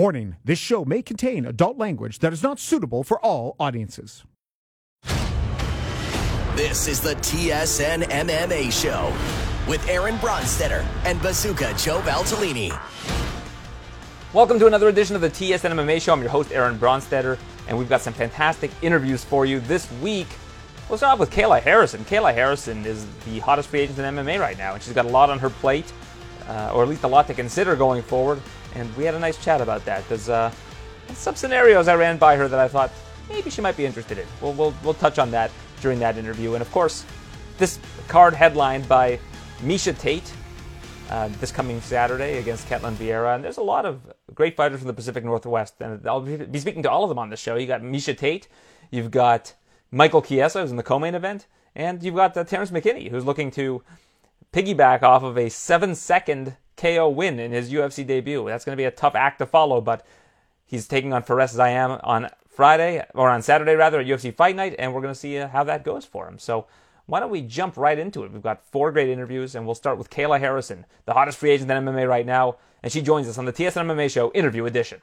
Warning 0.00 0.36
this 0.42 0.58
show 0.58 0.86
may 0.86 1.02
contain 1.02 1.44
adult 1.44 1.76
language 1.76 2.20
that 2.20 2.32
is 2.32 2.42
not 2.42 2.58
suitable 2.58 3.04
for 3.04 3.22
all 3.22 3.54
audiences. 3.60 4.24
This 6.56 6.88
is 6.88 7.02
the 7.02 7.16
TSN 7.16 8.04
MMA 8.04 8.72
Show 8.72 9.12
with 9.68 9.86
Aaron 9.90 10.14
Bronsteter 10.16 10.86
and 11.04 11.20
Bazooka 11.20 11.74
Joe 11.76 12.00
Valtellini. 12.00 12.70
Welcome 14.32 14.58
to 14.60 14.66
another 14.66 14.88
edition 14.88 15.16
of 15.16 15.20
the 15.20 15.28
TSN 15.28 15.70
MMA 15.70 16.00
Show. 16.00 16.14
I'm 16.14 16.22
your 16.22 16.30
host, 16.30 16.50
Aaron 16.50 16.78
Bronsteter, 16.78 17.36
and 17.68 17.76
we've 17.76 17.90
got 17.90 18.00
some 18.00 18.14
fantastic 18.14 18.70
interviews 18.80 19.22
for 19.22 19.44
you 19.44 19.60
this 19.60 19.92
week. 20.00 20.28
We'll 20.88 20.96
start 20.96 21.12
off 21.12 21.18
with 21.18 21.30
Kayla 21.30 21.60
Harrison. 21.60 22.06
Kayla 22.06 22.32
Harrison 22.32 22.86
is 22.86 23.06
the 23.26 23.40
hottest 23.40 23.68
free 23.68 23.80
agent 23.80 23.98
in 23.98 24.14
MMA 24.14 24.40
right 24.40 24.56
now, 24.56 24.72
and 24.72 24.82
she's 24.82 24.94
got 24.94 25.04
a 25.04 25.10
lot 25.10 25.28
on 25.28 25.38
her 25.40 25.50
plate, 25.50 25.92
uh, 26.48 26.72
or 26.72 26.84
at 26.84 26.88
least 26.88 27.04
a 27.04 27.08
lot 27.08 27.26
to 27.26 27.34
consider 27.34 27.76
going 27.76 28.00
forward. 28.00 28.40
And 28.74 28.94
we 28.96 29.04
had 29.04 29.14
a 29.14 29.18
nice 29.18 29.42
chat 29.42 29.60
about 29.60 29.84
that. 29.84 30.08
There's 30.08 30.28
uh, 30.28 30.52
some 31.12 31.34
scenarios 31.34 31.88
I 31.88 31.94
ran 31.96 32.18
by 32.18 32.36
her 32.36 32.48
that 32.48 32.58
I 32.58 32.68
thought 32.68 32.90
maybe 33.28 33.50
she 33.50 33.60
might 33.60 33.76
be 33.76 33.86
interested 33.86 34.18
in. 34.18 34.26
We'll, 34.40 34.52
we'll, 34.52 34.74
we'll 34.84 34.94
touch 34.94 35.18
on 35.18 35.30
that 35.32 35.50
during 35.80 35.98
that 36.00 36.16
interview. 36.16 36.54
And 36.54 36.62
of 36.62 36.70
course, 36.70 37.04
this 37.58 37.78
card 38.08 38.34
headlined 38.34 38.88
by 38.88 39.18
Miesha 39.62 39.98
Tate 39.98 40.32
uh, 41.10 41.28
this 41.40 41.50
coming 41.50 41.80
Saturday 41.80 42.38
against 42.38 42.68
Ketlen 42.68 42.94
Vieira. 42.94 43.34
And 43.34 43.44
there's 43.44 43.56
a 43.56 43.62
lot 43.62 43.84
of 43.84 44.00
great 44.32 44.56
fighters 44.56 44.78
from 44.78 44.86
the 44.86 44.94
Pacific 44.94 45.24
Northwest. 45.24 45.74
And 45.80 46.06
I'll 46.06 46.20
be 46.20 46.60
speaking 46.60 46.84
to 46.84 46.90
all 46.90 47.02
of 47.02 47.08
them 47.08 47.18
on 47.18 47.30
this 47.30 47.40
show. 47.40 47.56
You 47.56 47.66
got 47.66 47.82
Miesha 47.82 48.16
Tate, 48.16 48.48
you've 48.90 49.10
got 49.10 49.54
Michael 49.90 50.22
Chiesa, 50.22 50.60
who's 50.60 50.70
in 50.70 50.76
the 50.76 50.84
co-main 50.84 51.16
event, 51.16 51.46
and 51.74 52.02
you've 52.02 52.14
got 52.14 52.36
uh, 52.36 52.44
Terrence 52.44 52.70
McKinney, 52.70 53.10
who's 53.10 53.24
looking 53.24 53.50
to 53.52 53.82
piggyback 54.52 55.02
off 55.02 55.24
of 55.24 55.36
a 55.36 55.48
seven-second 55.48 56.56
KO 56.80 57.08
win 57.08 57.38
in 57.38 57.52
his 57.52 57.70
UFC 57.70 58.06
debut. 58.06 58.46
That's 58.46 58.64
going 58.64 58.74
to 58.74 58.80
be 58.80 58.86
a 58.86 58.90
tough 58.90 59.14
act 59.14 59.38
to 59.38 59.46
follow, 59.46 59.80
but 59.80 60.06
he's 60.64 60.88
taking 60.88 61.12
on 61.12 61.22
Fares 61.22 61.54
Ziam 61.54 62.00
on 62.02 62.30
Friday, 62.48 63.04
or 63.14 63.28
on 63.28 63.42
Saturday 63.42 63.74
rather, 63.74 64.00
at 64.00 64.06
UFC 64.06 64.34
Fight 64.34 64.56
Night, 64.56 64.74
and 64.78 64.94
we're 64.94 65.02
going 65.02 65.14
to 65.14 65.18
see 65.18 65.38
uh, 65.38 65.48
how 65.48 65.64
that 65.64 65.84
goes 65.84 66.04
for 66.04 66.26
him. 66.26 66.38
So 66.38 66.66
why 67.06 67.20
don't 67.20 67.30
we 67.30 67.42
jump 67.42 67.76
right 67.76 67.98
into 67.98 68.24
it? 68.24 68.32
We've 68.32 68.42
got 68.42 68.64
four 68.64 68.92
great 68.92 69.08
interviews, 69.08 69.54
and 69.54 69.66
we'll 69.66 69.74
start 69.74 69.98
with 69.98 70.10
Kayla 70.10 70.40
Harrison, 70.40 70.86
the 71.04 71.12
hottest 71.12 71.38
free 71.38 71.50
agent 71.50 71.70
in 71.70 71.84
MMA 71.84 72.08
right 72.08 72.26
now, 72.26 72.56
and 72.82 72.90
she 72.90 73.02
joins 73.02 73.28
us 73.28 73.36
on 73.36 73.44
the 73.44 73.52
TSN 73.52 73.86
MMA 73.86 74.10
Show 74.10 74.32
Interview 74.32 74.64
Edition. 74.64 75.00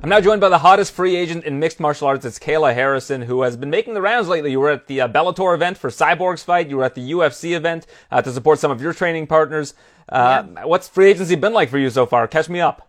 I'm 0.00 0.10
now 0.10 0.20
joined 0.20 0.40
by 0.40 0.48
the 0.48 0.58
hottest 0.58 0.92
free 0.92 1.16
agent 1.16 1.42
in 1.42 1.58
mixed 1.58 1.80
martial 1.80 2.06
arts. 2.06 2.24
It's 2.24 2.38
Kayla 2.38 2.72
Harrison, 2.72 3.22
who 3.22 3.42
has 3.42 3.56
been 3.56 3.68
making 3.68 3.94
the 3.94 4.00
rounds 4.00 4.28
lately. 4.28 4.52
You 4.52 4.60
were 4.60 4.70
at 4.70 4.86
the 4.86 5.00
uh, 5.00 5.08
Bellator 5.08 5.52
event 5.56 5.76
for 5.76 5.90
Cyborg's 5.90 6.44
fight. 6.44 6.68
You 6.68 6.76
were 6.76 6.84
at 6.84 6.94
the 6.94 7.10
UFC 7.10 7.56
event 7.56 7.84
uh, 8.12 8.22
to 8.22 8.30
support 8.30 8.60
some 8.60 8.70
of 8.70 8.80
your 8.80 8.92
training 8.92 9.26
partners. 9.26 9.74
Uh, 10.08 10.44
yeah. 10.54 10.64
What's 10.66 10.88
free 10.88 11.10
agency 11.10 11.34
been 11.34 11.52
like 11.52 11.68
for 11.68 11.78
you 11.78 11.90
so 11.90 12.06
far? 12.06 12.28
Catch 12.28 12.48
me 12.48 12.60
up. 12.60 12.88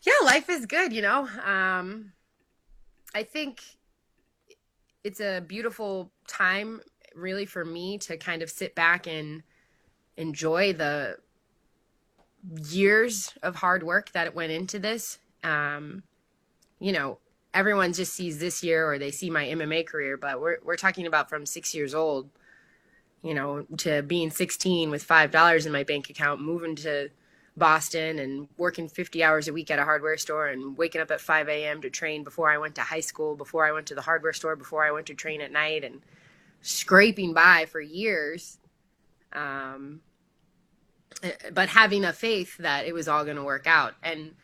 Yeah, 0.00 0.14
life 0.24 0.48
is 0.48 0.64
good. 0.64 0.90
You 0.90 1.02
know, 1.02 1.28
um, 1.44 2.12
I 3.14 3.22
think 3.22 3.60
it's 5.04 5.20
a 5.20 5.40
beautiful 5.46 6.10
time, 6.26 6.80
really, 7.14 7.44
for 7.44 7.66
me 7.66 7.98
to 7.98 8.16
kind 8.16 8.40
of 8.40 8.48
sit 8.48 8.74
back 8.74 9.06
and 9.06 9.42
enjoy 10.16 10.72
the 10.72 11.18
years 12.70 13.34
of 13.42 13.56
hard 13.56 13.82
work 13.82 14.12
that 14.12 14.34
went 14.34 14.50
into 14.50 14.78
this 14.78 15.18
um, 15.44 16.02
you 16.80 16.92
know, 16.92 17.18
everyone 17.54 17.92
just 17.92 18.14
sees 18.14 18.38
this 18.38 18.62
year 18.62 18.90
or 18.90 18.98
they 18.98 19.10
see 19.10 19.30
my 19.30 19.46
MMA 19.46 19.86
career, 19.86 20.16
but 20.16 20.40
we're 20.40 20.58
we're 20.64 20.76
talking 20.76 21.06
about 21.06 21.28
from 21.28 21.46
six 21.46 21.74
years 21.74 21.94
old, 21.94 22.30
you 23.22 23.34
know, 23.34 23.66
to 23.78 24.02
being 24.02 24.30
16 24.30 24.90
with 24.90 25.02
five 25.02 25.30
dollars 25.30 25.66
in 25.66 25.72
my 25.72 25.84
bank 25.84 26.10
account, 26.10 26.40
moving 26.40 26.76
to 26.76 27.10
Boston 27.58 28.18
and 28.18 28.48
working 28.56 28.88
50 28.88 29.22
hours 29.22 29.48
a 29.48 29.52
week 29.52 29.70
at 29.70 29.78
a 29.78 29.84
hardware 29.84 30.16
store 30.16 30.46
and 30.46 30.78
waking 30.78 31.00
up 31.00 31.10
at 31.10 31.20
5 31.20 31.48
a.m. 31.48 31.82
to 31.82 31.90
train 31.90 32.24
before 32.24 32.50
I 32.50 32.58
went 32.58 32.76
to 32.76 32.82
high 32.82 33.00
school, 33.00 33.34
before 33.34 33.66
I 33.66 33.72
went 33.72 33.86
to 33.88 33.94
the 33.94 34.02
hardware 34.02 34.32
store, 34.32 34.56
before 34.56 34.84
I 34.84 34.92
went 34.92 35.06
to 35.06 35.14
train 35.14 35.40
at 35.40 35.52
night 35.52 35.84
and 35.84 36.00
scraping 36.62 37.34
by 37.34 37.66
for 37.66 37.80
years. 37.80 38.58
Um, 39.32 40.00
eh, 41.22 41.32
but 41.52 41.68
having 41.68 42.04
a 42.04 42.12
faith 42.12 42.56
that 42.58 42.86
it 42.86 42.94
was 42.94 43.08
all 43.08 43.24
going 43.24 43.36
to 43.36 43.44
work 43.44 43.66
out. 43.66 43.94
And 44.02 44.34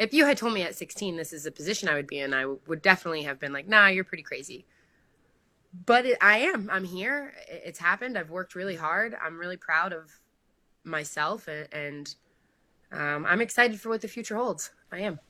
if 0.00 0.14
you 0.14 0.24
had 0.24 0.38
told 0.38 0.54
me 0.54 0.62
at 0.62 0.74
16 0.74 1.16
this 1.16 1.32
is 1.32 1.44
a 1.44 1.50
position 1.50 1.86
I 1.86 1.94
would 1.94 2.06
be 2.06 2.20
in, 2.20 2.32
I 2.32 2.46
would 2.46 2.80
definitely 2.80 3.22
have 3.24 3.38
been 3.38 3.52
like, 3.52 3.68
nah, 3.68 3.88
you're 3.88 4.02
pretty 4.02 4.22
crazy. 4.22 4.64
But 5.84 6.06
it, 6.06 6.18
I 6.22 6.38
am. 6.38 6.70
I'm 6.72 6.84
here. 6.84 7.34
It's 7.48 7.78
happened. 7.78 8.16
I've 8.16 8.30
worked 8.30 8.54
really 8.54 8.74
hard. 8.74 9.14
I'm 9.22 9.38
really 9.38 9.58
proud 9.58 9.92
of 9.92 10.10
myself, 10.84 11.46
and, 11.48 11.68
and 11.72 12.14
um, 12.90 13.26
I'm 13.26 13.42
excited 13.42 13.78
for 13.78 13.90
what 13.90 14.00
the 14.00 14.08
future 14.08 14.36
holds. 14.36 14.70
I 14.90 15.00
am. 15.00 15.20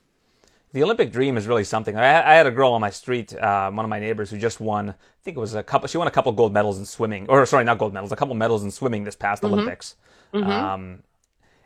The 0.71 0.83
Olympic 0.83 1.11
dream 1.11 1.35
is 1.35 1.47
really 1.47 1.65
something. 1.65 1.97
I, 1.97 2.31
I 2.31 2.33
had 2.35 2.47
a 2.47 2.51
girl 2.51 2.71
on 2.71 2.79
my 2.79 2.91
street, 2.91 3.35
uh, 3.35 3.69
one 3.69 3.85
of 3.85 3.89
my 3.89 3.99
neighbors, 3.99 4.31
who 4.31 4.37
just 4.37 4.61
won. 4.61 4.91
I 4.91 4.95
think 5.21 5.35
it 5.35 5.39
was 5.41 5.53
a 5.53 5.61
couple. 5.61 5.89
She 5.89 5.97
won 5.97 6.07
a 6.07 6.11
couple 6.11 6.31
gold 6.31 6.53
medals 6.53 6.79
in 6.79 6.85
swimming, 6.85 7.27
or 7.27 7.45
sorry, 7.45 7.65
not 7.65 7.77
gold 7.77 7.93
medals, 7.93 8.13
a 8.13 8.15
couple 8.15 8.33
medals 8.35 8.63
in 8.63 8.71
swimming 8.71 9.03
this 9.03 9.17
past 9.17 9.43
mm-hmm. 9.43 9.53
Olympics. 9.53 9.95
Mm-hmm. 10.33 10.49
Um, 10.49 11.03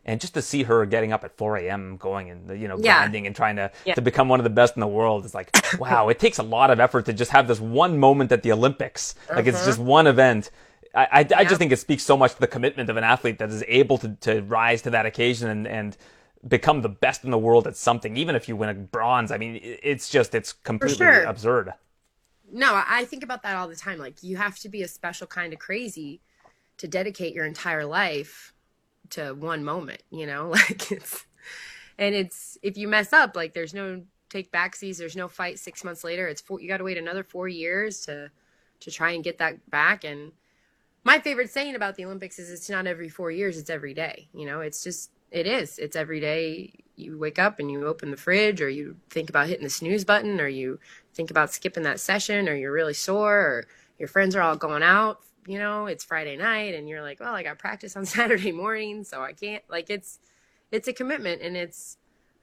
and 0.05 0.21
just 0.21 0.35
to 0.35 0.41
see 0.41 0.63
her 0.63 0.85
getting 0.85 1.11
up 1.11 1.23
at 1.23 1.35
4 1.35 1.57
a.m. 1.57 1.97
going 1.97 2.29
and 2.29 2.61
you 2.61 2.67
know 2.67 2.77
grinding 2.77 3.23
yeah. 3.23 3.27
and 3.27 3.35
trying 3.35 3.55
to 3.55 3.71
yeah. 3.85 3.95
to 3.95 4.01
become 4.01 4.29
one 4.29 4.39
of 4.39 4.43
the 4.43 4.49
best 4.49 4.75
in 4.75 4.79
the 4.79 4.87
world 4.87 5.25
is 5.25 5.33
like 5.33 5.55
wow 5.79 6.09
it 6.09 6.19
takes 6.19 6.37
a 6.37 6.43
lot 6.43 6.69
of 6.69 6.79
effort 6.79 7.05
to 7.05 7.13
just 7.13 7.31
have 7.31 7.47
this 7.47 7.59
one 7.59 7.97
moment 7.97 8.31
at 8.31 8.43
the 8.43 8.51
Olympics 8.51 9.15
uh-huh. 9.25 9.37
like 9.37 9.47
it's 9.47 9.57
uh-huh. 9.57 9.65
just 9.65 9.79
one 9.79 10.07
event 10.07 10.51
I, 10.93 11.07
I, 11.11 11.19
yeah. 11.29 11.39
I, 11.39 11.43
just 11.43 11.57
think 11.57 11.73
it 11.73 11.79
speaks 11.79 12.03
so 12.03 12.15
much 12.15 12.35
to 12.35 12.39
the 12.39 12.47
commitment 12.47 12.89
of 12.89 12.95
an 12.95 13.03
athlete 13.03 13.39
that 13.39 13.49
is 13.49 13.65
able 13.67 13.97
to, 13.97 14.15
to 14.21 14.41
rise 14.43 14.81
to 14.83 14.91
that 14.91 15.05
occasion 15.05 15.49
and, 15.49 15.67
and 15.67 15.97
become 16.47 16.83
the 16.83 16.89
best 16.89 17.25
in 17.25 17.31
the 17.31 17.37
world 17.37 17.67
at 17.67 17.75
something 17.75 18.15
even 18.15 18.35
if 18.35 18.47
you 18.47 18.55
win 18.55 18.69
a 18.69 18.73
bronze 18.73 19.31
I 19.31 19.37
mean 19.37 19.59
it's 19.61 20.09
just 20.09 20.35
it's 20.35 20.53
completely 20.53 20.97
sure. 20.97 21.23
absurd 21.23 21.73
no 22.51 22.81
I 22.87 23.05
think 23.05 23.23
about 23.23 23.43
that 23.43 23.55
all 23.57 23.67
the 23.67 23.75
time 23.75 23.97
like 23.97 24.21
you 24.21 24.37
have 24.37 24.57
to 24.59 24.69
be 24.69 24.83
a 24.83 24.87
special 24.87 25.27
kind 25.27 25.53
of 25.53 25.59
crazy 25.59 26.21
to 26.77 26.87
dedicate 26.87 27.33
your 27.33 27.45
entire 27.45 27.85
life 27.85 28.53
to 29.11 29.33
one 29.33 29.63
moment, 29.63 30.01
you 30.09 30.25
know, 30.25 30.49
like 30.51 30.91
it's, 30.91 31.25
and 31.97 32.15
it's, 32.15 32.57
if 32.61 32.77
you 32.77 32.87
mess 32.87 33.13
up, 33.13 33.35
like 33.35 33.53
there's 33.53 33.73
no 33.73 34.03
take 34.29 34.51
backsies, 34.51 34.97
there's 34.97 35.15
no 35.15 35.27
fight 35.27 35.59
six 35.59 35.83
months 35.83 36.03
later. 36.03 36.27
It's 36.27 36.41
four, 36.41 36.59
you 36.59 36.67
got 36.67 36.77
to 36.77 36.83
wait 36.83 36.97
another 36.97 37.23
four 37.23 37.47
years 37.47 38.01
to, 38.05 38.29
to 38.81 38.91
try 38.91 39.11
and 39.11 39.23
get 39.23 39.37
that 39.37 39.69
back. 39.69 40.03
And 40.03 40.31
my 41.03 41.19
favorite 41.19 41.49
saying 41.49 41.75
about 41.75 41.95
the 41.95 42.05
Olympics 42.05 42.39
is 42.39 42.51
it's 42.51 42.69
not 42.69 42.87
every 42.87 43.09
four 43.09 43.31
years, 43.31 43.57
it's 43.57 43.69
every 43.69 43.93
day. 43.93 44.27
You 44.33 44.45
know, 44.45 44.61
it's 44.61 44.83
just, 44.83 45.11
it 45.31 45.47
is. 45.47 45.79
It's 45.79 45.95
every 45.95 46.19
day 46.19 46.73
you 46.95 47.17
wake 47.17 47.39
up 47.39 47.59
and 47.59 47.69
you 47.69 47.85
open 47.85 48.11
the 48.11 48.17
fridge 48.17 48.61
or 48.61 48.69
you 48.69 48.95
think 49.09 49.29
about 49.29 49.47
hitting 49.47 49.63
the 49.63 49.69
snooze 49.69 50.05
button 50.05 50.39
or 50.39 50.47
you 50.47 50.79
think 51.13 51.29
about 51.29 51.51
skipping 51.51 51.83
that 51.83 51.99
session 51.99 52.47
or 52.47 52.55
you're 52.55 52.71
really 52.71 52.93
sore 52.93 53.37
or 53.37 53.67
your 53.99 54.07
friends 54.07 54.35
are 54.35 54.41
all 54.41 54.55
going 54.55 54.83
out 54.83 55.19
you 55.47 55.59
know, 55.59 55.85
it's 55.85 56.03
Friday 56.03 56.37
night 56.37 56.73
and 56.75 56.89
you're 56.89 57.01
like, 57.01 57.19
well, 57.19 57.33
I 57.33 57.43
got 57.43 57.59
practice 57.59 57.95
on 57.95 58.05
Saturday 58.05 58.51
morning, 58.51 59.03
so 59.03 59.21
I 59.21 59.33
can't 59.33 59.63
like 59.69 59.89
it's 59.89 60.19
it's 60.71 60.87
a 60.87 60.93
commitment 60.93 61.41
and 61.41 61.55
it's 61.55 61.97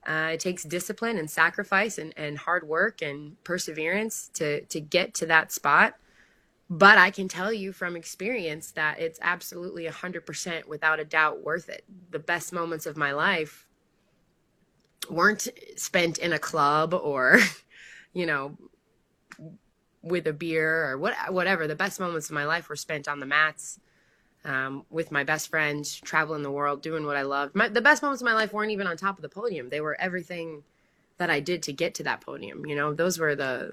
uh, 0.06 0.30
it 0.32 0.40
takes 0.40 0.64
discipline 0.64 1.16
and 1.16 1.30
sacrifice 1.30 1.98
and, 1.98 2.12
and 2.16 2.38
hard 2.38 2.66
work 2.66 3.02
and 3.02 3.42
perseverance 3.44 4.30
to 4.34 4.62
to 4.62 4.80
get 4.80 5.14
to 5.14 5.26
that 5.26 5.52
spot. 5.52 5.94
But 6.70 6.96
I 6.96 7.10
can 7.10 7.28
tell 7.28 7.52
you 7.52 7.72
from 7.72 7.96
experience 7.96 8.70
that 8.70 8.98
it's 8.98 9.18
absolutely 9.20 9.84
100% 9.84 10.66
without 10.66 11.00
a 11.00 11.04
doubt 11.04 11.44
worth 11.44 11.68
it. 11.68 11.84
The 12.10 12.18
best 12.18 12.50
moments 12.50 12.86
of 12.86 12.96
my 12.96 13.12
life 13.12 13.66
weren't 15.10 15.48
spent 15.76 16.16
in 16.16 16.32
a 16.32 16.38
club 16.38 16.94
or, 16.94 17.40
you 18.14 18.24
know, 18.24 18.56
with 20.02 20.26
a 20.26 20.32
beer 20.32 20.90
or 20.90 20.98
what, 20.98 21.14
whatever. 21.32 21.66
The 21.66 21.76
best 21.76 22.00
moments 22.00 22.28
of 22.28 22.34
my 22.34 22.44
life 22.44 22.68
were 22.68 22.76
spent 22.76 23.08
on 23.08 23.20
the 23.20 23.26
mats 23.26 23.78
um, 24.44 24.84
with 24.90 25.12
my 25.12 25.24
best 25.24 25.48
friends, 25.48 26.00
traveling 26.00 26.42
the 26.42 26.50
world, 26.50 26.82
doing 26.82 27.06
what 27.06 27.16
I 27.16 27.22
loved. 27.22 27.54
My, 27.54 27.68
the 27.68 27.80
best 27.80 28.02
moments 28.02 28.22
of 28.22 28.26
my 28.26 28.34
life 28.34 28.52
weren't 28.52 28.72
even 28.72 28.86
on 28.86 28.96
top 28.96 29.16
of 29.16 29.22
the 29.22 29.28
podium. 29.28 29.68
They 29.68 29.80
were 29.80 30.00
everything 30.00 30.64
that 31.18 31.30
I 31.30 31.40
did 31.40 31.62
to 31.64 31.72
get 31.72 31.94
to 31.96 32.02
that 32.04 32.20
podium. 32.20 32.66
You 32.66 32.74
know, 32.74 32.92
those 32.94 33.18
were 33.18 33.36
the, 33.36 33.72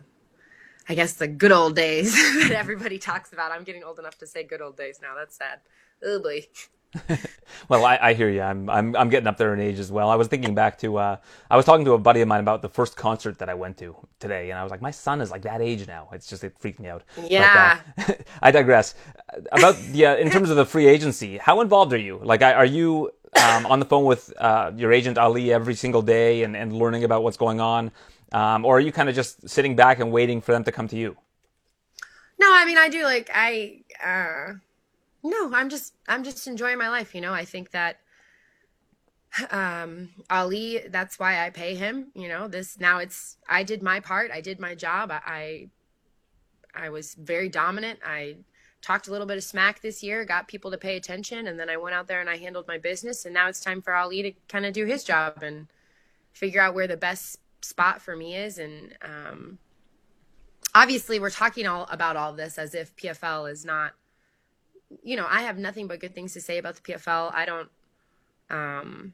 I 0.88 0.94
guess, 0.94 1.14
the 1.14 1.28
good 1.28 1.52
old 1.52 1.76
days 1.76 2.14
that 2.48 2.52
everybody 2.52 3.00
talks 3.00 3.34
about. 3.34 3.52
I'm 3.52 3.64
getting 3.64 3.84
old 3.84 4.00
enough 4.00 4.18
to 4.20 4.28
say 4.28 4.44
good 4.44 4.62
old 4.62 4.78
days 4.78 5.00
now. 5.02 5.16
That's 5.18 5.36
sad. 5.36 5.60
Ugly. 6.08 6.50
well, 7.70 7.86
I, 7.86 8.00
I, 8.02 8.14
hear 8.14 8.30
you. 8.30 8.42
I'm, 8.42 8.68
I'm 8.70 8.96
I'm 8.96 9.10
getting 9.10 9.28
up 9.28 9.38
there 9.38 9.54
in 9.54 9.60
age 9.60 9.78
as 9.78 9.92
well. 9.92 10.10
I 10.10 10.16
was 10.16 10.28
thinking 10.28 10.56
back 10.56 10.78
to 10.80 10.98
uh, 10.98 11.18
I 11.50 11.56
was 11.56 11.66
talking 11.66 11.86
to 11.86 11.94
a 11.94 12.00
buddy 12.00 12.22
of 12.22 12.28
mine 12.28 12.40
about 12.40 12.64
the 12.64 12.70
first 12.70 12.98
concert 12.98 13.38
that 13.40 13.48
I 13.48 13.54
went 13.54 13.78
to 13.78 13.96
today, 14.20 14.50
and 14.50 14.58
I 14.58 14.64
was 14.64 14.72
like, 14.72 14.82
my 14.82 14.90
son 14.90 15.22
is 15.22 15.30
like 15.30 15.44
that 15.44 15.62
age 15.62 15.88
now. 15.88 16.10
It's 16.14 16.28
just 16.28 16.44
it 16.44 16.56
freaked 16.58 16.80
me 16.80 16.90
out. 16.90 17.04
Yeah. 17.28 17.80
But, 17.96 18.10
uh, 18.10 18.14
I 18.42 18.52
digress. 18.52 18.96
About 19.52 19.78
the 19.92 20.08
uh, 20.08 20.16
in 20.16 20.32
terms 20.32 20.50
of 20.50 20.56
the 20.56 20.66
free 20.66 20.88
agency, 20.88 21.38
how 21.38 21.62
involved 21.62 21.94
are 21.94 21.98
you? 21.98 22.20
Like, 22.24 22.42
are 22.42 22.66
you 22.66 23.12
um, 23.36 23.68
on 23.68 23.80
the 23.80 23.86
phone 23.86 24.06
with 24.06 24.34
uh, 24.40 24.72
your 24.76 24.92
agent 24.92 25.20
Ali 25.20 25.54
every 25.54 25.76
single 25.76 26.02
day 26.02 26.42
and, 26.44 26.56
and 26.56 26.74
learning 26.74 27.04
about 27.04 27.22
what's 27.22 27.38
going 27.38 27.62
on, 27.62 27.92
um, 28.32 28.66
or 28.66 28.78
are 28.78 28.82
you 28.82 28.92
kind 28.92 29.10
of 29.10 29.16
just 29.16 29.48
sitting 29.48 29.76
back 29.76 30.00
and 30.00 30.12
waiting 30.12 30.42
for 30.42 30.54
them 30.54 30.64
to 30.64 30.72
come 30.72 30.88
to 30.88 30.96
you? 30.96 31.18
No, 32.40 32.48
I 32.52 32.66
mean 32.66 32.78
I 32.80 32.90
do. 32.90 33.04
Like 33.04 33.30
I 33.34 33.82
uh, 34.04 34.54
no, 35.24 35.54
I'm 35.54 35.70
just 35.70 35.94
I'm 36.08 36.24
just 36.24 36.48
enjoying 36.48 36.78
my 36.78 36.90
life, 36.90 37.14
you 37.14 37.22
know. 37.22 37.34
I 37.34 37.46
think 37.46 37.72
that 37.72 38.00
um 39.52 40.10
ali 40.30 40.80
that's 40.90 41.20
why 41.20 41.46
i 41.46 41.50
pay 41.50 41.76
him 41.76 42.08
you 42.16 42.28
know 42.28 42.48
this 42.48 42.80
now 42.80 42.98
it's 42.98 43.38
i 43.48 43.64
did 43.64 43.84
my 43.84 44.00
part 44.00 44.32
i 44.32 44.42
did 44.42 44.60
my 44.60 44.74
job 44.74 45.12
i 45.12 45.68
i, 46.74 46.90
was 46.90 47.14
very 47.16 47.48
dominant 47.48 48.00
i 48.04 48.36
talked 48.82 49.08
a 49.08 49.12
little 49.12 49.28
bit 49.28 49.38
of 49.38 49.44
smack 49.44 49.82
this 49.82 50.02
year 50.02 50.26
got 50.26 50.48
people 50.48 50.72
to 50.72 50.78
pay 50.78 50.98
attention 50.98 51.48
and 51.48 51.60
then 51.60 51.70
i 51.70 51.78
went 51.78 51.94
out 51.94 52.08
there 52.08 52.22
and 52.22 52.30
i 52.30 52.38
handled 52.38 52.68
my 52.68 52.78
business 52.78 53.26
and 53.26 53.34
now 53.34 53.48
it's 53.48 53.60
time 53.60 53.82
for 53.82 53.94
ali 53.94 54.24
to 54.24 54.32
kind 54.48 54.66
of 54.66 54.74
do 54.74 54.86
his 54.86 55.04
job 55.04 55.44
and 55.44 55.68
figure 56.34 56.62
out 56.62 56.74
where 56.74 56.88
the 56.88 56.98
best 56.98 57.38
spot 57.62 58.02
for 58.02 58.16
me 58.16 58.36
is 58.36 58.58
and 58.58 58.96
um 59.04 59.60
obviously 60.74 61.20
we're 61.20 61.30
talking 61.30 61.68
all 61.68 61.88
about 61.92 62.16
all 62.16 62.34
this 62.34 62.58
as 62.58 62.74
if 62.74 62.96
pfl 62.96 63.52
is 63.52 63.64
not 63.64 63.94
you 65.04 65.16
know 65.16 65.28
i 65.30 65.42
have 65.42 65.58
nothing 65.58 65.88
but 65.88 66.00
good 66.00 66.16
things 66.16 66.34
to 66.34 66.42
say 66.42 66.58
about 66.58 66.76
the 66.76 66.82
pfl 66.82 67.34
i 67.34 67.46
don't 67.46 67.70
um 68.50 69.14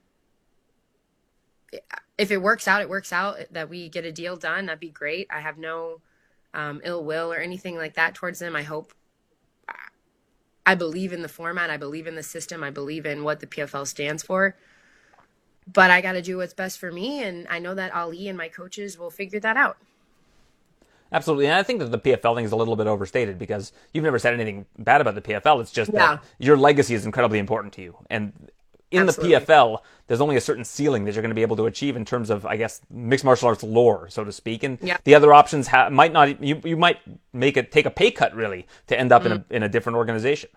if 2.18 2.32
it 2.32 2.42
works 2.42 2.68
out, 2.68 2.82
it 2.82 2.90
works 2.90 3.12
out. 3.12 3.38
That 3.52 3.70
we 3.70 3.90
get 3.90 4.06
a 4.06 4.12
deal 4.12 4.36
done, 4.36 4.66
that'd 4.66 4.80
be 4.80 4.90
great. 4.90 5.28
I 5.30 5.40
have 5.40 5.58
no 5.58 6.02
um, 6.54 6.82
ill 6.84 7.04
will 7.04 7.32
or 7.32 7.38
anything 7.38 7.78
like 7.78 7.96
that 7.96 8.16
towards 8.16 8.40
them. 8.40 8.56
I 8.56 8.64
hope. 8.64 8.94
I 10.68 10.74
believe 10.74 11.14
in 11.14 11.22
the 11.22 11.28
format. 11.28 11.70
I 11.70 11.78
believe 11.78 12.08
in 12.08 12.16
the 12.16 12.24
system. 12.24 12.64
I 12.64 12.72
believe 12.72 13.06
in 13.06 13.24
what 13.24 13.40
the 13.40 13.48
PFL 13.48 13.86
stands 13.86 14.24
for. 14.24 14.56
But 15.72 15.92
I 15.92 16.02
got 16.02 16.14
to 16.14 16.22
do 16.22 16.38
what's 16.38 16.54
best 16.54 16.80
for 16.80 16.92
me, 16.92 17.24
and 17.24 17.48
I 17.50 17.60
know 17.60 17.74
that 17.76 17.94
Ali 17.94 18.28
and 18.28 18.38
my 18.38 18.50
coaches 18.50 18.98
will 18.98 19.10
figure 19.10 19.40
that 19.40 19.58
out. 19.58 19.78
Absolutely, 21.12 21.46
and 21.46 21.56
I 21.56 21.64
think 21.64 21.80
that 21.80 21.92
the 21.92 22.00
PFL 22.00 22.36
thing 22.36 22.46
is 22.46 22.52
a 22.52 22.56
little 22.56 22.76
bit 22.76 22.88
overstated 22.88 23.38
because 23.40 23.72
you've 23.94 24.04
never 24.04 24.20
said 24.20 24.34
anything 24.34 24.66
bad 24.80 25.02
about 25.02 25.16
the 25.16 25.22
PFL. 25.22 25.62
It's 25.62 25.72
just 25.72 25.92
Yeah. 25.94 26.16
that 26.16 26.24
your 26.40 26.58
legacy 26.58 26.94
is 26.96 27.06
incredibly 27.06 27.40
important 27.40 27.74
to 27.76 27.82
you, 27.82 27.96
and 28.10 28.34
in 28.92 29.02
Absolutely. 29.08 29.36
the 29.36 29.42
PFL, 29.46 29.84
there's 30.08 30.22
only 30.22 30.36
a 30.36 30.42
certain 30.42 30.64
ceiling 30.64 31.06
that 31.06 31.14
you're 31.14 31.22
going 31.22 31.30
to 31.32 31.36
be 31.36 31.42
able 31.42 31.56
to 31.58 31.66
achieve 31.66 31.96
in 31.96 32.06
terms 32.06 32.30
of, 32.30 32.46
I 32.46 32.56
guess, 32.56 32.82
mixed 32.90 33.26
martial 33.26 33.48
arts 33.48 33.64
lore, 33.64 34.08
so 34.10 34.24
to 34.24 34.32
speak. 34.32 34.64
And 34.64 34.78
Yeah. 34.82 34.98
the 35.04 35.16
other 35.16 35.34
options 35.34 35.68
ha- 35.68 35.90
might 35.90 36.14
not. 36.14 36.42
You 36.42 36.62
you 36.64 36.78
might 36.78 37.00
make 37.34 37.58
it 37.58 37.72
take 37.72 37.86
a 37.86 37.90
pay 37.92 38.12
cut 38.12 38.34
really 38.36 38.68
to 38.88 38.98
end 38.98 39.12
up 39.12 39.26
in 39.26 39.32
Mm. 39.32 39.46
a 39.50 39.56
in 39.56 39.64
a 39.64 39.70
different 39.70 39.98
organization. 39.98 40.50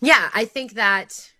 Yeah, 0.00 0.28
I 0.34 0.44
think 0.44 0.74
that, 0.74 1.32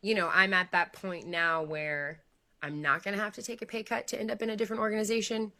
you 0.00 0.14
know, 0.14 0.30
I'm 0.32 0.54
at 0.54 0.70
that 0.72 0.92
point 0.92 1.26
now 1.26 1.62
where 1.62 2.20
I'm 2.62 2.80
not 2.80 3.02
going 3.02 3.16
to 3.16 3.22
have 3.22 3.34
to 3.34 3.42
take 3.42 3.62
a 3.62 3.66
pay 3.66 3.82
cut 3.82 4.06
to 4.08 4.18
end 4.20 4.30
up 4.30 4.40
in 4.42 4.48
a 4.50 4.56
different 4.56 4.80
organization. 4.80 5.52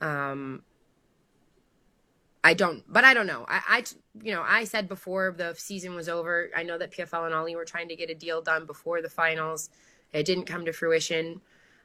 Um, 0.00 0.62
I 2.44 2.54
don't, 2.54 2.82
but 2.90 3.04
I 3.04 3.14
don't 3.14 3.26
know. 3.26 3.44
I, 3.48 3.60
I, 3.68 3.84
you 4.22 4.32
know, 4.32 4.44
I 4.46 4.64
said 4.64 4.88
before 4.88 5.34
the 5.36 5.54
season 5.56 5.94
was 5.94 6.08
over, 6.08 6.50
I 6.56 6.62
know 6.62 6.78
that 6.78 6.92
PFL 6.92 7.26
and 7.26 7.34
Ali 7.34 7.56
were 7.56 7.64
trying 7.64 7.88
to 7.88 7.96
get 7.96 8.10
a 8.10 8.14
deal 8.14 8.40
done 8.40 8.64
before 8.64 9.02
the 9.02 9.08
finals. 9.10 9.70
It 10.12 10.24
didn't 10.24 10.44
come 10.44 10.64
to 10.64 10.72
fruition. 10.72 11.40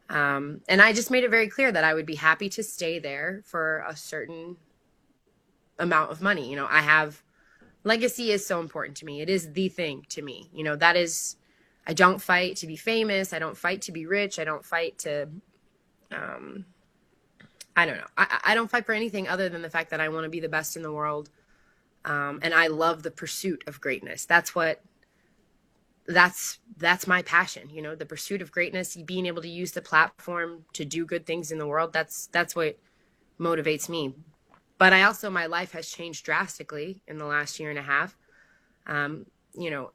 Um, 0.10 0.62
and 0.69 0.81
I 0.81 0.94
just 0.94 1.12
made 1.12 1.24
it 1.24 1.31
very 1.31 1.48
clear 1.48 1.71
that 1.71 1.83
I 1.83 1.94
would 1.94 2.06
be 2.06 2.15
happy 2.15 2.50
to 2.50 2.63
stay 2.63 3.00
there 3.00 3.42
for 3.45 3.83
a 3.88 3.95
certain 3.95 4.57
amount 5.80 6.12
of 6.12 6.21
money. 6.21 6.50
You 6.50 6.56
know, 6.56 6.68
I 6.69 6.81
have 6.81 7.24
legacy 7.83 8.31
is 8.31 8.45
so 8.45 8.60
important 8.60 8.98
to 8.98 9.06
me. 9.06 9.21
It 9.21 9.30
is 9.30 9.54
the 9.54 9.69
thing 9.69 10.06
to 10.10 10.21
me. 10.21 10.50
You 10.54 10.63
know, 10.63 10.75
that 10.75 10.95
is 10.95 11.36
I 11.86 11.94
don't 11.94 12.21
fight 12.21 12.57
to 12.57 12.68
be 12.68 12.75
famous. 12.75 13.33
I 13.33 13.39
don't 13.39 13.57
fight 13.57 13.81
to 13.83 13.92
be 13.92 14.06
rich. 14.06 14.39
I 14.39 14.44
don't 14.44 14.65
fight 14.65 15.00
to 15.00 15.30
um 16.12 16.65
I 17.75 17.86
don't 17.86 17.98
know. 17.98 18.08
I, 18.18 18.40
I 18.46 18.56
don't 18.56 18.70
fight 18.70 18.86
for 18.86 18.94
anything 18.94 19.28
other 19.28 19.50
than 19.50 19.62
the 19.62 19.70
fact 19.70 19.90
that 19.92 20.00
I 20.00 20.10
want 20.10 20.25
to 20.25 20.30
be 20.30 20.40
the 20.40 20.50
best 20.50 20.75
in 20.75 20.84
the 20.84 20.92
world. 20.92 21.30
Um, 22.06 22.40
and 22.42 22.54
I 22.54 22.68
love 22.68 23.04
the 23.04 23.12
pursuit 23.12 23.64
of 23.66 23.81
greatness. 23.81 24.25
That's 24.25 24.54
what 24.54 24.81
that's 26.08 26.60
that's 26.78 27.08
my 27.08 27.22
passion 27.22 27.70
you 27.70 27.81
know 27.81 27.96
the 27.96 28.06
pursuit 28.06 28.42
of 28.42 28.52
greatness 28.52 28.96
being 29.06 29.25
able 29.25 29.42
to 29.42 29.48
use 29.48 29.72
the 29.72 29.81
platform 29.81 30.66
to 30.74 30.84
do 30.84 31.06
good 31.06 31.25
things 31.25 31.52
in 31.52 31.58
the 31.58 31.68
world 31.68 31.94
that's 31.94 32.28
that's 32.28 32.56
what 32.56 32.78
motivates 33.40 33.88
me 33.88 34.14
but 34.78 34.92
i 34.92 35.04
also 35.04 35.30
my 35.30 35.46
life 35.46 35.72
has 35.72 35.90
changed 35.90 36.25
drastically 36.25 37.02
in 37.08 37.18
the 37.18 37.25
last 37.25 37.58
year 37.58 37.70
and 37.70 37.80
a 37.80 37.84
half 37.84 38.18
um 38.86 39.25
you 39.54 39.72
know 39.72 39.92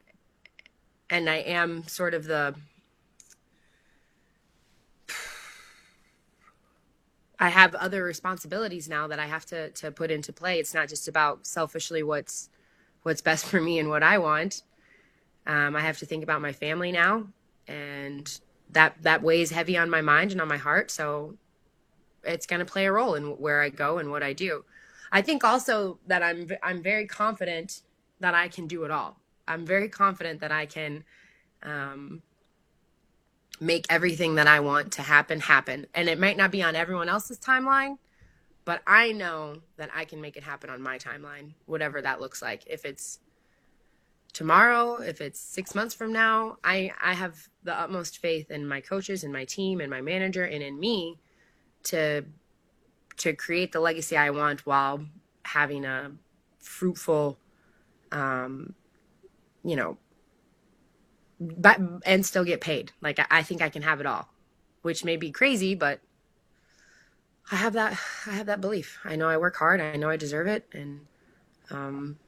and 1.10 1.28
i 1.28 1.36
am 1.36 1.86
sort 1.86 2.14
of 2.14 2.24
the 2.24 2.54
i 7.40 7.48
have 7.48 7.74
other 7.74 8.04
responsibilities 8.04 8.88
now 8.88 9.06
that 9.06 9.18
i 9.18 9.26
have 9.26 9.46
to 9.46 9.70
to 9.70 9.90
put 9.90 10.10
into 10.10 10.32
play 10.32 10.58
it's 10.58 10.74
not 10.74 10.88
just 10.88 11.08
about 11.08 11.46
selfishly 11.46 12.02
what's 12.02 12.50
what's 13.02 13.20
best 13.20 13.46
for 13.46 13.60
me 13.60 13.78
and 13.78 13.88
what 13.88 14.02
i 14.02 14.18
want 14.18 14.62
um, 15.48 15.74
I 15.74 15.80
have 15.80 15.98
to 15.98 16.06
think 16.06 16.22
about 16.22 16.42
my 16.42 16.52
family 16.52 16.92
now, 16.92 17.26
and 17.66 18.40
that 18.70 19.02
that 19.02 19.22
weighs 19.22 19.50
heavy 19.50 19.78
on 19.78 19.88
my 19.88 20.02
mind 20.02 20.30
and 20.30 20.40
on 20.40 20.46
my 20.48 20.58
heart. 20.58 20.90
So 20.90 21.36
it's 22.22 22.46
going 22.46 22.60
to 22.60 22.70
play 22.70 22.84
a 22.84 22.92
role 22.92 23.14
in 23.14 23.24
where 23.38 23.62
I 23.62 23.70
go 23.70 23.98
and 23.98 24.10
what 24.10 24.22
I 24.22 24.34
do. 24.34 24.64
I 25.10 25.22
think 25.22 25.42
also 25.42 25.98
that 26.06 26.22
I'm 26.22 26.48
I'm 26.62 26.82
very 26.82 27.06
confident 27.06 27.80
that 28.20 28.34
I 28.34 28.48
can 28.48 28.66
do 28.66 28.84
it 28.84 28.90
all. 28.90 29.16
I'm 29.48 29.64
very 29.64 29.88
confident 29.88 30.40
that 30.40 30.52
I 30.52 30.66
can 30.66 31.04
um, 31.62 32.22
make 33.60 33.86
everything 33.90 34.36
that 34.36 34.46
I 34.46 34.60
want 34.60 34.92
to 34.92 35.02
happen 35.02 35.40
happen, 35.40 35.86
and 35.94 36.08
it 36.08 36.18
might 36.18 36.36
not 36.36 36.50
be 36.50 36.62
on 36.62 36.76
everyone 36.76 37.08
else's 37.08 37.38
timeline, 37.38 37.98
but 38.64 38.82
I 38.86 39.12
know 39.12 39.56
that 39.76 39.90
I 39.94 40.04
can 40.04 40.20
make 40.20 40.36
it 40.36 40.42
happen 40.42 40.70
on 40.70 40.82
my 40.82 40.98
timeline, 40.98 41.54
whatever 41.66 42.02
that 42.02 42.20
looks 42.20 42.42
like. 42.42 42.64
If 42.66 42.84
it's 42.84 43.18
tomorrow, 44.32 44.96
if 44.96 45.20
it's 45.20 45.40
six 45.40 45.74
months 45.74 45.94
from 45.94 46.12
now, 46.12 46.58
I, 46.62 46.92
I 47.02 47.14
have 47.14 47.48
the 47.64 47.78
utmost 47.78 48.18
faith 48.18 48.50
in 48.50 48.66
my 48.66 48.80
coaches 48.80 49.24
and 49.24 49.32
my 49.32 49.44
team 49.44 49.80
and 49.80 49.90
my 49.90 50.00
manager 50.00 50.44
and 50.44 50.62
in 50.62 50.78
me 50.78 51.18
to 51.84 52.24
to 53.18 53.32
create 53.32 53.72
the 53.72 53.80
legacy 53.80 54.16
I 54.16 54.30
want 54.30 54.64
while 54.64 55.04
having 55.42 55.84
a 55.84 56.12
fruitful 56.58 57.38
um 58.12 58.74
you 59.64 59.76
know 59.76 59.98
but 61.40 61.80
and 62.04 62.24
still 62.26 62.44
get 62.44 62.60
paid. 62.60 62.92
Like 63.00 63.18
I, 63.30 63.42
think 63.42 63.62
I 63.62 63.68
can 63.68 63.82
have 63.82 64.00
it 64.00 64.06
all. 64.06 64.28
Which 64.82 65.04
may 65.04 65.16
be 65.16 65.30
crazy, 65.30 65.74
but 65.74 66.00
I 67.50 67.56
have 67.56 67.72
that 67.74 67.98
I 68.26 68.30
have 68.30 68.46
that 68.46 68.60
belief. 68.60 68.98
I 69.04 69.16
know 69.16 69.28
I 69.28 69.36
work 69.36 69.56
hard, 69.56 69.80
I 69.80 69.96
know 69.96 70.08
I 70.10 70.16
deserve 70.16 70.46
it, 70.46 70.66
and 70.72 71.00
um 71.70 72.18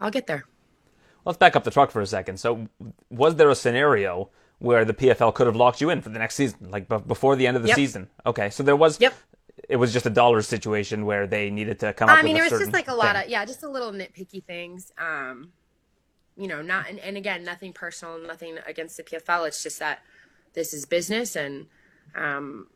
I'll 0.00 0.10
get 0.10 0.26
there. 0.26 0.44
Let's 1.24 1.38
back 1.38 1.56
up 1.56 1.64
the 1.64 1.70
truck 1.70 1.90
for 1.90 2.00
a 2.00 2.06
second. 2.06 2.38
So, 2.38 2.68
was 3.10 3.36
there 3.36 3.50
a 3.50 3.54
scenario 3.54 4.30
where 4.60 4.84
the 4.84 4.94
PFL 4.94 5.34
could 5.34 5.46
have 5.46 5.56
locked 5.56 5.80
you 5.80 5.90
in 5.90 6.00
for 6.00 6.08
the 6.08 6.18
next 6.18 6.36
season, 6.36 6.70
like 6.70 6.88
b- 6.88 6.96
before 7.06 7.36
the 7.36 7.46
end 7.46 7.56
of 7.56 7.62
the 7.62 7.68
Yep. 7.68 7.76
season? 7.76 8.08
Okay, 8.24 8.48
so 8.50 8.62
there 8.62 8.76
was. 8.76 9.00
Yep. 9.00 9.14
It 9.68 9.76
was 9.76 9.92
just 9.92 10.06
a 10.06 10.10
dollar 10.10 10.40
situation 10.40 11.04
where 11.04 11.26
they 11.26 11.50
needed 11.50 11.80
to 11.80 11.92
come 11.92 12.08
up 12.08 12.14
I 12.18 12.22
with 12.22 12.32
mean, 12.32 12.36
a 12.36 12.46
it 12.46 12.50
was 12.52 12.60
just 12.60 12.72
like 12.72 12.88
a 12.88 12.94
lot 12.94 13.16
thing. 13.16 13.24
of 13.24 13.28
yeah, 13.30 13.44
just 13.44 13.62
a 13.64 13.68
little 13.68 13.92
nitpicky 13.92 14.42
things. 14.42 14.92
Um, 14.96 15.52
you 16.38 16.46
know, 16.46 16.62
not 16.62 16.88
and, 16.88 16.98
and 17.00 17.16
again, 17.16 17.44
nothing 17.44 17.72
personal, 17.72 18.18
nothing 18.18 18.58
against 18.66 18.96
the 18.96 19.02
PFL. 19.02 19.48
It's 19.48 19.62
just 19.62 19.80
that 19.80 19.98
this 20.54 20.72
is 20.72 20.86
business, 20.86 21.34
and 21.34 21.66
um, 22.14 22.68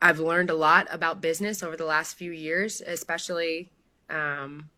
I've 0.00 0.20
learned 0.20 0.50
a 0.50 0.54
lot 0.54 0.86
about 0.90 1.20
business 1.20 1.62
over 1.62 1.76
the 1.76 1.84
last 1.84 2.14
few 2.14 2.30
years, 2.30 2.80
especially 2.80 3.70
um, 4.08 4.70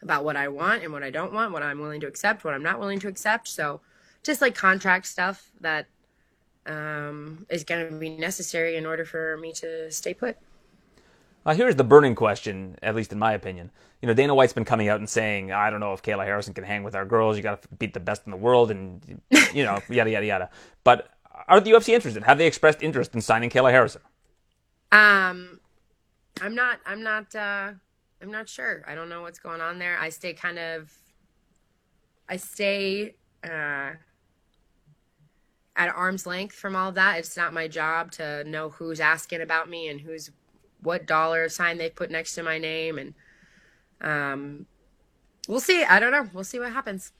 about 0.00 0.24
what 0.24 0.36
I 0.36 0.48
want 0.48 0.82
and 0.82 0.92
what 0.92 1.02
I 1.02 1.10
don't 1.10 1.32
want, 1.32 1.52
what 1.52 1.62
I'm 1.62 1.78
willing 1.78 2.00
to 2.00 2.06
accept, 2.06 2.44
what 2.44 2.54
I'm 2.54 2.62
not 2.62 2.80
willing 2.80 2.98
to 3.00 3.08
accept. 3.08 3.46
So, 3.46 3.82
just 4.22 4.40
like 4.40 4.54
contract 4.54 5.06
stuff 5.06 5.50
that 5.60 5.86
um, 6.64 7.46
is 7.50 7.62
going 7.62 7.88
to 7.88 7.94
be 7.94 8.08
necessary 8.08 8.76
in 8.76 8.86
order 8.86 9.04
for 9.04 9.36
me 9.36 9.52
to 9.54 9.90
stay 9.92 10.14
put. 10.14 10.38
Uh, 11.44 11.54
here's 11.54 11.76
the 11.76 11.84
burning 11.84 12.14
question, 12.14 12.76
at 12.82 12.94
least 12.94 13.12
in 13.12 13.18
my 13.18 13.32
opinion. 13.32 13.70
You 14.00 14.06
know, 14.06 14.14
Dana 14.14 14.34
White's 14.34 14.52
been 14.52 14.64
coming 14.64 14.88
out 14.88 14.98
and 14.98 15.08
saying, 15.08 15.50
I 15.50 15.70
don't 15.70 15.80
know 15.80 15.92
if 15.92 16.02
Kayla 16.02 16.24
Harrison 16.24 16.54
can 16.54 16.64
hang 16.64 16.84
with 16.84 16.94
our 16.94 17.04
girls. 17.04 17.36
You 17.36 17.42
got 17.42 17.62
to 17.62 17.68
beat 17.78 17.94
the 17.94 18.00
best 18.00 18.22
in 18.26 18.30
the 18.30 18.36
world, 18.36 18.70
and 18.70 19.20
you 19.54 19.64
know, 19.64 19.80
yada 19.88 20.10
yada 20.10 20.26
yada. 20.26 20.50
But 20.84 21.08
are 21.48 21.60
the 21.60 21.70
UFC 21.72 21.90
interested? 21.90 22.22
Have 22.22 22.38
they 22.38 22.46
expressed 22.46 22.82
interest 22.82 23.14
in 23.14 23.20
signing 23.20 23.50
Kayla 23.50 23.70
Harrison? 23.70 24.02
Um, 24.92 25.60
I'm 26.40 26.54
not. 26.54 26.78
I'm 26.86 27.02
not. 27.02 27.34
Uh, 27.34 27.72
I'm 28.20 28.30
not 28.30 28.48
sure. 28.48 28.84
I 28.86 28.94
don't 28.94 29.08
know 29.08 29.22
what's 29.22 29.38
going 29.38 29.60
on 29.60 29.78
there. 29.78 29.98
I 29.98 30.10
stay 30.10 30.34
kind 30.34 30.58
of. 30.58 30.92
I 32.28 32.36
stay 32.36 33.14
uh, 33.44 33.92
at 35.76 35.88
arm's 35.94 36.24
length 36.24 36.54
from 36.54 36.76
all 36.76 36.92
that. 36.92 37.18
It's 37.18 37.36
not 37.36 37.52
my 37.52 37.66
job 37.66 38.12
to 38.12 38.44
know 38.44 38.70
who's 38.70 39.00
asking 39.00 39.40
about 39.40 39.68
me 39.68 39.88
and 39.88 40.00
who's 40.00 40.30
what 40.82 41.06
dollar 41.06 41.48
sign 41.48 41.78
they 41.78 41.90
put 41.90 42.10
next 42.10 42.34
to 42.34 42.42
my 42.42 42.58
name, 42.58 42.98
and 42.98 43.14
um, 44.00 44.66
we'll 45.48 45.60
see. 45.60 45.84
I 45.84 46.00
don't 46.00 46.12
know. 46.12 46.28
We'll 46.32 46.44
see 46.44 46.58
what 46.60 46.72
happens. 46.72 47.12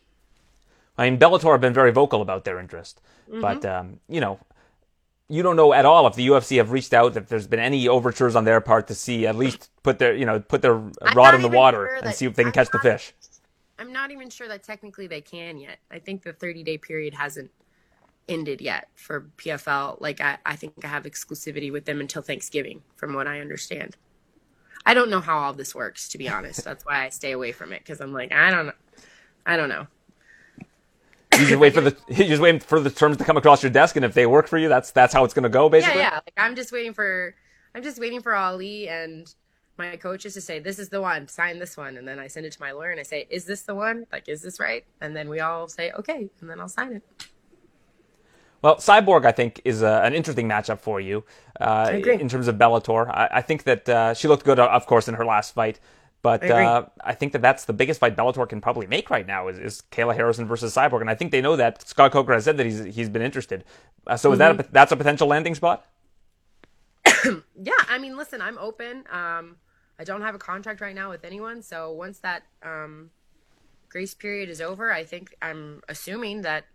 I 0.98 1.08
mean, 1.08 1.18
Bellator 1.18 1.52
have 1.52 1.60
been 1.60 1.72
very 1.74 1.90
vocal 1.92 2.22
about 2.22 2.44
their 2.44 2.58
interest, 2.58 3.00
Mm-hmm. 3.30 3.40
but 3.40 3.64
um, 3.64 4.00
you 4.08 4.20
know, 4.20 4.40
you 5.28 5.42
don't 5.42 5.56
know 5.56 5.72
at 5.72 5.84
all 5.86 6.06
if 6.06 6.14
the 6.14 6.26
UFC 6.28 6.58
have 6.58 6.70
reached 6.72 6.92
out, 6.92 7.16
if 7.16 7.28
there's 7.28 7.46
been 7.46 7.60
any 7.60 7.88
overtures 7.88 8.36
on 8.36 8.44
their 8.44 8.60
part 8.60 8.88
to 8.88 8.94
see 8.94 9.26
at 9.26 9.36
least 9.36 9.70
put 9.82 9.98
their, 9.98 10.14
you 10.14 10.26
know, 10.26 10.40
put 10.40 10.62
their 10.62 10.82
I'm 11.04 11.14
rod 11.14 11.34
in 11.34 11.42
the 11.42 11.48
water 11.48 11.90
sure 11.90 12.00
and 12.02 12.14
see 12.14 12.26
if 12.26 12.34
they 12.34 12.44
can 12.44 12.48
I'm 12.48 12.52
catch 12.52 12.70
the 12.70 12.78
fish. 12.78 13.14
I'm 13.78 13.92
not 13.92 14.10
even 14.10 14.30
sure 14.30 14.48
that 14.48 14.62
technically 14.62 15.06
they 15.06 15.20
can 15.20 15.58
yet. 15.58 15.78
I 15.90 15.98
think 15.98 16.22
the 16.22 16.32
30 16.32 16.62
day 16.64 16.78
period 16.78 17.14
hasn't 17.14 17.50
ended 18.28 18.60
yet 18.60 18.88
for 18.94 19.28
PFL. 19.38 20.00
Like 20.00 20.20
I, 20.20 20.38
I 20.44 20.56
think 20.56 20.74
I 20.84 20.88
have 20.88 21.04
exclusivity 21.04 21.72
with 21.72 21.84
them 21.84 22.00
until 22.00 22.22
Thanksgiving, 22.22 22.82
from 22.96 23.14
what 23.14 23.26
I 23.26 23.40
understand. 23.40 23.96
I 24.84 24.94
don't 24.94 25.10
know 25.10 25.20
how 25.20 25.38
all 25.38 25.52
this 25.52 25.74
works, 25.74 26.08
to 26.08 26.18
be 26.18 26.28
honest. 26.28 26.64
That's 26.64 26.84
why 26.84 27.04
I 27.04 27.08
stay 27.10 27.32
away 27.32 27.52
from 27.52 27.72
it 27.72 27.80
because 27.80 28.00
I'm 28.00 28.12
like, 28.12 28.32
I 28.32 28.50
don't 28.50 28.66
know. 28.66 28.72
I 29.46 29.56
don't 29.56 29.68
know. 29.68 29.86
You 31.38 31.46
just 31.46 31.60
wait 31.60 31.74
for 31.74 31.80
the 31.80 31.96
you 32.08 32.24
just 32.24 32.42
wait 32.42 32.62
for 32.62 32.78
the 32.80 32.90
terms 32.90 33.16
to 33.16 33.24
come 33.24 33.36
across 33.36 33.62
your 33.62 33.70
desk, 33.70 33.96
and 33.96 34.04
if 34.04 34.14
they 34.14 34.26
work 34.26 34.48
for 34.48 34.58
you, 34.58 34.68
that's 34.68 34.90
that's 34.90 35.14
how 35.14 35.24
it's 35.24 35.34
going 35.34 35.44
to 35.44 35.48
go, 35.48 35.68
basically. 35.68 36.00
Yeah, 36.00 36.10
yeah. 36.10 36.14
Like 36.16 36.34
I'm 36.36 36.54
just 36.54 36.72
waiting 36.72 36.92
for 36.92 37.34
I'm 37.74 37.82
just 37.82 37.98
waiting 37.98 38.20
for 38.20 38.34
Ali 38.34 38.88
and 38.88 39.32
my 39.78 39.96
coaches 39.96 40.34
to 40.34 40.40
say 40.40 40.58
this 40.58 40.78
is 40.78 40.90
the 40.90 41.00
one, 41.00 41.28
sign 41.28 41.58
this 41.58 41.76
one, 41.76 41.96
and 41.96 42.06
then 42.06 42.18
I 42.18 42.26
send 42.26 42.44
it 42.44 42.52
to 42.52 42.60
my 42.60 42.72
lawyer 42.72 42.90
and 42.90 43.00
I 43.00 43.04
say, 43.04 43.26
is 43.30 43.46
this 43.46 43.62
the 43.62 43.74
one? 43.74 44.06
Like, 44.12 44.28
is 44.28 44.42
this 44.42 44.60
right? 44.60 44.84
And 45.00 45.16
then 45.16 45.28
we 45.28 45.40
all 45.40 45.68
say 45.68 45.90
okay, 45.92 46.28
and 46.40 46.50
then 46.50 46.60
I'll 46.60 46.68
sign 46.68 46.92
it. 46.92 47.26
Well, 48.62 48.76
Cyborg, 48.76 49.26
I 49.26 49.32
think, 49.32 49.60
is 49.64 49.82
a, 49.82 50.02
an 50.04 50.14
interesting 50.14 50.48
matchup 50.48 50.80
for 50.80 51.00
you 51.00 51.24
uh, 51.60 51.90
in 51.92 52.28
terms 52.28 52.46
of 52.46 52.56
Bellator. 52.56 53.08
I, 53.08 53.28
I 53.32 53.42
think 53.42 53.64
that 53.64 53.88
uh, 53.88 54.14
she 54.14 54.28
looked 54.28 54.44
good, 54.44 54.60
of 54.60 54.86
course, 54.86 55.08
in 55.08 55.14
her 55.14 55.24
last 55.24 55.52
fight. 55.52 55.80
But 56.22 56.44
I, 56.44 56.64
uh, 56.64 56.86
I, 57.02 57.14
think 57.14 57.32
that 57.32 57.42
that's 57.42 57.64
the 57.64 57.72
biggest 57.72 57.98
fight 57.98 58.16
Bellator 58.16 58.48
can 58.48 58.60
probably 58.60 58.86
make 58.86 59.10
right 59.10 59.26
now 59.26 59.48
is, 59.48 59.58
is 59.58 59.82
Kayla 59.90 60.14
Harrison 60.14 60.46
versus 60.46 60.72
Cyborg, 60.72 61.00
and 61.00 61.10
I 61.10 61.16
think 61.16 61.32
they 61.32 61.40
know 61.40 61.56
that. 61.56 61.86
Scott 61.86 62.12
Coker 62.12 62.32
has 62.32 62.44
said 62.44 62.56
that 62.58 62.66
he's 62.66 62.84
he's 62.94 63.08
been 63.08 63.22
interested. 63.22 63.64
Uh, 64.06 64.16
so 64.16 64.28
mm-hmm. 64.28 64.34
is 64.34 64.38
that 64.38 64.50
a, 64.52 64.54
mm-hmm. 64.54 64.72
that's 64.72 64.92
a 64.92 64.96
potential 64.96 65.26
landing 65.26 65.56
spot? 65.56 65.84
yeah, 67.04 67.72
I 67.88 67.98
mean, 67.98 68.16
listen, 68.16 68.40
I'm 68.40 68.56
open. 68.58 69.04
Um, 69.10 69.56
I 69.98 70.04
don't 70.04 70.22
have 70.22 70.36
a 70.36 70.38
contract 70.38 70.80
right 70.80 70.94
now 70.94 71.10
with 71.10 71.24
anyone, 71.24 71.60
so 71.60 71.90
once 71.90 72.20
that 72.20 72.44
um, 72.62 73.10
grace 73.88 74.14
period 74.14 74.48
is 74.48 74.60
over, 74.60 74.92
I 74.92 75.02
think 75.02 75.34
I'm 75.42 75.82
assuming 75.88 76.42
that 76.42 76.66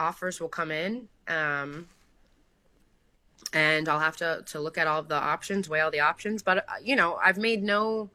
offers 0.00 0.40
will 0.40 0.48
come 0.48 0.70
in. 0.72 1.08
Um, 1.28 1.88
and 3.52 3.88
I'll 3.88 4.00
have 4.00 4.16
to, 4.18 4.42
to 4.46 4.60
look 4.60 4.78
at 4.78 4.86
all 4.86 5.02
the 5.02 5.14
options, 5.14 5.68
weigh 5.68 5.80
all 5.80 5.90
the 5.90 6.00
options. 6.00 6.42
But, 6.42 6.58
uh, 6.58 6.62
you 6.82 6.96
know, 6.96 7.18
I've 7.22 7.38
made 7.38 7.62
no, 7.62 8.10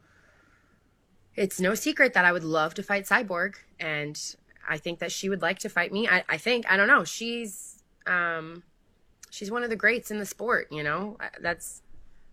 it's 1.35 1.59
no 1.59 1.75
secret 1.75 2.13
that 2.13 2.25
I 2.25 2.31
would 2.31 2.43
love 2.43 2.73
to 2.75 2.83
fight 2.83 3.05
Cyborg. 3.05 3.55
And 3.79 4.19
I 4.67 4.77
think 4.77 4.99
that 4.99 5.11
she 5.11 5.29
would 5.29 5.41
like 5.41 5.59
to 5.59 5.69
fight 5.69 5.91
me. 5.93 6.07
I, 6.07 6.23
I 6.27 6.37
think, 6.37 6.65
I 6.69 6.77
don't 6.77 6.87
know, 6.87 7.03
she's, 7.03 7.83
um, 8.07 8.63
she's 9.29 9.51
one 9.51 9.63
of 9.63 9.69
the 9.69 9.75
greats 9.75 10.11
in 10.11 10.19
the 10.19 10.25
sport, 10.25 10.67
you 10.71 10.83
know, 10.83 11.17
that's, 11.41 11.81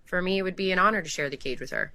for 0.04 0.22
me, 0.22 0.38
it 0.38 0.42
would 0.42 0.56
be 0.56 0.72
an 0.72 0.78
honor 0.78 1.02
to 1.02 1.08
share 1.08 1.30
the 1.30 1.36
cage 1.36 1.60
with 1.60 1.70
her. 1.70 1.92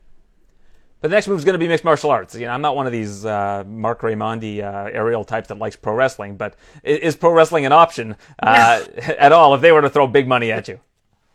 But 0.99 1.09
the 1.09 1.15
next 1.15 1.27
move 1.27 1.37
is 1.37 1.45
going 1.45 1.53
to 1.53 1.59
be 1.59 1.67
mixed 1.67 1.85
martial 1.85 2.09
arts. 2.09 2.33
You 2.33 2.47
know, 2.47 2.51
I'm 2.51 2.61
not 2.61 2.75
one 2.75 2.87
of 2.87 2.91
these 2.91 3.23
uh, 3.23 3.63
Marc 3.67 4.01
Raimondi 4.01 4.63
uh, 4.63 4.89
Ariel 4.91 5.23
types 5.23 5.49
that 5.49 5.59
likes 5.59 5.75
pro 5.75 5.93
wrestling, 5.93 6.37
but 6.37 6.55
is, 6.83 7.15
pro 7.15 7.31
wrestling 7.31 7.65
an 7.67 7.71
option 7.71 8.15
uh, 8.41 8.83
no. 8.83 9.03
at 9.19 9.31
all 9.31 9.53
if 9.53 9.61
they 9.61 9.71
were 9.71 9.81
to 9.81 9.89
throw 9.89 10.07
big 10.07 10.27
money 10.27 10.51
at 10.51 10.67
you? 10.67 10.79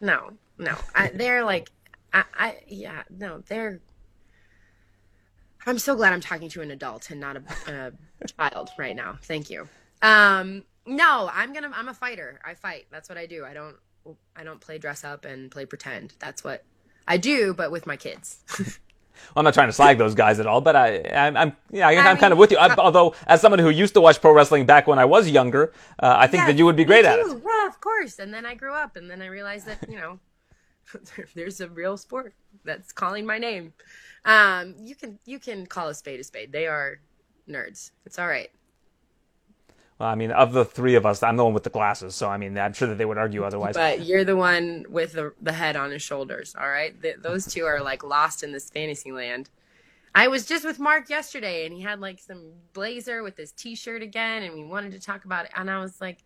No, 0.01 0.33
no. 0.59 0.75
I, 0.97 1.11
they're 1.15 1.45
like, 1.45 1.71
I, 2.13 2.25
I, 2.35 2.59
yeah, 2.67 3.03
no, 3.09 3.43
they're. 3.47 3.81
I'm 5.65 5.79
so 5.79 5.95
glad 5.95 6.13
I'm 6.13 6.21
talking 6.21 6.49
to 6.51 6.61
an 6.61 6.73
adult 6.73 7.11
and 7.11 7.21
not 7.21 7.37
a, 7.37 7.43
a 7.69 7.93
child 8.27 8.71
right 8.77 8.97
now. 8.97 9.19
Thank 9.23 9.49
you. 9.49 9.69
Um, 10.03 10.65
no, 10.87 11.31
I'm 11.33 11.53
gonna. 11.53 11.71
I'm 11.73 11.89
a 11.89 11.95
fighter. 11.95 12.41
I 12.45 12.55
fight. 12.55 12.87
That's 12.91 13.09
what 13.09 13.17
I 13.17 13.27
do. 13.27 13.45
I 13.45 13.55
don't. 13.55 13.77
I 14.35 14.43
don't 14.43 14.61
play 14.61 14.79
dress 14.79 15.05
up 15.05 15.25
and 15.25 15.53
play 15.53 15.65
pretend. 15.65 16.15
That's 16.19 16.43
what 16.43 16.65
I 17.07 17.17
do, 17.17 17.55
but 17.55 17.71
with 17.71 17.87
my 17.87 17.97
kids. 17.97 18.39
Well, 19.35 19.41
I'm 19.41 19.45
not 19.45 19.55
trying 19.55 19.69
to 19.69 19.73
slag 19.73 19.99
those 19.99 20.15
guys 20.15 20.41
at 20.41 20.47
all, 20.47 20.61
but 20.61 20.77
I, 20.77 21.03
I'm, 21.13 21.37
I'm 21.37 21.57
yeah, 21.71 21.89
I, 21.89 21.93
am 21.93 22.17
kind 22.17 22.33
of 22.33 22.39
with 22.39 22.51
you. 22.51 22.59
I, 22.59 22.75
although, 22.77 23.15
as 23.27 23.41
someone 23.41 23.59
who 23.59 23.71
used 23.71 23.95
to 23.95 24.01
watch 24.01 24.21
pro 24.21 24.33
wrestling 24.33 24.67
back 24.67 24.87
when 24.87 24.99
I 24.99 25.05
was 25.05 25.29
younger, 25.29 25.73
uh, 25.99 26.15
I 26.19 26.27
think 26.27 26.43
yeah, 26.43 26.47
that 26.49 26.59
you 26.59 26.65
would 26.65 26.77
be 26.77 26.85
great 26.85 27.05
at 27.05 27.19
it. 27.19 27.27
Yeah, 27.27 27.67
of 27.67 27.81
course. 27.81 28.19
And 28.19 28.33
then 28.33 28.47
I 28.47 28.55
grew 28.55 28.75
up, 28.75 28.97
and 28.97 29.11
then 29.11 29.23
I 29.23 29.27
realized 29.27 29.67
that 29.67 29.79
you 29.89 29.97
know, 29.97 30.19
there's 31.35 31.61
a 31.61 31.69
real 31.69 31.97
sport 31.97 32.35
that's 32.65 32.93
calling 32.93 33.27
my 33.27 33.39
name. 33.39 33.73
Um, 34.25 34.75
you 34.79 34.95
can 34.95 35.19
you 35.25 35.39
can 35.39 35.67
call 35.67 35.89
a 35.89 35.95
spade 35.95 36.21
a 36.21 36.25
spade. 36.25 36.53
They 36.53 36.67
are 36.67 37.01
nerds. 37.49 37.91
It's 38.07 38.19
all 38.19 38.29
right. 38.29 38.51
I 40.05 40.15
mean, 40.15 40.31
of 40.31 40.53
the 40.53 40.65
three 40.65 40.95
of 40.95 41.07
us, 41.07 41.23
I'm 41.23 41.37
the 41.37 41.45
one 41.45 41.55
with 41.55 41.65
the 41.65 41.71
glasses, 41.71 42.15
so 42.15 42.29
I 42.29 42.37
mean, 42.37 42.59
I'm 42.59 42.73
sure 42.73 42.89
that 42.89 42.99
they 42.99 43.05
would 43.05 43.19
argue 43.19 43.45
otherwise. 43.45 43.75
But 43.75 44.05
you're 44.05 44.25
the 44.25 44.37
one 44.37 44.85
with 44.89 45.13
the, 45.13 45.33
the 45.41 45.53
head 45.53 45.77
on 45.77 45.91
his 45.91 46.03
shoulders, 46.03 46.55
all 46.59 46.69
right? 46.69 47.01
The, 47.01 47.15
those 47.19 47.47
two 47.47 47.65
are 47.65 47.83
like 47.83 48.03
lost 48.03 48.43
in 48.43 48.53
this 48.53 48.69
fantasy 48.71 49.13
land. 49.13 49.51
I 50.15 50.29
was 50.29 50.45
just 50.45 50.65
with 50.65 50.79
Mark 50.79 51.09
yesterday, 51.09 51.65
and 51.65 51.75
he 51.75 51.81
had 51.81 52.01
like 52.01 52.19
some 52.19 52.53
blazer 52.73 53.23
with 53.23 53.37
his 53.37 53.53
T-shirt 53.53 54.03
again, 54.03 54.43
and 54.43 54.55
we 54.55 54.65
wanted 54.65 54.93
to 54.93 55.01
talk 55.01 55.25
about 55.25 55.47
it, 55.47 55.53
and 55.57 55.71
I 55.71 55.79
was 55.79 56.01
like, 56.01 56.19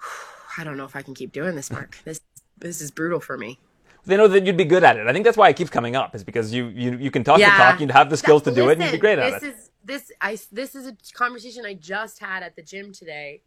I 0.58 0.64
don't 0.64 0.76
know 0.76 0.84
if 0.84 0.96
I 0.96 1.02
can 1.02 1.14
keep 1.14 1.32
doing 1.32 1.56
this, 1.56 1.70
Mark. 1.70 1.98
This 2.04 2.20
this 2.58 2.80
is 2.80 2.90
brutal 2.90 3.20
for 3.20 3.36
me. 3.36 3.58
They 4.06 4.16
know 4.16 4.28
that 4.28 4.46
you'd 4.46 4.56
be 4.56 4.64
good 4.64 4.84
at 4.84 4.96
it. 4.96 5.06
I 5.06 5.12
think 5.12 5.24
that's 5.24 5.36
why 5.36 5.48
it 5.48 5.56
keeps 5.56 5.70
coming 5.70 5.96
up, 5.96 6.14
is 6.14 6.22
because 6.22 6.52
you 6.52 6.66
you, 6.66 6.96
you 6.96 7.10
can 7.10 7.24
talk 7.24 7.38
yeah. 7.38 7.56
the 7.56 7.72
talk, 7.72 7.80
you 7.80 7.88
have 7.88 8.10
the 8.10 8.16
skills 8.16 8.42
to 8.42 8.54
do 8.54 8.68
it, 8.68 8.74
and 8.74 8.82
you'd 8.82 8.92
be 8.92 8.98
great 8.98 9.18
at 9.18 9.42
it. 9.42 9.42
Is, 9.42 9.70
this 9.84 10.10
I 10.20 10.38
this 10.52 10.74
is 10.74 10.86
a 10.86 10.96
conversation 11.14 11.64
I 11.64 11.74
just 11.74 12.18
had 12.18 12.42
at 12.42 12.56
the 12.56 12.62
gym 12.62 12.92
today. 12.92 13.42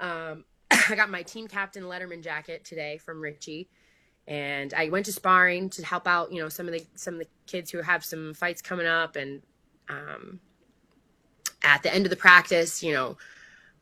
Um, 0.00 0.44
I 0.70 0.94
got 0.96 1.10
my 1.10 1.22
team 1.22 1.48
captain 1.48 1.84
Letterman 1.84 2.22
jacket 2.22 2.64
today 2.64 2.98
from 2.98 3.20
Richie, 3.20 3.68
and 4.26 4.72
I 4.74 4.88
went 4.88 5.06
to 5.06 5.12
sparring 5.12 5.70
to 5.70 5.84
help 5.84 6.08
out. 6.08 6.32
You 6.32 6.42
know 6.42 6.48
some 6.48 6.66
of 6.66 6.72
the 6.72 6.84
some 6.94 7.14
of 7.14 7.20
the 7.20 7.28
kids 7.46 7.70
who 7.70 7.82
have 7.82 8.04
some 8.04 8.34
fights 8.34 8.62
coming 8.62 8.86
up, 8.86 9.16
and 9.16 9.42
um, 9.88 10.40
at 11.62 11.82
the 11.82 11.94
end 11.94 12.06
of 12.06 12.10
the 12.10 12.16
practice, 12.16 12.82
you 12.82 12.92
know, 12.92 13.16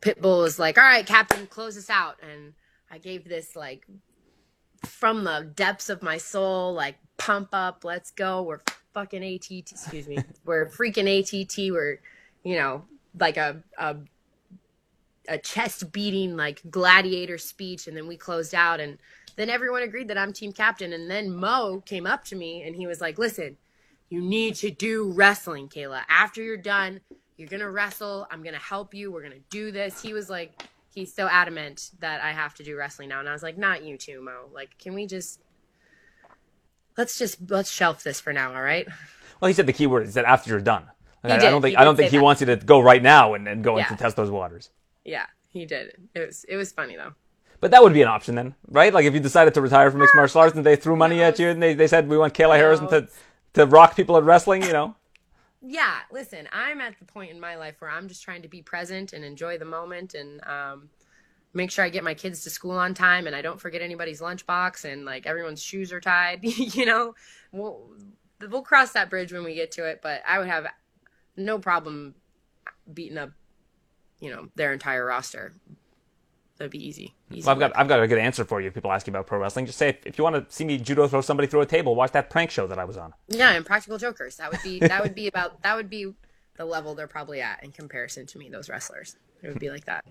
Pitbull 0.00 0.42
was 0.42 0.58
like, 0.58 0.78
"All 0.78 0.84
right, 0.84 1.06
captain, 1.06 1.46
close 1.46 1.76
us 1.76 1.90
out," 1.90 2.16
and 2.22 2.54
I 2.90 2.98
gave 2.98 3.28
this 3.28 3.54
like 3.54 3.86
from 4.84 5.24
the 5.24 5.50
depths 5.54 5.88
of 5.88 6.02
my 6.02 6.18
soul, 6.18 6.72
like 6.72 6.96
pump 7.16 7.50
up, 7.52 7.84
let's 7.84 8.10
go, 8.10 8.42
we're 8.42 8.60
fucking 8.92 9.22
ATT, 9.22 9.72
excuse 9.72 10.08
me, 10.08 10.18
we're 10.44 10.66
freaking 10.66 11.08
ATT, 11.08 11.72
we're, 11.72 11.98
you 12.42 12.56
know, 12.56 12.84
like 13.18 13.36
a, 13.36 13.62
a, 13.78 13.96
a 15.28 15.38
chest 15.38 15.92
beating, 15.92 16.36
like 16.36 16.62
gladiator 16.70 17.38
speech. 17.38 17.86
And 17.86 17.96
then 17.96 18.06
we 18.06 18.16
closed 18.16 18.54
out 18.54 18.80
and 18.80 18.98
then 19.36 19.48
everyone 19.48 19.82
agreed 19.82 20.08
that 20.08 20.18
I'm 20.18 20.32
team 20.32 20.52
captain. 20.52 20.92
And 20.92 21.10
then 21.10 21.34
Mo 21.34 21.82
came 21.86 22.06
up 22.06 22.24
to 22.26 22.36
me 22.36 22.62
and 22.62 22.74
he 22.74 22.86
was 22.86 23.00
like, 23.00 23.18
listen, 23.18 23.56
you 24.08 24.20
need 24.20 24.56
to 24.56 24.70
do 24.70 25.12
wrestling, 25.12 25.68
Kayla. 25.68 26.02
After 26.08 26.42
you're 26.42 26.56
done, 26.56 27.00
you're 27.36 27.48
to 27.60 27.70
wrestle. 27.70 28.26
I'm 28.30 28.42
to 28.54 28.60
help 28.60 28.92
you. 28.92 29.10
We're 29.10 29.22
to 29.32 29.44
do 29.50 29.70
this. 29.70 30.02
He 30.02 30.12
was 30.12 30.28
like, 30.28 30.62
he's 30.92 31.14
so 31.14 31.28
adamant 31.28 31.92
that 32.00 32.20
I 32.20 32.32
have 32.32 32.54
to 32.56 32.64
do 32.64 32.76
wrestling 32.76 33.08
now. 33.08 33.20
And 33.20 33.28
I 33.28 33.32
was 33.32 33.42
like, 33.42 33.56
not 33.56 33.84
you 33.84 33.96
too, 33.96 34.20
Mo. 34.20 34.48
Like, 34.52 34.76
can 34.78 34.94
we 34.94 35.06
just 35.06 35.40
let's 37.00 37.18
just 37.18 37.38
let's 37.50 37.70
shelf 37.70 38.02
this 38.04 38.20
for 38.20 38.32
now, 38.32 38.54
all 38.54 38.62
right? 38.62 38.86
Well, 39.40 39.48
he 39.48 39.54
said 39.54 39.66
the 39.66 39.72
key 39.72 39.86
word 39.86 40.06
is 40.06 40.14
that 40.14 40.26
after 40.26 40.50
you're 40.50 40.60
done. 40.60 40.84
Like, 41.24 41.32
I, 41.32 41.48
I, 41.48 41.50
don't 41.50 41.62
think 41.62 41.78
I 41.78 41.84
don't 41.84 41.96
think 41.96 42.10
he 42.10 42.18
that. 42.18 42.22
wants 42.22 42.42
you 42.42 42.46
to 42.48 42.56
go 42.56 42.80
right 42.80 43.02
now 43.02 43.34
and, 43.34 43.48
and 43.48 43.64
go 43.64 43.78
yeah. 43.78 43.90
in 43.90 43.96
test 43.96 44.16
those 44.16 44.30
waters. 44.30 44.68
Yeah, 45.04 45.26
he 45.48 45.64
did. 45.64 45.96
It 46.14 46.26
was 46.26 46.44
it 46.44 46.56
was 46.56 46.72
funny 46.72 46.96
though. 46.96 47.12
But 47.60 47.70
that 47.72 47.82
would 47.82 47.92
be 47.92 48.02
an 48.02 48.08
option 48.08 48.34
then, 48.34 48.54
right? 48.68 48.92
Like 48.92 49.06
if 49.06 49.14
you 49.14 49.20
decided 49.20 49.54
to 49.54 49.60
retire 49.60 49.90
from 49.90 50.00
mixed 50.00 50.14
martial 50.14 50.42
arts 50.42 50.56
and 50.56 50.64
they 50.64 50.76
threw 50.76 50.96
money 50.96 51.22
at 51.22 51.38
you 51.38 51.48
and 51.48 51.62
they, 51.62 51.74
they 51.74 51.86
said 51.86 52.08
we 52.08 52.18
want 52.18 52.34
Kayla 52.34 52.56
Harrison 52.56 52.88
to 52.88 53.08
to 53.54 53.66
rock 53.66 53.96
people 53.96 54.16
at 54.18 54.24
wrestling, 54.24 54.62
you 54.62 54.72
know. 54.72 54.94
Yeah, 55.62 55.98
listen, 56.10 56.48
I'm 56.52 56.80
at 56.80 56.98
the 56.98 57.04
point 57.04 57.32
in 57.32 57.38
my 57.38 57.56
life 57.56 57.82
where 57.82 57.90
I'm 57.90 58.08
just 58.08 58.22
trying 58.22 58.40
to 58.40 58.48
be 58.48 58.62
present 58.62 59.12
and 59.12 59.22
enjoy 59.22 59.58
the 59.58 59.66
moment 59.66 60.14
and 60.14 60.42
um, 60.46 60.88
make 61.52 61.70
sure 61.70 61.84
I 61.84 61.88
get 61.88 62.04
my 62.04 62.14
kids 62.14 62.44
to 62.44 62.50
school 62.50 62.72
on 62.72 62.94
time 62.94 63.26
and 63.26 63.34
I 63.34 63.42
don't 63.42 63.60
forget 63.60 63.82
anybody's 63.82 64.20
lunchbox 64.20 64.84
and 64.84 65.04
like 65.04 65.26
everyone's 65.26 65.62
shoes 65.62 65.92
are 65.92 66.00
tied. 66.00 66.40
you 66.42 66.86
know, 66.86 67.14
we'll 67.52 67.90
we'll 68.48 68.62
cross 68.62 68.92
that 68.92 69.10
bridge 69.10 69.32
when 69.32 69.44
we 69.44 69.54
get 69.54 69.72
to 69.72 69.84
it. 69.86 70.00
But 70.02 70.22
I 70.26 70.38
would 70.38 70.48
have 70.48 70.66
no 71.36 71.58
problem 71.58 72.14
beating 72.92 73.18
up, 73.18 73.30
you 74.20 74.30
know, 74.30 74.48
their 74.54 74.72
entire 74.72 75.04
roster. 75.04 75.52
That'd 76.58 76.72
be 76.72 76.86
easy. 76.86 77.14
easy 77.30 77.46
well, 77.46 77.54
I've 77.54 77.58
got 77.58 77.76
I've 77.76 77.88
got 77.88 78.02
a 78.02 78.06
good 78.06 78.18
answer 78.18 78.44
for 78.44 78.60
you. 78.60 78.68
If 78.68 78.74
people 78.74 78.92
ask 78.92 79.06
you 79.06 79.12
about 79.12 79.26
pro 79.26 79.38
wrestling. 79.38 79.66
Just 79.66 79.78
say 79.78 79.88
if, 79.88 80.06
if 80.06 80.18
you 80.18 80.24
want 80.24 80.36
to 80.36 80.54
see 80.54 80.64
me 80.64 80.76
judo 80.76 81.08
throw 81.08 81.22
somebody 81.22 81.48
through 81.48 81.62
a 81.62 81.66
table, 81.66 81.94
watch 81.94 82.12
that 82.12 82.28
prank 82.28 82.50
show 82.50 82.66
that 82.66 82.78
I 82.78 82.84
was 82.84 82.98
on. 82.98 83.14
Yeah, 83.28 83.52
and 83.52 83.64
Practical 83.64 83.96
Jokers. 83.96 84.36
That 84.36 84.52
would 84.52 84.62
be 84.62 84.78
that 84.80 85.02
would 85.02 85.14
be 85.14 85.26
about 85.26 85.62
that 85.62 85.74
would 85.74 85.88
be 85.88 86.12
the 86.56 86.66
level 86.66 86.94
they're 86.94 87.06
probably 87.06 87.40
at 87.40 87.64
in 87.64 87.72
comparison 87.72 88.26
to 88.26 88.38
me. 88.38 88.50
Those 88.50 88.68
wrestlers. 88.68 89.16
It 89.42 89.48
would 89.48 89.58
be 89.58 89.70
like 89.70 89.86
that. 89.86 90.04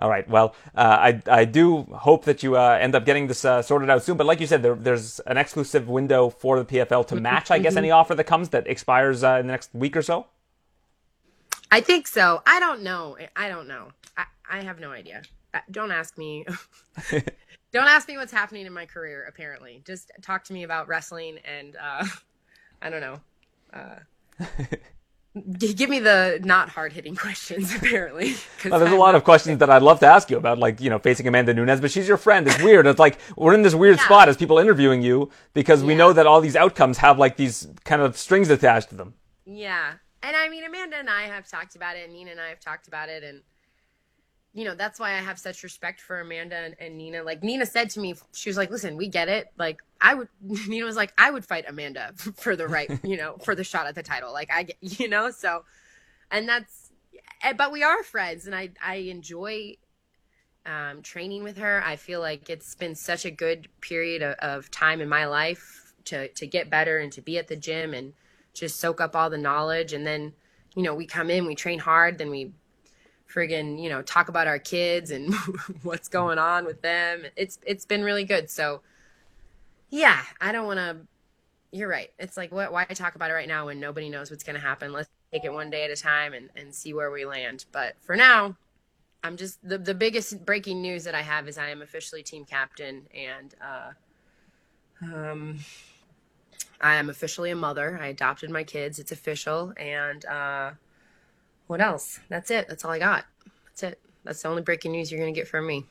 All 0.00 0.10
right. 0.10 0.28
Well, 0.28 0.54
uh, 0.74 0.80
I 0.80 1.22
I 1.28 1.44
do 1.44 1.82
hope 1.82 2.24
that 2.24 2.42
you 2.42 2.56
uh, 2.56 2.78
end 2.80 2.94
up 2.94 3.04
getting 3.04 3.28
this 3.28 3.44
uh, 3.44 3.62
sorted 3.62 3.90
out 3.90 4.02
soon. 4.02 4.16
But 4.16 4.26
like 4.26 4.40
you 4.40 4.46
said, 4.46 4.62
there, 4.62 4.74
there's 4.74 5.20
an 5.20 5.36
exclusive 5.36 5.88
window 5.88 6.30
for 6.30 6.58
the 6.58 6.64
PFL 6.64 7.06
to 7.08 7.16
match. 7.16 7.50
I 7.50 7.58
guess 7.58 7.76
any 7.76 7.90
offer 7.90 8.14
that 8.14 8.24
comes 8.24 8.48
that 8.50 8.66
expires 8.66 9.22
uh, 9.22 9.38
in 9.40 9.46
the 9.46 9.52
next 9.52 9.70
week 9.72 9.96
or 9.96 10.02
so. 10.02 10.26
I 11.70 11.80
think 11.80 12.06
so. 12.08 12.42
I 12.46 12.58
don't 12.60 12.82
know. 12.82 13.16
I 13.36 13.48
don't 13.48 13.68
know. 13.68 13.88
I, 14.16 14.24
I 14.50 14.62
have 14.64 14.80
no 14.80 14.90
idea. 14.90 15.22
Uh, 15.52 15.60
don't 15.70 15.92
ask 15.92 16.18
me. 16.18 16.44
don't 17.72 17.86
ask 17.86 18.08
me 18.08 18.16
what's 18.16 18.32
happening 18.32 18.66
in 18.66 18.72
my 18.72 18.86
career. 18.86 19.26
Apparently, 19.28 19.80
just 19.86 20.10
talk 20.22 20.42
to 20.44 20.52
me 20.52 20.64
about 20.64 20.88
wrestling 20.88 21.38
and 21.44 21.76
uh, 21.76 22.04
I 22.82 22.90
don't 22.90 23.00
know. 23.00 23.20
Give 25.58 25.90
me 25.90 25.98
the 25.98 26.40
not 26.44 26.68
hard 26.68 26.92
hitting 26.92 27.16
questions, 27.16 27.74
apparently. 27.76 28.34
Well, 28.64 28.78
there's 28.78 28.92
I'm 28.92 28.96
a 28.96 29.00
lot 29.00 29.16
of 29.16 29.24
questions 29.24 29.58
that 29.58 29.68
I'd 29.68 29.82
love 29.82 29.98
to 30.00 30.06
ask 30.06 30.30
you 30.30 30.36
about, 30.36 30.58
like, 30.58 30.80
you 30.80 30.90
know, 30.90 31.00
facing 31.00 31.26
Amanda 31.26 31.52
Nunes, 31.52 31.80
but 31.80 31.90
she's 31.90 32.06
your 32.06 32.16
friend. 32.16 32.46
It's 32.46 32.62
weird. 32.62 32.86
It's 32.86 33.00
like 33.00 33.18
we're 33.36 33.54
in 33.54 33.62
this 33.62 33.74
weird 33.74 33.96
yeah. 33.96 34.04
spot 34.04 34.28
as 34.28 34.36
people 34.36 34.58
interviewing 34.58 35.02
you 35.02 35.30
because 35.52 35.82
we 35.82 35.94
yeah. 35.94 35.98
know 35.98 36.12
that 36.12 36.26
all 36.26 36.40
these 36.40 36.54
outcomes 36.54 36.98
have 36.98 37.18
like 37.18 37.36
these 37.36 37.66
kind 37.84 38.00
of 38.00 38.16
strings 38.16 38.48
attached 38.48 38.90
to 38.90 38.94
them. 38.94 39.14
Yeah. 39.44 39.94
And 40.22 40.36
I 40.36 40.48
mean, 40.48 40.64
Amanda 40.64 40.96
and 40.96 41.10
I 41.10 41.22
have 41.22 41.48
talked 41.48 41.74
about 41.74 41.96
it, 41.96 42.04
and 42.04 42.12
Nina 42.12 42.30
and 42.30 42.40
I 42.40 42.48
have 42.48 42.60
talked 42.60 42.86
about 42.86 43.08
it, 43.08 43.24
and 43.24 43.42
you 44.54 44.64
know 44.64 44.76
that's 44.76 45.00
why 45.00 45.10
I 45.14 45.18
have 45.18 45.38
such 45.38 45.64
respect 45.64 46.00
for 46.00 46.20
Amanda 46.20 46.56
and, 46.56 46.76
and, 46.78 46.96
Nina. 46.96 47.24
Like 47.24 47.42
Nina 47.42 47.66
said 47.66 47.90
to 47.90 48.00
me, 48.00 48.14
she 48.32 48.48
was 48.48 48.56
like, 48.56 48.70
"Listen, 48.70 48.96
we 48.96 49.08
get 49.08 49.28
it. 49.28 49.48
Like 49.58 49.80
I 50.00 50.14
would." 50.14 50.28
Nina 50.68 50.84
was 50.86 50.96
like, 50.96 51.12
"I 51.18 51.32
would 51.32 51.44
fight 51.44 51.64
Amanda 51.68 52.12
for 52.36 52.54
the 52.54 52.68
right, 52.68 52.88
you 53.02 53.16
know, 53.16 53.36
for 53.42 53.56
the 53.56 53.64
shot 53.64 53.86
at 53.88 53.96
the 53.96 54.02
title. 54.02 54.32
Like 54.32 54.50
I 54.52 54.62
get, 54.62 54.76
you 54.80 55.08
know." 55.08 55.32
So, 55.32 55.64
and 56.30 56.48
that's, 56.48 56.92
eh, 57.42 57.52
but 57.52 57.72
we 57.72 57.82
are 57.82 58.04
friends, 58.04 58.46
and 58.46 58.54
I 58.54 58.70
I 58.82 58.94
enjoy 58.96 59.74
um, 60.66 61.02
training 61.02 61.42
with 61.42 61.58
her. 61.58 61.82
I 61.84 61.96
feel 61.96 62.20
like 62.20 62.48
it's 62.48 62.76
been 62.76 62.94
such 62.94 63.24
a 63.24 63.32
good 63.32 63.68
period 63.80 64.22
of, 64.22 64.34
of 64.36 64.70
time 64.70 65.00
in 65.00 65.08
my 65.08 65.26
life 65.26 65.94
to 66.04 66.28
to 66.28 66.46
get 66.46 66.70
better 66.70 66.98
and 66.98 67.10
to 67.12 67.20
be 67.20 67.38
at 67.38 67.48
the 67.48 67.56
gym 67.56 67.92
and 67.92 68.12
just 68.52 68.78
soak 68.78 69.00
up 69.00 69.16
all 69.16 69.30
the 69.30 69.36
knowledge, 69.36 69.92
and 69.92 70.06
then 70.06 70.32
you 70.76 70.84
know 70.84 70.94
we 70.94 71.06
come 71.06 71.28
in, 71.28 71.44
we 71.44 71.56
train 71.56 71.80
hard, 71.80 72.18
then 72.18 72.30
we 72.30 72.52
friggin' 73.34 73.82
you 73.82 73.88
know 73.88 74.02
talk 74.02 74.28
about 74.28 74.46
our 74.46 74.58
kids 74.58 75.10
and 75.10 75.34
what's 75.82 76.08
going 76.08 76.38
on 76.38 76.64
with 76.64 76.82
them. 76.82 77.24
It's 77.36 77.58
it's 77.66 77.84
been 77.84 78.02
really 78.02 78.24
good. 78.24 78.50
So 78.50 78.82
yeah 79.90 80.22
i 80.40 80.50
don't 80.50 80.66
want 80.66 80.78
to 80.78 80.96
you're 81.70 81.88
right. 81.88 82.10
It's 82.18 82.36
like 82.36 82.52
what 82.52 82.72
why 82.72 82.84
talk 82.84 83.16
about 83.16 83.30
it 83.30 83.34
right 83.34 83.48
now 83.48 83.66
when 83.66 83.80
nobody 83.80 84.08
knows 84.08 84.30
what's 84.30 84.44
going 84.44 84.54
to 84.54 84.60
happen? 84.60 84.92
Let's 84.92 85.10
take 85.32 85.44
it 85.44 85.52
one 85.52 85.70
day 85.70 85.84
at 85.84 85.90
a 85.90 85.96
time 85.96 86.32
and, 86.32 86.48
and 86.54 86.72
see 86.72 86.94
where 86.94 87.10
we 87.10 87.24
land. 87.24 87.64
But 87.72 87.96
for 88.00 88.16
now 88.16 88.56
i'm 89.24 89.36
just 89.38 89.58
the, 89.66 89.78
the 89.78 89.94
biggest 89.94 90.44
breaking 90.44 90.82
news 90.82 91.02
that 91.04 91.14
i 91.14 91.22
have 91.22 91.48
is 91.48 91.56
i 91.56 91.70
am 91.70 91.80
officially 91.80 92.22
team 92.22 92.44
captain 92.44 93.06
and 93.14 93.54
uh 93.60 93.90
um 95.02 95.58
i 96.80 96.94
am 96.94 97.08
officially 97.08 97.50
a 97.50 97.56
mother. 97.56 97.98
I 98.00 98.08
adopted 98.08 98.50
my 98.50 98.64
kids. 98.64 98.98
It's 98.98 99.12
official. 99.12 99.72
And 99.76 100.24
uh 100.26 100.72
what 101.66 101.80
else? 101.80 102.20
That's 102.28 102.50
it. 102.50 102.68
That's 102.68 102.84
all 102.84 102.90
I 102.90 102.98
got. 102.98 103.24
That's 103.66 103.82
it. 103.82 104.00
That's 104.24 104.42
the 104.42 104.48
only 104.48 104.62
breaking 104.62 104.92
news 104.92 105.10
you're 105.10 105.20
going 105.20 105.32
to 105.32 105.38
get 105.38 105.48
from 105.48 105.66
me. 105.66 105.86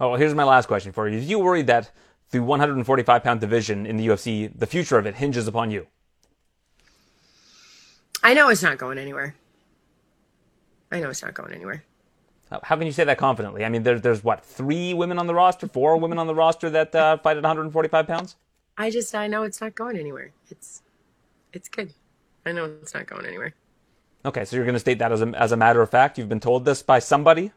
Oh, 0.00 0.10
well, 0.10 0.18
here's 0.18 0.34
my 0.34 0.44
last 0.44 0.66
question 0.66 0.92
for 0.92 1.08
you. 1.08 1.18
Are 1.18 1.22
you 1.22 1.38
worried 1.38 1.66
that 1.68 1.90
the 2.30 2.40
145 2.40 3.22
pound 3.22 3.40
division 3.40 3.86
in 3.86 3.96
the 3.96 4.08
UFC, 4.08 4.50
the 4.56 4.66
future 4.66 4.98
of 4.98 5.06
it 5.06 5.16
hinges 5.16 5.48
upon 5.48 5.70
you? 5.70 5.86
I 8.22 8.34
know 8.34 8.48
it's 8.48 8.62
not 8.62 8.78
going 8.78 8.98
anywhere. 8.98 9.34
I 10.90 11.00
know 11.00 11.10
it's 11.10 11.22
not 11.22 11.34
going 11.34 11.52
anywhere. 11.52 11.84
How 12.50 12.76
can 12.76 12.86
you 12.86 12.92
say 12.92 13.04
that 13.04 13.18
confidently? 13.18 13.64
I 13.64 13.68
mean, 13.68 13.82
there's 13.82 14.02
there's 14.02 14.22
what 14.22 14.44
three 14.44 14.94
women 14.94 15.18
on 15.18 15.26
the 15.26 15.34
roster, 15.34 15.66
four 15.66 15.96
women 15.96 16.18
on 16.18 16.28
the 16.28 16.34
roster 16.34 16.70
that 16.70 16.94
uh, 16.94 17.16
fight 17.22 17.36
at 17.36 17.42
145 17.42 18.06
pounds. 18.06 18.36
I 18.78 18.90
just 18.90 19.14
I 19.14 19.26
know 19.26 19.42
it's 19.42 19.60
not 19.60 19.74
going 19.74 19.96
anywhere. 19.96 20.32
It's 20.50 20.82
it's 21.52 21.68
good. 21.68 21.92
I 22.44 22.52
know 22.52 22.64
it's 22.82 22.94
not 22.94 23.06
going 23.06 23.26
anywhere. 23.26 23.54
Okay, 24.26 24.44
so 24.44 24.56
you're 24.56 24.64
going 24.64 24.74
to 24.74 24.80
state 24.80 24.98
that 24.98 25.12
as 25.12 25.22
a, 25.22 25.28
as 25.38 25.52
a 25.52 25.56
matter 25.56 25.80
of 25.80 25.88
fact. 25.88 26.18
You've 26.18 26.28
been 26.28 26.40
told 26.40 26.64
this 26.64 26.82
by 26.82 26.98
somebody? 26.98 27.52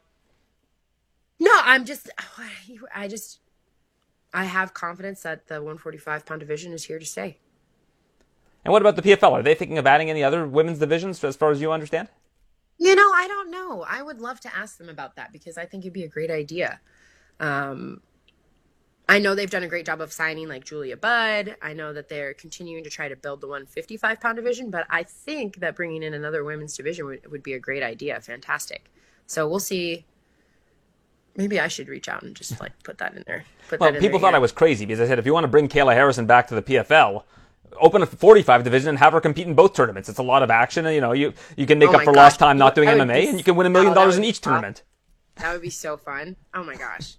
No, 1.39 1.51
I'm 1.63 1.83
just, 1.83 2.11
I 2.95 3.07
just, 3.07 3.39
I 4.35 4.45
have 4.45 4.75
confidence 4.75 5.23
that 5.23 5.47
the 5.47 5.55
145 5.55 6.27
pound 6.27 6.41
division 6.41 6.71
is 6.71 6.85
here 6.85 6.99
to 6.99 7.05
stay. 7.05 7.39
And 8.63 8.71
what 8.71 8.83
about 8.83 8.95
the 8.95 9.01
PFL? 9.01 9.31
Are 9.31 9.41
they 9.41 9.55
thinking 9.55 9.79
of 9.79 9.87
adding 9.87 10.11
any 10.11 10.23
other 10.23 10.45
women's 10.45 10.77
divisions 10.77 11.23
as 11.23 11.35
far 11.35 11.49
as 11.49 11.59
you 11.59 11.71
understand? 11.71 12.07
You 12.77 12.93
know, 12.93 13.11
I 13.15 13.27
don't 13.27 13.49
know. 13.49 13.83
I 13.87 14.03
would 14.03 14.19
love 14.19 14.39
to 14.41 14.55
ask 14.55 14.77
them 14.77 14.89
about 14.89 15.15
that 15.15 15.31
because 15.31 15.57
I 15.57 15.65
think 15.65 15.83
it'd 15.83 15.93
be 15.93 16.03
a 16.03 16.07
great 16.07 16.29
idea. 16.29 16.79
Um, 17.39 18.01
I 19.09 19.17
know 19.17 19.33
they've 19.33 19.49
done 19.49 19.63
a 19.63 19.67
great 19.67 19.87
job 19.87 20.01
of 20.01 20.13
signing 20.13 20.47
like 20.47 20.63
Julia 20.63 20.95
Budd. 20.95 21.55
I 21.63 21.73
know 21.73 21.93
that 21.93 22.09
they're 22.09 22.35
continuing 22.35 22.83
to 22.83 22.91
try 22.91 23.07
to 23.09 23.15
build 23.15 23.41
the 23.41 23.47
155 23.47 24.21
pound 24.21 24.35
division, 24.35 24.69
but 24.69 24.85
I 24.87 25.01
think 25.01 25.57
that 25.61 25.75
bringing 25.75 26.03
in 26.03 26.13
another 26.13 26.43
women's 26.43 26.77
division 26.77 27.07
would, 27.07 27.31
would 27.31 27.41
be 27.41 27.53
a 27.53 27.59
great 27.59 27.81
idea. 27.81 28.21
Fantastic. 28.21 28.91
So 29.25 29.49
we'll 29.49 29.59
see. 29.59 30.05
Maybe 31.35 31.59
I 31.59 31.69
should 31.69 31.89
reach 31.89 32.07
out 32.07 32.21
and 32.21 32.35
just 32.35 32.59
like 32.59 32.71
put 32.83 32.99
that 32.99 33.15
in 33.15 33.23
there. 33.25 33.45
Put 33.67 33.79
well, 33.79 33.93
people 33.93 34.19
thought 34.19 34.35
I 34.35 34.39
was 34.39 34.51
crazy 34.51 34.85
because 34.85 34.99
I 34.99 35.07
said 35.07 35.17
if 35.17 35.25
you 35.25 35.33
want 35.33 35.43
to 35.43 35.49
bring 35.49 35.67
Kayla 35.67 35.95
Harrison 35.95 36.27
back 36.27 36.47
to 36.49 36.55
the 36.55 36.61
PFL, 36.61 37.23
open 37.81 38.03
a 38.03 38.05
45 38.05 38.63
division 38.63 38.89
and 38.89 38.99
have 38.99 39.13
her 39.13 39.21
compete 39.21 39.47
in 39.47 39.55
both 39.55 39.73
tournaments. 39.73 40.07
It's 40.07 40.19
a 40.19 40.23
lot 40.23 40.43
of 40.43 40.51
action. 40.51 40.85
And, 40.85 40.93
you 40.93 41.01
know, 41.01 41.13
you, 41.13 41.33
you 41.57 41.65
can 41.65 41.79
make 41.79 41.89
oh 41.89 41.93
up 41.93 42.01
for 42.01 42.13
gosh. 42.13 42.15
lost 42.15 42.39
time 42.39 42.59
not 42.59 42.75
doing 42.75 42.89
MMA 42.89 43.29
and 43.29 43.39
you 43.39 43.43
can 43.43 43.55
win 43.55 43.65
a 43.65 43.71
million 43.71 43.93
oh, 43.93 43.95
dollars 43.95 44.17
in 44.17 44.23
each 44.23 44.41
tournament. 44.41 44.83
That 45.37 45.51
would 45.53 45.63
be 45.63 45.71
so 45.71 45.97
fun. 45.97 46.35
Oh 46.53 46.63
my 46.63 46.75
gosh. 46.75 47.15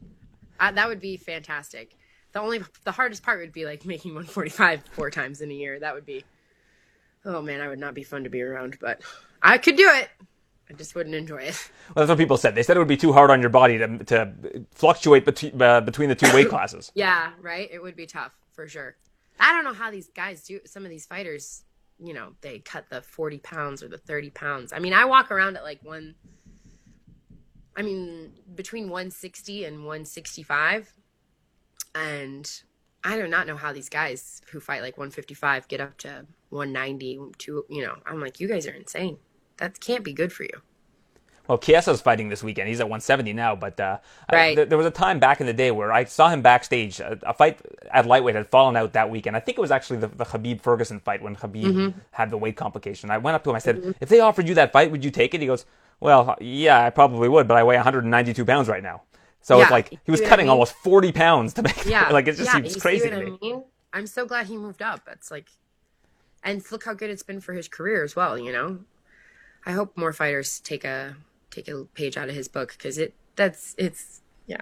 That 0.61 0.89
would 0.89 1.01
be 1.01 1.17
fantastic. 1.17 1.97
The 2.33 2.41
only 2.41 2.61
the 2.85 2.93
hardest 2.93 3.23
part 3.23 3.41
would 3.41 3.53
be 3.53 3.65
like 3.65 3.85
making 3.85 4.13
145 4.15 4.85
four 4.93 5.11
times 5.11 5.41
in 5.41 5.51
a 5.51 5.55
year. 5.55 5.81
That 5.81 5.95
would 5.95 6.07
be 6.07 6.25
oh 7.25 7.43
man, 7.43 7.61
I 7.61 7.69
would 7.69 7.79
not 7.79 7.95
be 7.95 8.03
fun 8.03 8.25
to 8.25 8.31
be 8.31 8.43
around, 8.43 8.79
but 8.81 9.03
I 9.43 9.59
could 9.59 9.77
do 9.77 9.89
it. 9.89 10.09
I 10.69 10.73
just 10.73 10.95
wouldn't 10.95 11.17
enjoy 11.17 11.39
it. 11.39 11.71
Well, 11.95 12.07
that's 12.07 12.09
what 12.09 12.19
people 12.19 12.37
said. 12.37 12.55
They 12.55 12.63
said 12.63 12.77
it 12.77 12.79
would 12.79 12.87
be 12.89 12.97
too 12.97 13.13
hard 13.13 13.31
on 13.31 13.41
your 13.41 13.51
body 13.51 13.79
to 13.79 13.99
to 14.05 14.33
fluctuate 14.73 15.25
between 15.25 15.61
uh, 15.61 15.81
between 15.81 16.09
the 16.09 16.15
two 16.15 16.33
weight 16.33 16.49
classes. 16.55 16.93
yeah, 16.95 17.33
right. 17.41 17.69
It 17.73 17.83
would 17.83 17.97
be 17.97 18.07
tough 18.07 18.33
for 18.53 18.69
sure. 18.69 18.97
I 19.41 19.53
don't 19.53 19.65
know 19.65 19.73
how 19.73 19.91
these 19.91 20.09
guys 20.09 20.45
do. 20.45 20.61
Some 20.67 20.85
of 20.85 20.91
these 20.91 21.07
fighters, 21.07 21.65
you 21.99 22.13
know, 22.15 22.35
they 22.43 22.59
cut 22.59 22.89
the 22.91 23.01
40 23.01 23.39
pounds 23.39 23.83
or 23.83 23.89
the 23.89 23.99
30 23.99 24.31
pounds. 24.31 24.73
I 24.73 24.79
mean, 24.79 24.93
I 24.93 25.07
walk 25.07 25.31
around 25.31 25.57
at 25.57 25.65
like 25.65 25.83
one 25.83 26.15
I 27.77 27.83
mean, 27.83 28.33
between 28.55 28.85
160 28.85 29.65
and 29.65 29.79
165. 29.79 30.93
And 31.95 32.63
I 33.03 33.17
do 33.17 33.27
not 33.27 33.47
know 33.47 33.57
how 33.57 33.73
these 33.73 33.89
guys 33.89 34.43
who 34.51 34.61
fight 34.61 34.83
like 34.83 34.99
155 34.99 35.69
get 35.69 35.81
up 35.81 35.97
to 35.99 36.27
190 36.51 37.21
to, 37.39 37.65
you 37.69 37.83
know, 37.83 37.97
I'm 38.07 38.21
like, 38.21 38.41
you 38.41 38.49
guys 38.49 38.67
are 38.67 38.73
insane. 38.73 39.19
That 39.57 39.81
can't 39.81 40.05
be 40.05 40.13
good 40.13 40.33
for 40.33 40.45
you. 40.45 40.63
Well, 41.49 41.59
Chiesa's 41.59 42.01
fighting 42.01 42.29
this 42.29 42.45
weekend. 42.45 42.69
He's 42.69 42.79
at 42.79 42.87
170 42.87 43.33
now, 43.33 43.57
but 43.57 43.81
uh, 43.81 43.99
right. 44.31 44.55
th- 44.55 44.69
there 44.69 44.79
was 44.79 44.87
a 44.87 44.91
time 44.91 45.19
back 45.19 45.41
in 45.41 45.49
the 45.49 45.53
day 45.53 45.73
where 45.73 45.93
I 45.93 46.05
saw 46.05 46.29
him 46.29 46.43
backstage. 46.43 47.01
A, 47.01 47.19
a, 47.25 47.35
fight 47.35 47.59
at 47.91 48.07
lightweight 48.07 48.37
had 48.37 48.49
fallen 48.49 48.77
out 48.77 48.93
that 48.93 49.11
weekend. 49.11 49.37
I 49.37 49.41
think 49.41 49.59
it 49.59 49.61
was 49.61 49.73
actually 49.73 49.99
the, 49.99 50.07
the 50.07 50.25
Khabib 50.25 50.61
Ferguson 50.61 51.01
fight 51.01 51.21
when 51.21 51.35
Khabib 51.35 51.65
mm-hmm. 51.65 51.99
had 52.13 52.31
the 52.31 52.37
weight 52.37 52.57
complication. 52.57 53.11
I 53.11 53.19
went 53.19 53.35
up 53.35 53.43
to 53.45 53.51
him. 53.51 53.57
I 53.57 53.59
said, 53.59 53.79
mm-hmm. 53.79 53.91
"If 54.01 54.09
they 54.09 54.21
offered 54.21 54.47
you 54.47 54.55
that 54.55 54.73
fight, 54.73 54.93
would 54.93 55.05
you 55.05 55.11
take 55.11 55.35
it?" 55.35 55.41
He 55.41 55.49
goes, 55.49 55.67
well, 56.01 56.37
yeah, 56.41 56.85
I 56.85 56.91
probably 56.91 57.29
would, 57.29 57.47
but 57.47 57.57
I 57.57 57.63
weigh 57.63 57.77
192 57.77 58.45
pounds 58.45 58.69
right 58.69 58.83
now. 58.83 59.03
So 59.43 59.57
yeah, 59.57 59.63
it's 59.65 59.71
like 59.71 59.99
he 60.05 60.11
was 60.11 60.21
cutting 60.21 60.47
I 60.47 60.47
mean? 60.47 60.51
almost 60.51 60.75
40 60.75 61.13
pounds 61.13 61.55
to 61.55 61.63
make 61.63 61.87
yeah, 61.87 62.09
like 62.13 62.27
it 62.27 62.37
just 62.37 62.53
yeah, 62.53 62.61
seems 62.61 62.77
crazy 62.77 63.09
to 63.09 63.17
me. 63.17 63.39
I 63.43 63.45
mean? 63.45 63.65
I'm 63.93 64.07
so 64.07 64.27
glad 64.27 64.47
he 64.47 64.57
moved 64.57 64.83
up. 64.83 65.09
It's 65.11 65.31
like, 65.31 65.49
and 66.45 66.63
look 66.71 66.85
how 66.85 66.95
good 66.95 67.11
it's 67.11 67.23
been 67.23 67.41
for 67.41 67.55
his 67.55 67.69
career 67.69 68.05
as 68.05 68.15
well. 68.15 68.39
You 68.39 68.53
know, 68.53 68.81
I 69.65 69.73
hope 69.73 69.97
more 69.97 70.13
fighters 70.13 70.61
take 70.61 70.85
a 70.85 71.17
take 71.51 71.69
a 71.69 71.85
page 71.95 72.17
out 72.17 72.29
of 72.29 72.35
his 72.35 72.49
book 72.49 72.73
because 72.77 72.99
it 72.99 73.15
that's 73.37 73.75
it's 73.79 74.21
yeah. 74.47 74.61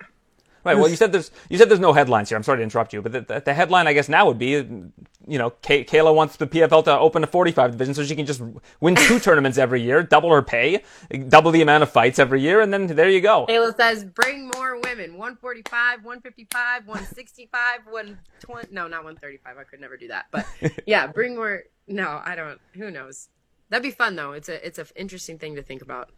Right. 0.75 0.81
Well, 0.81 0.91
you 0.91 0.97
said 0.97 1.13
there's 1.13 1.31
you 1.49 1.59
said 1.59 1.69
there's 1.69 1.81
no 1.81 1.93
headlines 1.93 2.29
here. 2.29 2.37
I'm 2.37 2.43
sorry 2.43 2.59
to 2.59 2.63
interrupt 2.63 2.93
you, 2.93 3.03
but 3.03 3.13
the, 3.13 3.21
the, 3.21 3.41
the 3.41 3.55
headline 3.55 3.87
I 3.87 3.93
guess 3.93 4.09
now 4.09 4.27
would 4.27 4.39
be, 4.39 4.51
you 4.51 4.93
know, 5.27 5.51
Kay, 5.51 5.85
Kayla 5.85 6.15
wants 6.15 6.37
the 6.37 6.47
PFL 6.47 6.85
to 6.85 6.99
open 6.99 7.23
a 7.25 7.27
45 7.27 7.73
division 7.73 7.95
so 7.95 8.05
she 8.05 8.17
can 8.17 8.27
just 8.27 8.43
win 8.81 8.95
two 8.95 9.19
tournaments 9.21 9.59
every 9.59 9.83
year, 9.83 10.03
double 10.03 10.31
her 10.31 10.43
pay, 10.43 10.83
double 11.29 11.51
the 11.51 11.63
amount 11.63 11.83
of 11.83 11.91
fights 11.91 12.19
every 12.19 12.41
year, 12.41 12.61
and 12.61 12.73
then 12.73 12.87
there 12.87 13.09
you 13.11 13.21
go. 13.21 13.47
Kayla 13.49 13.77
says, 13.77 14.05
bring 14.05 14.51
more 14.55 14.81
women. 14.81 15.13
145, 15.13 16.05
155, 16.05 16.87
165, 16.87 17.81
120. 17.91 18.69
No, 18.75 18.89
not 18.89 19.05
135. 19.05 19.57
I 19.59 19.65
could 19.65 19.81
never 19.81 19.97
do 19.97 20.09
that. 20.09 20.27
But 20.31 20.47
yeah, 20.87 21.07
bring 21.07 21.37
more. 21.37 21.65
No, 21.87 22.21
I 22.25 22.35
don't. 22.35 22.61
Who 22.75 22.91
knows? 22.91 23.29
That'd 23.71 23.83
be 23.83 23.91
fun 23.91 24.17
though. 24.17 24.33
It's 24.33 24.49
a 24.49 24.67
it's 24.67 24.79
an 24.79 24.87
interesting 24.97 25.39
thing 25.39 25.57
to 25.57 25.63
think 25.63 25.83
about. 25.83 26.11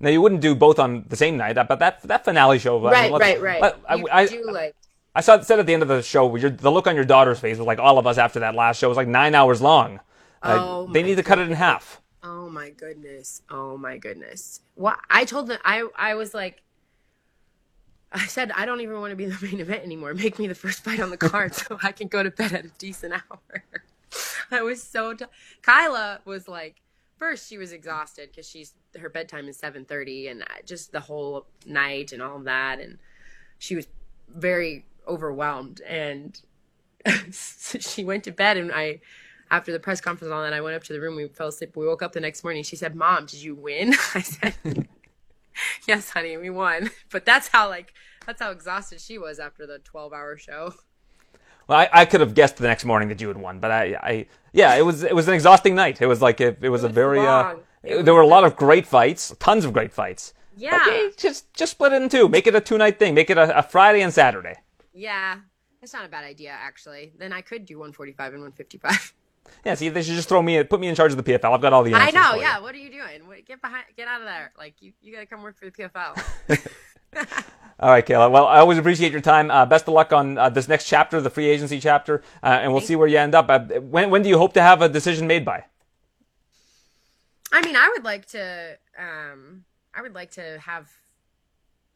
Now 0.00 0.08
you 0.08 0.22
wouldn't 0.22 0.40
do 0.40 0.54
both 0.54 0.78
on 0.78 1.04
the 1.08 1.16
same 1.16 1.36
night, 1.36 1.54
but 1.54 1.78
that 1.78 2.02
that 2.02 2.24
finale 2.24 2.58
show. 2.58 2.80
Right, 2.80 2.96
I 2.96 3.10
mean, 3.10 3.20
right, 3.20 3.40
right. 3.40 3.74
I, 3.86 4.04
I, 4.10 4.26
do 4.26 4.50
like. 4.50 4.74
I 5.14 5.20
saw 5.20 5.40
said 5.40 5.58
at 5.58 5.66
the 5.66 5.74
end 5.74 5.82
of 5.82 5.88
the 5.88 6.02
show, 6.02 6.34
your, 6.36 6.50
the 6.50 6.70
look 6.70 6.86
on 6.86 6.94
your 6.94 7.04
daughter's 7.04 7.38
face 7.38 7.58
was 7.58 7.66
like 7.66 7.78
all 7.78 7.98
of 7.98 8.06
us 8.06 8.16
after 8.16 8.40
that 8.40 8.54
last 8.54 8.78
show 8.78 8.88
was 8.88 8.96
like 8.96 9.08
nine 9.08 9.34
hours 9.34 9.60
long. 9.60 10.00
Oh, 10.42 10.88
they 10.90 11.02
need 11.02 11.16
to 11.16 11.22
cut 11.22 11.38
it 11.38 11.48
in 11.48 11.52
half. 11.52 12.00
Oh 12.22 12.48
my 12.48 12.70
goodness! 12.70 13.42
Oh 13.50 13.76
my 13.76 13.98
goodness! 13.98 14.60
What 14.74 14.98
I 15.10 15.24
told 15.26 15.48
them, 15.48 15.58
I 15.64 15.86
I 15.96 16.14
was 16.14 16.32
like, 16.32 16.62
I 18.12 18.26
said 18.26 18.52
I 18.52 18.64
don't 18.64 18.80
even 18.80 19.00
want 19.00 19.10
to 19.10 19.16
be 19.16 19.26
the 19.26 19.46
main 19.46 19.60
event 19.60 19.82
anymore. 19.84 20.14
Make 20.14 20.38
me 20.38 20.46
the 20.46 20.54
first 20.54 20.82
fight 20.82 21.00
on 21.00 21.10
the 21.10 21.16
card 21.16 21.54
so 21.54 21.78
I 21.82 21.92
can 21.92 22.08
go 22.08 22.22
to 22.22 22.30
bed 22.30 22.52
at 22.52 22.64
a 22.64 22.70
decent 22.78 23.12
hour. 23.12 23.64
I 24.50 24.62
was 24.62 24.82
so. 24.82 25.14
T- 25.14 25.26
Kyla 25.62 26.20
was 26.24 26.48
like, 26.48 26.76
first 27.20 27.48
she 27.48 27.58
was 27.58 27.70
exhausted 27.70 28.30
because 28.30 28.48
she's 28.48 28.74
her 28.98 29.08
bedtime 29.08 29.46
is 29.46 29.60
7.30 29.60 30.30
and 30.30 30.42
uh, 30.42 30.46
just 30.64 30.90
the 30.90 31.00
whole 31.00 31.46
night 31.64 32.10
and 32.10 32.20
all 32.20 32.40
that 32.40 32.80
and 32.80 32.98
she 33.58 33.76
was 33.76 33.86
very 34.28 34.86
overwhelmed 35.06 35.80
and 35.82 36.40
she 37.30 38.02
went 38.02 38.24
to 38.24 38.32
bed 38.32 38.56
and 38.56 38.72
i 38.72 39.00
after 39.50 39.72
the 39.72 39.80
press 39.80 40.00
conference 40.00 40.26
and 40.26 40.34
all 40.34 40.42
that, 40.42 40.52
I 40.52 40.60
went 40.60 40.76
up 40.76 40.84
to 40.84 40.92
the 40.92 41.00
room. 41.00 41.16
We 41.16 41.26
fell 41.28 41.48
asleep. 41.48 41.76
We 41.76 41.86
woke 41.86 42.02
up 42.02 42.12
the 42.12 42.20
next 42.20 42.44
morning. 42.44 42.62
She 42.62 42.76
said, 42.76 42.94
"Mom, 42.94 43.26
did 43.26 43.42
you 43.42 43.54
win?" 43.54 43.94
I 44.14 44.22
said, 44.22 44.54
"Yes, 45.86 46.10
honey, 46.10 46.36
we 46.36 46.50
won." 46.50 46.90
But 47.10 47.24
that's 47.24 47.48
how 47.48 47.68
like 47.68 47.92
that's 48.26 48.40
how 48.40 48.50
exhausted 48.50 49.00
she 49.00 49.18
was 49.18 49.38
after 49.38 49.66
the 49.66 49.78
twelve-hour 49.80 50.36
show. 50.36 50.74
Well, 51.70 51.78
I, 51.78 51.88
I 51.92 52.04
could 52.04 52.20
have 52.20 52.34
guessed 52.34 52.56
the 52.56 52.66
next 52.66 52.84
morning 52.84 53.08
that 53.10 53.20
you 53.20 53.28
had 53.28 53.36
won, 53.36 53.60
but 53.60 53.70
I, 53.70 53.84
I 54.02 54.26
yeah, 54.52 54.74
it 54.74 54.82
was 54.82 55.04
it 55.04 55.14
was 55.14 55.28
an 55.28 55.34
exhausting 55.34 55.76
night. 55.76 56.02
It 56.02 56.06
was 56.06 56.20
like 56.20 56.40
it, 56.40 56.58
it 56.60 56.68
was, 56.68 56.82
It 56.82 56.86
a 56.86 56.88
was 56.88 56.94
very 56.96 57.20
uh. 57.24 57.54
It 57.84 58.04
there 58.04 58.12
were 58.12 58.20
a 58.22 58.26
lot 58.26 58.42
of 58.42 58.56
great 58.56 58.86
fights, 58.88 59.32
tons 59.38 59.64
of 59.64 59.72
great 59.72 59.92
fights. 59.92 60.34
Yeah, 60.56 60.80
Okay, 60.82 61.12
just 61.16 61.54
just 61.54 61.70
split 61.72 61.92
it 61.92 62.02
in 62.02 62.08
two. 62.08 62.28
Make 62.28 62.48
it 62.48 62.56
a 62.56 62.60
two 62.60 62.76
night 62.76 62.98
thing. 62.98 63.14
Make 63.14 63.30
it 63.30 63.38
a, 63.38 63.56
a 63.58 63.62
Friday 63.62 64.02
and 64.02 64.12
Saturday. 64.12 64.56
yeah. 64.92 65.36
That's 65.80 65.94
not 65.94 66.04
a 66.04 66.08
bad 66.08 66.24
idea, 66.24 66.50
actually. 66.50 67.12
Then 67.18 67.32
I 67.32 67.40
could 67.40 67.64
do 67.64 67.78
145 67.78 68.34
and 68.34 68.42
155. 68.42 69.14
Yeah, 69.64 69.74
see, 69.74 69.88
they 69.88 70.02
should 70.02 70.14
just 70.14 70.28
throw 70.28 70.42
me, 70.42 70.62
put 70.62 70.78
me 70.78 70.86
in 70.88 70.94
charge 70.94 71.10
of 71.12 71.16
the 71.16 71.24
PFL. 71.24 71.52
I've 71.54 71.60
got 71.62 71.72
all 71.72 71.82
the 71.82 71.94
I 71.94 72.00
answers. 72.06 72.14
know. 72.14 72.30
for 72.32 72.36
you. 72.36 72.42
Yeah. 72.42 72.60
What 72.60 72.74
are 72.74 72.78
you 72.78 72.90
doing? 72.90 73.26
What, 73.26 73.44
get 73.46 73.60
behind. 73.62 73.84
Get 73.96 74.06
out 74.06 74.20
of 74.20 74.26
there. 74.26 74.52
Like 74.58 74.74
you. 74.80 74.92
You 75.00 75.12
gotta 75.12 75.26
come 75.26 75.42
work 75.42 75.56
for 75.58 75.64
the 75.64 75.70
PFL. 75.72 76.22
All 77.80 77.88
right, 77.88 78.04
Kayla. 78.04 78.30
Well, 78.30 78.46
I 78.46 78.58
always 78.58 78.76
appreciate 78.76 79.10
your 79.10 79.22
time. 79.22 79.50
Uh, 79.50 79.64
best 79.64 79.88
of 79.88 79.94
luck 79.94 80.12
on 80.12 80.36
uh, 80.36 80.50
this 80.50 80.68
next 80.68 80.84
chapter, 80.84 81.20
the 81.20 81.30
free 81.30 81.48
agency 81.48 81.80
chapter, 81.80 82.22
uh, 82.42 82.58
and 82.60 82.72
we'll 82.72 82.82
see 82.82 82.94
where 82.94 83.08
you 83.08 83.16
end 83.16 83.34
up. 83.34 83.48
Uh, 83.48 83.60
when 83.80 84.10
when 84.10 84.22
do 84.22 84.28
you 84.28 84.36
hope 84.36 84.52
to 84.54 84.62
have 84.62 84.82
a 84.82 84.88
decision 84.88 85.26
made 85.26 85.44
by? 85.44 85.64
I 87.52 87.62
mean, 87.62 87.76
I 87.76 87.88
would 87.88 88.04
like 88.04 88.26
to. 88.26 88.76
Um, 88.98 89.64
I 89.94 90.02
would 90.02 90.14
like 90.14 90.32
to 90.32 90.58
have 90.58 90.90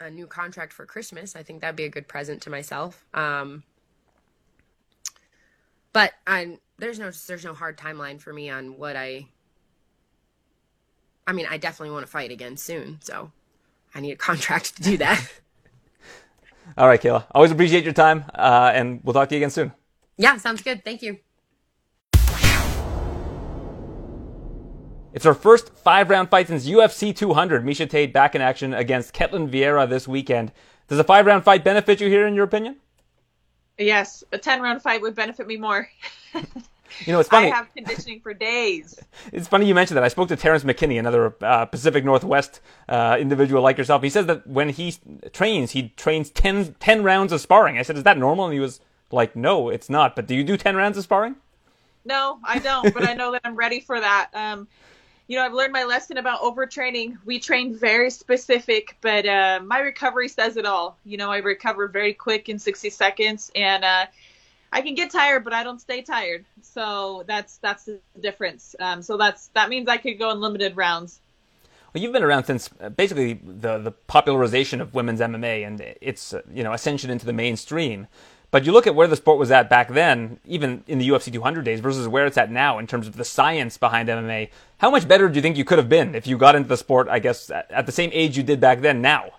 a 0.00 0.10
new 0.10 0.26
contract 0.26 0.72
for 0.72 0.86
Christmas. 0.86 1.36
I 1.36 1.42
think 1.42 1.60
that'd 1.60 1.76
be 1.76 1.84
a 1.84 1.90
good 1.90 2.08
present 2.08 2.42
to 2.42 2.50
myself. 2.50 3.04
Um, 3.12 3.62
but 5.92 6.12
I'm, 6.26 6.58
there's 6.78 6.98
no 6.98 7.10
there's 7.26 7.44
no 7.44 7.52
hard 7.52 7.76
timeline 7.76 8.20
for 8.20 8.32
me 8.32 8.48
on 8.48 8.78
what 8.78 8.96
I. 8.96 9.26
I 11.26 11.32
mean, 11.32 11.46
I 11.48 11.58
definitely 11.58 11.92
want 11.92 12.04
to 12.06 12.10
fight 12.10 12.30
again 12.30 12.56
soon, 12.56 12.98
so 13.02 13.32
I 13.94 14.00
need 14.00 14.12
a 14.12 14.16
contract 14.16 14.76
to 14.76 14.82
do 14.82 14.96
that. 14.98 15.26
All 16.76 16.88
right, 16.88 17.00
Kayla. 17.00 17.26
Always 17.32 17.52
appreciate 17.52 17.84
your 17.84 17.92
time, 17.92 18.24
uh, 18.34 18.72
and 18.74 19.00
we'll 19.04 19.14
talk 19.14 19.28
to 19.28 19.34
you 19.34 19.38
again 19.38 19.50
soon. 19.50 19.72
yeah, 20.16 20.36
sounds 20.38 20.62
good. 20.62 20.84
Thank 20.84 21.02
you. 21.02 21.18
It's 25.12 25.26
our 25.26 25.34
first 25.34 25.72
five 25.74 26.10
round 26.10 26.28
fight 26.28 26.48
since 26.48 26.66
UFC 26.66 27.14
200. 27.14 27.64
Miesha 27.64 27.88
Tate 27.88 28.12
back 28.12 28.34
in 28.34 28.40
action 28.40 28.74
against 28.74 29.14
Ketlen 29.14 29.48
Vieira 29.48 29.88
this 29.88 30.08
weekend. 30.08 30.50
Does 30.88 30.98
a 30.98 31.04
five 31.04 31.26
round 31.26 31.44
fight 31.44 31.62
benefit 31.62 32.00
you 32.00 32.08
here, 32.08 32.26
in 32.26 32.34
your 32.34 32.44
opinion? 32.44 32.76
Yes, 33.78 34.24
a 34.32 34.38
10 34.38 34.60
round 34.60 34.82
fight 34.82 35.00
would 35.02 35.14
benefit 35.14 35.46
me 35.46 35.56
more. 35.56 35.88
You 37.00 37.12
know, 37.12 37.20
it's 37.20 37.28
funny. 37.28 37.50
I 37.50 37.56
have 37.56 37.72
conditioning 37.74 38.20
for 38.20 38.34
days. 38.34 38.98
It's 39.32 39.48
funny 39.48 39.66
you 39.66 39.74
mentioned 39.74 39.96
that. 39.96 40.04
I 40.04 40.08
spoke 40.08 40.28
to 40.28 40.36
Terrence 40.36 40.64
McKinney, 40.64 40.98
another 40.98 41.34
uh, 41.40 41.64
Pacific 41.66 42.04
Northwest 42.04 42.60
uh, 42.88 43.16
individual 43.18 43.62
like 43.62 43.78
yourself. 43.78 44.02
He 44.02 44.10
says 44.10 44.26
that 44.26 44.46
when 44.46 44.68
he 44.68 44.94
trains, 45.32 45.70
he 45.70 45.90
trains 45.96 46.30
10, 46.30 46.74
10 46.78 47.02
rounds 47.02 47.32
of 47.32 47.40
sparring. 47.40 47.78
I 47.78 47.82
said, 47.82 47.96
"Is 47.96 48.02
that 48.02 48.18
normal?" 48.18 48.46
And 48.46 48.54
he 48.54 48.60
was 48.60 48.80
like, 49.10 49.34
"No, 49.34 49.70
it's 49.70 49.88
not." 49.88 50.14
But 50.14 50.26
do 50.26 50.34
you 50.34 50.44
do 50.44 50.56
ten 50.56 50.76
rounds 50.76 50.98
of 50.98 51.04
sparring? 51.04 51.36
No, 52.04 52.38
I 52.44 52.58
don't, 52.58 52.92
but 52.92 53.08
I 53.08 53.14
know 53.14 53.32
that 53.32 53.42
I'm 53.44 53.56
ready 53.56 53.80
for 53.80 53.98
that. 53.98 54.30
Um, 54.34 54.68
you 55.26 55.38
know, 55.38 55.44
I've 55.44 55.54
learned 55.54 55.72
my 55.72 55.84
lesson 55.84 56.18
about 56.18 56.42
overtraining. 56.42 57.16
We 57.24 57.38
train 57.38 57.74
very 57.74 58.10
specific, 58.10 58.98
but 59.00 59.24
uh, 59.24 59.60
my 59.64 59.78
recovery 59.78 60.28
says 60.28 60.58
it 60.58 60.66
all. 60.66 60.98
You 61.04 61.16
know, 61.16 61.30
I 61.30 61.38
recover 61.38 61.88
very 61.88 62.12
quick 62.12 62.50
in 62.50 62.58
60 62.58 62.90
seconds, 62.90 63.50
and 63.54 63.84
uh, 63.84 64.06
I 64.74 64.82
can 64.82 64.96
get 64.96 65.10
tired, 65.10 65.44
but 65.44 65.52
I 65.52 65.62
don't 65.62 65.80
stay 65.80 66.02
tired. 66.02 66.44
So 66.60 67.22
that's 67.28 67.58
that's 67.58 67.84
the 67.84 68.00
difference. 68.20 68.74
Um, 68.80 69.02
so 69.02 69.16
that's 69.16 69.46
that 69.54 69.68
means 69.68 69.88
I 69.88 69.98
could 69.98 70.18
go 70.18 70.30
in 70.32 70.40
limited 70.40 70.76
rounds. 70.76 71.20
Well, 71.94 72.02
you've 72.02 72.12
been 72.12 72.24
around 72.24 72.44
since 72.44 72.68
uh, 72.80 72.88
basically 72.88 73.34
the 73.34 73.78
the 73.78 73.92
popularization 73.92 74.80
of 74.80 74.92
women's 74.92 75.20
MMA 75.20 75.64
and 75.64 75.80
its 75.80 76.34
uh, 76.34 76.42
you 76.52 76.64
know 76.64 76.72
ascension 76.72 77.08
into 77.08 77.24
the 77.24 77.32
mainstream. 77.32 78.08
But 78.50 78.66
you 78.66 78.72
look 78.72 78.88
at 78.88 78.96
where 78.96 79.06
the 79.06 79.16
sport 79.16 79.38
was 79.38 79.50
at 79.52 79.70
back 79.70 79.92
then, 79.92 80.38
even 80.44 80.84
in 80.86 80.98
the 80.98 81.08
UFC 81.08 81.32
200 81.32 81.64
days, 81.64 81.80
versus 81.80 82.06
where 82.06 82.26
it's 82.26 82.38
at 82.38 82.50
now 82.50 82.78
in 82.78 82.86
terms 82.86 83.06
of 83.06 83.16
the 83.16 83.24
science 83.24 83.76
behind 83.76 84.08
MMA. 84.08 84.48
How 84.78 84.90
much 84.90 85.08
better 85.08 85.28
do 85.28 85.34
you 85.36 85.42
think 85.42 85.56
you 85.56 85.64
could 85.64 85.78
have 85.78 85.88
been 85.88 86.14
if 86.14 86.26
you 86.26 86.36
got 86.38 86.54
into 86.54 86.68
the 86.68 86.76
sport, 86.76 87.08
I 87.08 87.18
guess, 87.18 87.50
at, 87.50 87.70
at 87.70 87.86
the 87.86 87.92
same 87.92 88.10
age 88.12 88.36
you 88.36 88.44
did 88.44 88.60
back 88.60 88.80
then 88.80 89.02
now? 89.02 89.30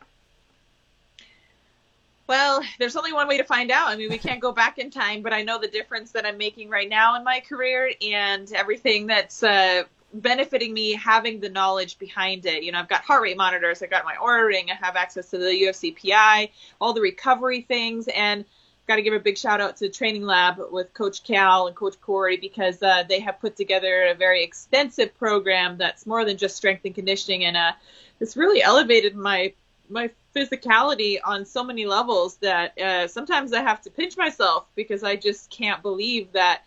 Well, 2.28 2.64
there's 2.80 2.96
only 2.96 3.14
one 3.14 3.28
way 3.28 3.38
to 3.38 3.44
find 3.44 3.70
out. 3.70 3.90
I 3.90 3.96
mean, 3.96 4.10
we 4.10 4.18
can't 4.18 4.40
go 4.40 4.52
back 4.52 4.80
in 4.80 4.90
time, 4.90 5.22
but 5.22 5.32
I 5.32 5.44
know 5.44 5.60
the 5.60 5.68
difference 5.68 6.12
that 6.12 6.26
I'm 6.26 6.38
making 6.38 6.70
right 6.70 6.90
now 6.90 7.16
in 7.16 7.24
my 7.24 7.40
career 7.40 7.92
and 8.02 8.52
everything 8.52 9.06
that's 9.08 9.44
uh, 9.44 9.84
benefiting 10.12 10.74
me 10.74 10.94
having 10.94 11.40
the 11.40 11.50
knowledge 11.50 12.00
behind 12.00 12.48
it. 12.48 12.64
You 12.64 12.72
know, 12.72 12.80
I've 12.80 12.90
got 12.90 13.02
heart 13.02 13.22
rate 13.22 13.38
monitors, 13.38 13.84
I've 13.84 13.92
got 13.92 14.06
my 14.06 14.16
Oura 14.16 14.48
ring, 14.48 14.72
I 14.72 14.86
have 14.86 14.96
access 14.96 15.30
to 15.32 15.38
the 15.38 15.46
UFC 15.46 15.96
PI, 15.96 16.50
all 16.82 16.94
the 16.94 17.02
recovery 17.02 17.62
things, 17.62 18.08
and 18.08 18.44
got 18.88 18.96
to 18.96 19.02
give 19.02 19.14
a 19.14 19.20
big 19.20 19.38
shout 19.38 19.62
out 19.62 19.78
to 19.78 19.86
the 19.86 19.92
Training 19.92 20.24
Lab 20.24 20.60
with 20.72 20.94
Coach 20.94 21.24
Cal 21.24 21.68
and 21.68 21.76
Coach 21.76 22.00
Corey 22.02 22.38
because 22.38 22.82
uh, 22.82 23.04
they 23.08 23.20
have 23.20 23.40
put 23.40 23.56
together 23.56 24.08
a 24.08 24.16
very 24.16 24.44
extensive 24.44 25.16
program 25.18 25.78
that's 25.78 26.06
more 26.06 26.24
than 26.26 26.38
just 26.38 26.56
strength 26.56 26.86
and 26.86 26.96
conditioning, 26.96 27.46
and 27.46 27.58
uh, 27.58 27.72
it's 28.20 28.36
really 28.36 28.64
elevated 28.64 29.16
my 29.16 29.54
my 29.90 30.10
physicality 30.36 31.18
on 31.24 31.46
so 31.46 31.64
many 31.64 31.86
levels 31.86 32.36
that 32.38 32.78
uh, 32.80 33.08
sometimes 33.08 33.54
I 33.54 33.62
have 33.62 33.82
to 33.82 33.90
pinch 33.90 34.18
myself 34.18 34.66
because 34.76 35.04
I 35.04 35.16
just 35.16 35.50
can't 35.50 35.82
believe 35.82 36.32
that 36.34 36.64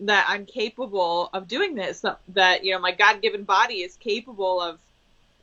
that 0.00 0.26
I'm 0.28 0.44
capable 0.44 1.30
of 1.32 1.46
doing 1.46 1.74
this. 1.74 2.04
That 2.28 2.64
you 2.64 2.72
know 2.72 2.80
my 2.80 2.92
God-given 2.92 3.44
body 3.44 3.82
is 3.82 3.96
capable 3.96 4.60
of 4.60 4.78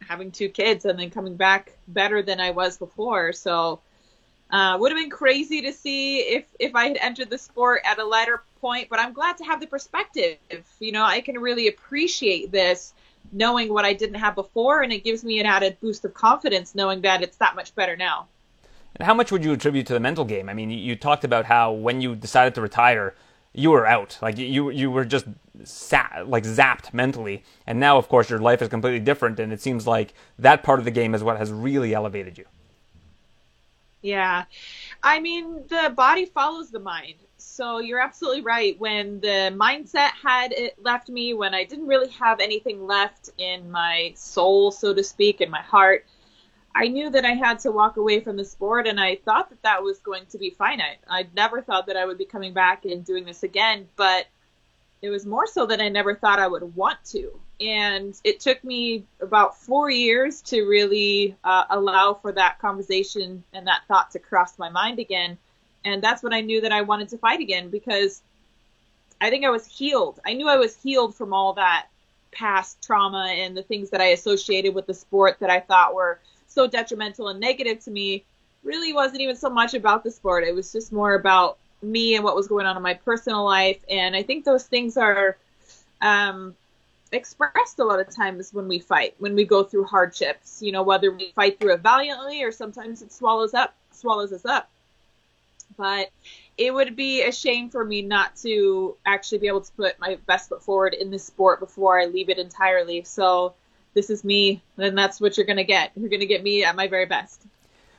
having 0.01 0.31
two 0.31 0.49
kids 0.49 0.85
and 0.85 0.99
then 0.99 1.09
coming 1.09 1.35
back 1.35 1.71
better 1.87 2.21
than 2.21 2.39
I 2.39 2.51
was 2.51 2.77
before. 2.77 3.31
So 3.33 3.79
uh, 4.49 4.77
would 4.79 4.91
have 4.91 4.99
been 4.99 5.09
crazy 5.09 5.61
to 5.61 5.71
see 5.71 6.19
if 6.19 6.45
if 6.59 6.75
I 6.75 6.89
had 6.89 6.97
entered 6.97 7.29
the 7.29 7.37
sport 7.37 7.81
at 7.85 7.99
a 7.99 8.05
later 8.05 8.43
point, 8.59 8.89
but 8.89 8.99
I'm 8.99 9.13
glad 9.13 9.37
to 9.37 9.45
have 9.45 9.61
the 9.61 9.67
perspective. 9.67 10.37
You 10.79 10.91
know, 10.91 11.03
I 11.03 11.21
can 11.21 11.39
really 11.39 11.69
appreciate 11.69 12.51
this 12.51 12.93
knowing 13.31 13.73
what 13.73 13.85
I 13.85 13.93
didn't 13.93 14.15
have 14.15 14.35
before, 14.35 14.81
and 14.81 14.91
it 14.91 15.03
gives 15.03 15.23
me 15.23 15.39
an 15.39 15.45
added 15.45 15.77
boost 15.79 16.05
of 16.05 16.13
confidence 16.13 16.75
knowing 16.75 17.01
that 17.01 17.21
it's 17.21 17.37
that 17.37 17.55
much 17.55 17.73
better 17.75 17.95
now. 17.95 18.27
And 18.95 19.05
how 19.05 19.13
much 19.13 19.31
would 19.31 19.43
you 19.43 19.53
attribute 19.53 19.87
to 19.87 19.93
the 19.93 19.99
mental 19.99 20.25
game? 20.25 20.49
I 20.49 20.53
mean, 20.53 20.69
you, 20.69 20.95
talked 20.95 21.23
about 21.23 21.45
how 21.45 21.71
when 21.71 22.01
you 22.01 22.15
decided 22.15 22.55
to 22.55 22.61
retire, 22.61 23.15
you 23.53 23.71
were 23.71 23.85
out, 23.85 24.17
like 24.21 24.37
you 24.37 24.69
you 24.69 24.89
were 24.89 25.03
just 25.03 25.25
sat, 25.63 26.25
like 26.27 26.45
zapped 26.45 26.93
mentally, 26.93 27.43
and 27.67 27.79
now 27.79 27.97
of 27.97 28.07
course 28.07 28.29
your 28.29 28.39
life 28.39 28.61
is 28.61 28.69
completely 28.69 28.99
different, 28.99 29.39
and 29.39 29.51
it 29.51 29.61
seems 29.61 29.85
like 29.85 30.13
that 30.39 30.63
part 30.63 30.79
of 30.79 30.85
the 30.85 30.91
game 30.91 31.13
is 31.13 31.23
what 31.23 31.37
has 31.37 31.51
really 31.51 31.93
elevated 31.93 32.37
you. 32.37 32.45
Yeah. 34.01 34.45
I 35.03 35.19
mean, 35.19 35.63
the 35.67 35.93
body 35.95 36.25
follows 36.25 36.71
the 36.71 36.79
mind. 36.79 37.15
So 37.51 37.79
you're 37.79 37.99
absolutely 37.99 38.43
right. 38.43 38.79
When 38.79 39.19
the 39.19 39.53
mindset 39.53 40.11
had 40.23 40.53
it 40.53 40.81
left 40.81 41.09
me, 41.09 41.33
when 41.33 41.53
I 41.53 41.65
didn't 41.65 41.87
really 41.87 42.09
have 42.11 42.39
anything 42.39 42.87
left 42.87 43.29
in 43.37 43.69
my 43.69 44.13
soul, 44.15 44.71
so 44.71 44.93
to 44.93 45.03
speak, 45.03 45.41
in 45.41 45.51
my 45.51 45.61
heart, 45.61 46.05
I 46.73 46.87
knew 46.87 47.09
that 47.09 47.25
I 47.25 47.33
had 47.33 47.59
to 47.59 47.71
walk 47.73 47.97
away 47.97 48.21
from 48.21 48.37
the 48.37 48.45
sport, 48.45 48.87
and 48.87 48.97
I 48.97 49.17
thought 49.17 49.49
that 49.49 49.61
that 49.63 49.83
was 49.83 49.99
going 49.99 50.27
to 50.27 50.37
be 50.37 50.51
finite. 50.51 50.99
I 51.09 51.27
never 51.35 51.61
thought 51.61 51.87
that 51.87 51.97
I 51.97 52.05
would 52.05 52.17
be 52.17 52.23
coming 52.23 52.53
back 52.53 52.85
and 52.85 53.03
doing 53.03 53.25
this 53.25 53.43
again, 53.43 53.89
but 53.97 54.27
it 55.01 55.09
was 55.09 55.25
more 55.25 55.45
so 55.45 55.65
that 55.65 55.81
I 55.81 55.89
never 55.89 56.15
thought 56.15 56.39
I 56.39 56.47
would 56.47 56.73
want 56.73 57.03
to. 57.07 57.37
And 57.59 58.17
it 58.23 58.39
took 58.39 58.63
me 58.63 59.03
about 59.19 59.57
four 59.57 59.89
years 59.89 60.41
to 60.43 60.63
really 60.63 61.35
uh, 61.43 61.65
allow 61.69 62.13
for 62.13 62.31
that 62.31 62.59
conversation 62.59 63.43
and 63.51 63.67
that 63.67 63.81
thought 63.89 64.11
to 64.11 64.19
cross 64.19 64.57
my 64.57 64.69
mind 64.69 64.99
again. 64.99 65.37
And 65.83 66.01
that's 66.01 66.21
when 66.21 66.33
I 66.33 66.41
knew 66.41 66.61
that 66.61 66.71
I 66.71 66.81
wanted 66.81 67.09
to 67.09 67.17
fight 67.17 67.39
again 67.39 67.69
because 67.69 68.21
I 69.19 69.29
think 69.29 69.45
I 69.45 69.49
was 69.49 69.65
healed. 69.65 70.19
I 70.25 70.33
knew 70.33 70.47
I 70.47 70.57
was 70.57 70.75
healed 70.75 71.15
from 71.15 71.33
all 71.33 71.53
that 71.53 71.87
past 72.31 72.81
trauma 72.83 73.27
and 73.29 73.55
the 73.55 73.63
things 73.63 73.89
that 73.89 74.01
I 74.01 74.07
associated 74.07 74.73
with 74.73 74.87
the 74.87 74.93
sport 74.93 75.37
that 75.39 75.49
I 75.49 75.59
thought 75.59 75.93
were 75.93 76.19
so 76.47 76.67
detrimental 76.67 77.27
and 77.29 77.39
negative 77.39 77.83
to 77.85 77.91
me 77.91 78.23
really 78.63 78.93
wasn't 78.93 79.21
even 79.21 79.35
so 79.35 79.49
much 79.49 79.73
about 79.73 80.03
the 80.03 80.11
sport. 80.11 80.43
It 80.43 80.55
was 80.55 80.71
just 80.71 80.91
more 80.91 81.15
about 81.15 81.57
me 81.81 82.15
and 82.15 82.23
what 82.23 82.35
was 82.35 82.47
going 82.47 82.65
on 82.65 82.77
in 82.77 82.83
my 82.83 82.93
personal 82.93 83.43
life. 83.43 83.83
And 83.89 84.15
I 84.15 84.23
think 84.23 84.45
those 84.45 84.65
things 84.65 84.97
are 84.97 85.37
um, 86.01 86.55
expressed 87.11 87.79
a 87.79 87.83
lot 87.83 87.99
of 87.99 88.09
times 88.15 88.53
when 88.53 88.67
we 88.67 88.79
fight, 88.79 89.15
when 89.19 89.35
we 89.35 89.45
go 89.45 89.63
through 89.63 89.85
hardships. 89.85 90.61
You 90.61 90.71
know, 90.71 90.83
whether 90.83 91.11
we 91.11 91.31
fight 91.35 91.59
through 91.59 91.73
it 91.73 91.81
valiantly 91.81 92.43
or 92.43 92.51
sometimes 92.51 93.01
it 93.01 93.11
swallows 93.11 93.53
up, 93.53 93.75
swallows 93.91 94.31
us 94.31 94.45
up. 94.45 94.69
But 95.77 96.09
it 96.57 96.73
would 96.73 96.95
be 96.95 97.23
a 97.23 97.31
shame 97.31 97.69
for 97.69 97.83
me 97.83 98.01
not 98.01 98.35
to 98.37 98.95
actually 99.05 99.39
be 99.39 99.47
able 99.47 99.61
to 99.61 99.71
put 99.71 99.99
my 99.99 100.17
best 100.27 100.49
foot 100.49 100.61
forward 100.61 100.93
in 100.93 101.09
this 101.09 101.23
sport 101.23 101.59
before 101.59 101.99
I 101.99 102.05
leave 102.05 102.29
it 102.29 102.37
entirely. 102.37 103.03
So 103.03 103.53
this 103.93 104.09
is 104.09 104.23
me, 104.23 104.61
and 104.77 104.97
that's 104.97 105.19
what 105.19 105.37
you're 105.37 105.45
going 105.45 105.57
to 105.57 105.63
get. 105.63 105.91
You're 105.95 106.09
going 106.09 106.19
to 106.19 106.25
get 106.25 106.43
me 106.43 106.63
at 106.63 106.75
my 106.75 106.87
very 106.87 107.05
best 107.05 107.41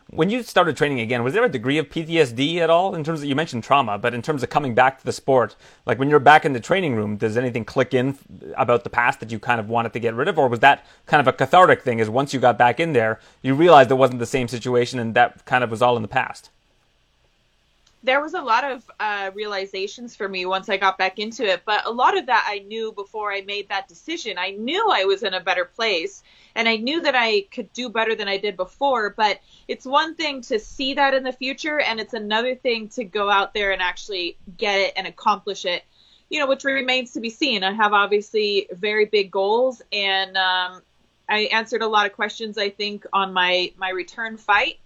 When 0.09 0.31
you 0.31 0.43
started 0.43 0.77
training 0.77 1.01
again, 1.01 1.23
was 1.23 1.35
there 1.35 1.45
a 1.45 1.49
degree 1.49 1.79
of 1.79 1.89
PTSD 1.89 2.59
at 2.59 2.71
all 2.71 2.95
in 2.95 3.03
terms 3.03 3.21
of 3.21 3.29
you 3.29 3.35
mentioned 3.35 3.65
trauma, 3.65 3.99
but 3.99 4.15
in 4.15 4.23
terms 4.23 4.43
of 4.43 4.51
coming 4.51 4.75
back 4.75 4.99
to 4.99 5.05
the 5.05 5.13
sport, 5.13 5.57
like 5.87 5.99
when 5.99 6.09
you're 6.09 6.21
back 6.21 6.45
in 6.45 6.53
the 6.53 6.61
training 6.61 6.95
room, 6.95 7.17
does 7.17 7.37
anything 7.37 7.65
click 7.65 7.95
in 7.95 8.19
about 8.57 8.85
the 8.85 8.91
past 8.91 9.21
that 9.21 9.33
you 9.33 9.39
kind 9.39 9.61
of 9.61 9.69
wanted 9.69 9.93
to 9.95 9.99
get 9.99 10.15
rid 10.15 10.29
of, 10.29 10.39
or 10.39 10.49
was 10.49 10.61
that 10.61 10.87
kind 11.07 11.21
of 11.21 11.27
a 11.27 11.33
cathartic 11.33 11.83
thing? 11.83 11.99
Is 11.99 12.11
once 12.11 12.33
you 12.33 12.41
got 12.41 12.59
back 12.59 12.79
in 12.79 12.93
there, 12.93 13.21
you 13.43 13.55
realized 13.55 13.91
it 13.91 13.95
wasn't 13.95 14.19
the 14.19 14.27
same 14.27 14.49
situation, 14.49 14.99
and 14.99 15.15
that 15.15 15.45
kind 15.47 15.65
of 15.65 15.71
was 15.71 15.83
all 15.83 15.97
in 15.97 16.03
the 16.03 16.09
past 16.09 16.51
there 18.05 18.21
was 18.21 18.35
a 18.35 18.41
lot 18.41 18.65
of 18.65 18.91
uh, 18.99 19.31
realizations 19.33 20.17
for 20.17 20.29
me 20.29 20.45
once 20.45 20.69
I 20.69 20.77
got 20.77 20.99
back 20.99 21.19
into 21.19 21.45
it, 21.45 21.63
but 21.65 21.87
a 21.87 21.91
lot 21.91 22.19
of 22.19 22.27
that 22.27 22.45
I 22.49 22.59
knew 22.61 22.93
before 22.93 23.33
I 23.33 23.43
made 23.43 23.69
that 23.69 23.87
decision. 23.87 24.39
I 24.39 24.51
knew 24.51 24.91
I 24.91 25.05
was 25.05 25.23
in 25.23 25.35
a 25.35 25.41
better 25.41 25.65
place 25.65 26.23
and 26.57 26.69
I 26.69 26.77
knew 26.77 27.01
that 27.03 27.15
I 27.15 27.43
could 27.53 27.73
do 27.73 27.89
better 27.89 28.17
than 28.17 28.27
I 28.27 28.39
did 28.39 28.57
before, 28.57 29.11
but 29.11 29.41
it's 29.69 29.87
one 29.87 30.17
thing 30.17 30.41
to 30.43 30.59
see 30.59 30.95
that 30.95 31.15
in 31.15 31.23
the 31.23 31.33
future 31.33 31.79
and 31.79 32.01
it's 32.01 32.13
another 32.13 32.57
thing 32.57 32.89
to 32.91 33.05
go 33.05 33.31
out 33.31 33.55
there 33.55 33.71
and 33.71 33.81
actually 33.81 34.37
get 34.57 34.81
it 34.81 34.95
and 34.97 35.07
accomplish 35.07 35.65
it, 35.65 35.85
you 36.29 36.41
know, 36.41 36.49
which 36.49 36.65
remains 36.65 37.13
to 37.13 37.21
be 37.21 37.31
seen. 37.31 37.63
I 37.63 37.73
have 37.73 37.93
obviously 37.93 38.67
very 38.73 39.05
big 39.05 39.31
goals 39.31 39.81
and 39.93 40.37
um, 40.37 40.83
I 41.29 41.43
answered 41.53 41.83
a 41.83 41.89
lot 41.89 42.07
of 42.07 42.15
questions, 42.15 42.59
I 42.59 42.71
think, 42.71 43.07
on 43.13 43.33
my, 43.33 43.73
my 43.77 43.91
return 43.91 44.39
fight 44.39 44.81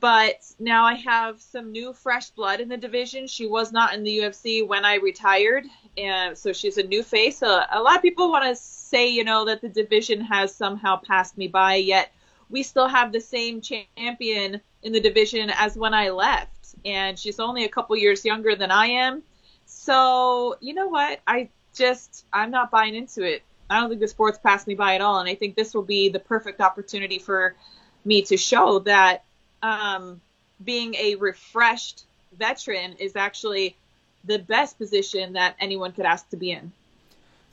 but 0.00 0.42
now 0.58 0.84
I 0.84 0.94
have 0.94 1.40
some 1.40 1.70
new 1.70 1.92
fresh 1.92 2.30
blood 2.30 2.60
in 2.60 2.68
the 2.68 2.78
division. 2.78 3.26
She 3.26 3.46
was 3.46 3.72
not 3.72 3.92
in 3.92 4.02
the 4.02 4.18
UFC 4.20 4.66
when 4.66 4.86
I 4.86 4.94
retired, 4.94 5.66
and 5.98 6.36
so 6.36 6.52
she's 6.52 6.78
a 6.78 6.82
new 6.82 7.02
face. 7.02 7.42
A 7.42 7.66
lot 7.72 7.96
of 7.96 8.02
people 8.02 8.30
want 8.30 8.44
to 8.44 8.56
say, 8.56 9.08
you 9.08 9.22
know, 9.22 9.44
that 9.44 9.60
the 9.60 9.68
division 9.68 10.22
has 10.22 10.54
somehow 10.54 10.96
passed 10.96 11.36
me 11.36 11.46
by, 11.46 11.74
yet 11.74 12.12
we 12.48 12.62
still 12.62 12.88
have 12.88 13.12
the 13.12 13.20
same 13.20 13.60
champion 13.60 14.60
in 14.82 14.92
the 14.92 15.00
division 15.00 15.50
as 15.50 15.76
when 15.76 15.92
I 15.92 16.08
left, 16.08 16.74
and 16.86 17.18
she's 17.18 17.38
only 17.38 17.64
a 17.64 17.68
couple 17.68 17.94
years 17.96 18.24
younger 18.24 18.56
than 18.56 18.70
I 18.70 18.86
am. 18.86 19.22
So 19.66 20.56
you 20.60 20.72
know 20.72 20.88
what? 20.88 21.20
I 21.26 21.50
just 21.74 22.24
I'm 22.32 22.50
not 22.50 22.70
buying 22.70 22.94
into 22.94 23.22
it. 23.22 23.42
I 23.68 23.80
don't 23.80 23.90
think 23.90 24.00
the 24.00 24.08
sport's 24.08 24.38
passed 24.38 24.66
me 24.66 24.74
by 24.74 24.94
at 24.94 25.00
all, 25.02 25.20
and 25.20 25.28
I 25.28 25.34
think 25.34 25.54
this 25.54 25.74
will 25.74 25.82
be 25.82 26.08
the 26.08 26.18
perfect 26.18 26.60
opportunity 26.60 27.18
for 27.18 27.56
me 28.04 28.22
to 28.22 28.36
show 28.36 28.78
that 28.80 29.24
um, 29.62 30.20
being 30.64 30.94
a 30.94 31.16
refreshed 31.16 32.04
veteran 32.38 32.94
is 32.98 33.16
actually 33.16 33.76
the 34.24 34.38
best 34.38 34.78
position 34.78 35.32
that 35.34 35.56
anyone 35.60 35.92
could 35.92 36.06
ask 36.06 36.28
to 36.30 36.36
be 36.36 36.52
in. 36.52 36.72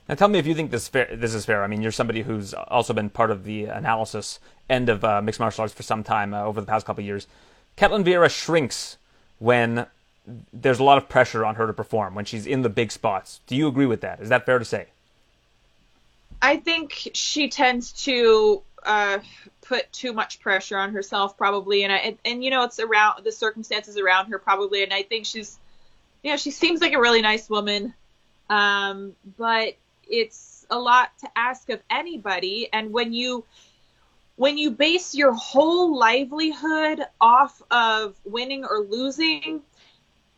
Now, 0.08 0.14
tell 0.16 0.28
me 0.28 0.38
if 0.38 0.46
you 0.46 0.54
think 0.54 0.70
this 0.70 0.88
fair, 0.88 1.08
this 1.14 1.34
is 1.34 1.44
fair. 1.44 1.62
I 1.62 1.66
mean, 1.66 1.82
you're 1.82 1.92
somebody 1.92 2.22
who's 2.22 2.52
also 2.52 2.92
been 2.92 3.10
part 3.10 3.30
of 3.30 3.44
the 3.44 3.66
analysis 3.66 4.40
end 4.68 4.88
of 4.88 5.04
uh, 5.04 5.22
mixed 5.22 5.40
martial 5.40 5.62
arts 5.62 5.72
for 5.72 5.82
some 5.82 6.02
time 6.02 6.34
uh, 6.34 6.42
over 6.42 6.60
the 6.60 6.66
past 6.66 6.86
couple 6.86 7.02
of 7.02 7.06
years. 7.06 7.26
Ketlen 7.76 8.04
Vieira 8.04 8.30
shrinks 8.30 8.96
when 9.38 9.86
there's 10.52 10.78
a 10.78 10.84
lot 10.84 10.98
of 10.98 11.08
pressure 11.08 11.44
on 11.44 11.54
her 11.56 11.66
to 11.66 11.72
perform 11.72 12.14
when 12.14 12.24
she's 12.24 12.46
in 12.46 12.62
the 12.62 12.68
big 12.68 12.92
spots. 12.92 13.40
Do 13.46 13.56
you 13.56 13.68
agree 13.68 13.86
with 13.86 14.00
that? 14.00 14.20
Is 14.20 14.28
that 14.28 14.46
fair 14.46 14.58
to 14.58 14.64
say? 14.64 14.86
I 16.42 16.56
think 16.56 17.10
she 17.12 17.48
tends 17.48 17.92
to 18.04 18.62
uh, 18.84 19.18
put 19.62 19.90
too 19.92 20.12
much 20.12 20.40
pressure 20.40 20.76
on 20.76 20.92
herself 20.92 21.36
probably 21.36 21.84
and 21.84 21.92
I 21.92 21.96
and, 21.96 22.18
and, 22.24 22.44
you 22.44 22.50
know 22.50 22.64
it's 22.64 22.80
around 22.80 23.24
the 23.24 23.32
circumstances 23.32 23.96
around 23.96 24.30
her 24.30 24.38
probably 24.38 24.82
and 24.82 24.92
I 24.92 25.02
think 25.02 25.26
she's 25.26 25.58
you 26.22 26.30
know 26.30 26.36
she 26.36 26.50
seems 26.50 26.80
like 26.80 26.92
a 26.92 27.00
really 27.00 27.22
nice 27.22 27.48
woman 27.48 27.94
um, 28.48 29.14
but 29.38 29.74
it's 30.08 30.66
a 30.70 30.78
lot 30.78 31.16
to 31.20 31.28
ask 31.36 31.68
of 31.70 31.80
anybody 31.90 32.68
and 32.72 32.92
when 32.92 33.12
you 33.12 33.44
when 34.36 34.56
you 34.56 34.70
base 34.70 35.14
your 35.14 35.34
whole 35.34 35.96
livelihood 35.96 37.00
off 37.20 37.62
of 37.70 38.16
winning 38.24 38.64
or 38.64 38.80
losing 38.80 39.62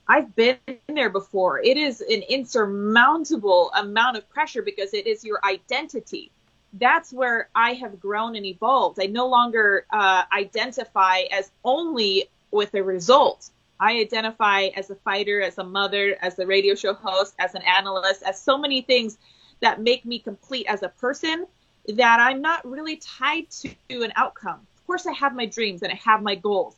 I've 0.08 0.34
been 0.34 0.58
there 0.88 1.10
before. 1.10 1.60
It 1.60 1.76
is 1.76 2.00
an 2.00 2.22
insurmountable 2.28 3.70
amount 3.72 4.16
of 4.16 4.28
pressure 4.28 4.60
because 4.60 4.94
it 4.94 5.06
is 5.06 5.24
your 5.24 5.38
identity 5.44 6.32
that's 6.74 7.12
where 7.12 7.48
I 7.54 7.74
have 7.74 8.00
grown 8.00 8.36
and 8.36 8.46
evolved. 8.46 8.98
I 9.00 9.06
no 9.06 9.26
longer 9.28 9.86
uh, 9.90 10.24
identify 10.32 11.22
as 11.30 11.50
only 11.64 12.28
with 12.50 12.74
a 12.74 12.82
result. 12.82 13.50
I 13.78 13.98
identify 13.98 14.68
as 14.76 14.90
a 14.90 14.94
fighter, 14.94 15.42
as 15.42 15.58
a 15.58 15.64
mother, 15.64 16.16
as 16.22 16.38
a 16.38 16.46
radio 16.46 16.74
show 16.74 16.94
host, 16.94 17.34
as 17.38 17.54
an 17.54 17.62
analyst, 17.62 18.22
as 18.22 18.40
so 18.40 18.56
many 18.56 18.80
things 18.80 19.18
that 19.60 19.80
make 19.80 20.04
me 20.04 20.18
complete 20.18 20.66
as 20.68 20.82
a 20.82 20.88
person 20.88 21.46
that 21.88 22.20
I'm 22.20 22.40
not 22.40 22.64
really 22.68 22.96
tied 22.96 23.50
to 23.50 24.02
an 24.02 24.12
outcome. 24.16 24.60
Of 24.76 24.86
course, 24.86 25.06
I 25.06 25.12
have 25.12 25.34
my 25.34 25.46
dreams 25.46 25.82
and 25.82 25.92
I 25.92 25.96
have 25.96 26.22
my 26.22 26.36
goals, 26.36 26.76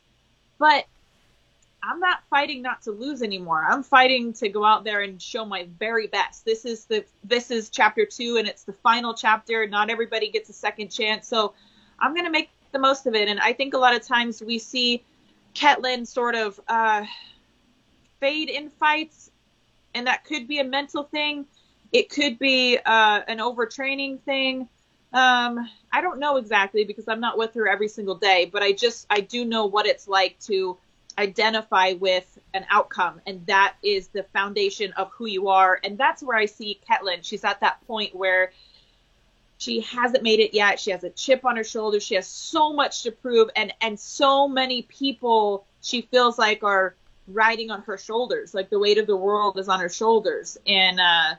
but 0.59 0.87
I'm 1.87 2.01
not 2.01 2.21
fighting 2.31 2.63
not 2.63 2.83
to 2.83 2.93
lose 2.93 3.23
anymore. 3.23 3.65
I'm 3.69 3.83
fighting 3.83 4.33
to 4.35 4.49
go 4.49 4.65
out 4.65 4.85
there 4.85 5.03
and 5.03 5.21
show 5.21 5.45
my 5.45 5.69
very 5.79 6.07
best. 6.07 6.45
This 6.45 6.65
is 6.65 6.87
the 6.87 7.05
this 7.23 7.51
is 7.51 7.69
chapter 7.69 8.07
2 8.07 8.39
and 8.39 8.49
it's 8.49 8.65
the 8.65 8.73
final 8.73 9.15
chapter. 9.15 9.67
Not 9.67 9.91
everybody 9.91 10.31
gets 10.31 10.49
a 10.49 10.53
second 10.53 10.89
chance. 10.89 11.29
So 11.29 11.55
I'm 11.99 12.15
going 12.15 12.25
to 12.25 12.31
make 12.31 12.51
the 12.73 12.79
most 12.79 13.07
of 13.07 13.15
it 13.15 13.29
and 13.29 13.39
I 13.39 13.53
think 13.53 13.75
a 13.75 13.79
lot 13.79 13.95
of 13.95 14.03
times 14.03 14.43
we 14.43 14.59
see 14.59 15.05
Ketlen 15.55 16.07
sort 16.07 16.35
of 16.35 16.59
uh, 16.67 17.05
fade 18.19 18.49
in 18.49 18.71
fights 18.71 19.31
and 19.95 20.07
that 20.07 20.25
could 20.25 20.49
be 20.49 20.59
a 20.61 20.65
mental 20.65 21.05
thing. 21.05 21.47
It 21.93 22.11
could 22.11 22.39
be 22.39 22.79
uh, 22.79 23.21
an 23.29 23.39
overtraining 23.39 24.21
thing. 24.23 24.69
Um, 25.13 25.69
I 25.93 26.01
don't 26.01 26.19
know 26.19 26.39
exactly 26.39 26.85
because 26.85 27.07
I'm 27.07 27.21
not 27.21 27.39
with 27.39 27.55
her 27.55 27.69
every 27.69 27.87
single 27.87 28.17
day, 28.17 28.51
but 28.53 28.63
I 28.63 28.73
just 28.73 29.07
I 29.11 29.21
do 29.21 29.45
know 29.45 29.67
what 29.67 29.87
it's 29.87 30.09
like 30.09 30.41
to 30.47 30.77
identify 31.19 31.93
with 31.93 32.39
an 32.55 32.65
outcome 32.71 33.21
and 33.27 33.47
that 33.47 33.75
is 33.83 34.09
the 34.09 34.23
foundation 34.33 34.93
of 34.95 35.11
who 35.13 35.27
you 35.27 35.49
are. 35.49 35.81
And 35.85 35.97
that's 35.97 36.23
where 36.23 36.37
i 36.37 36.47
see 36.47 36.81
ketlen 36.89 37.25
she's 37.25 37.45
at 37.45 37.61
that 37.61 37.85
point 37.87 38.15
where 38.15 38.53
she 39.59 39.81
hasn't 39.81 40.23
made 40.23 40.41
it 40.41 40.53
yet. 40.53 40.81
She 40.81 40.91
has 40.91 41.05
a 41.05 41.11
chip 41.11 41.45
on 41.45 41.57
her 41.57 41.65
shoulder. 41.65 42.01
She 42.01 42.17
has 42.17 42.27
so 42.27 42.73
much 42.73 43.03
to 43.05 43.13
prove 43.13 43.51
and 43.57 43.73
and 43.81 43.99
so 43.99 44.49
many 44.49 44.83
people 44.83 45.67
she 45.81 46.03
feels 46.03 46.39
like 46.39 46.63
are 46.63 46.95
riding 47.29 47.71
on 47.71 47.81
her 47.83 47.97
shoulders 47.97 48.53
like 48.53 48.69
the 48.69 48.79
weight 48.79 48.99
of 48.99 49.07
the 49.07 49.17
world 49.17 49.59
is 49.59 49.69
on 49.69 49.81
her 49.81 49.89
shoulders. 49.89 50.59
And 50.67 51.01
uh 51.01 51.35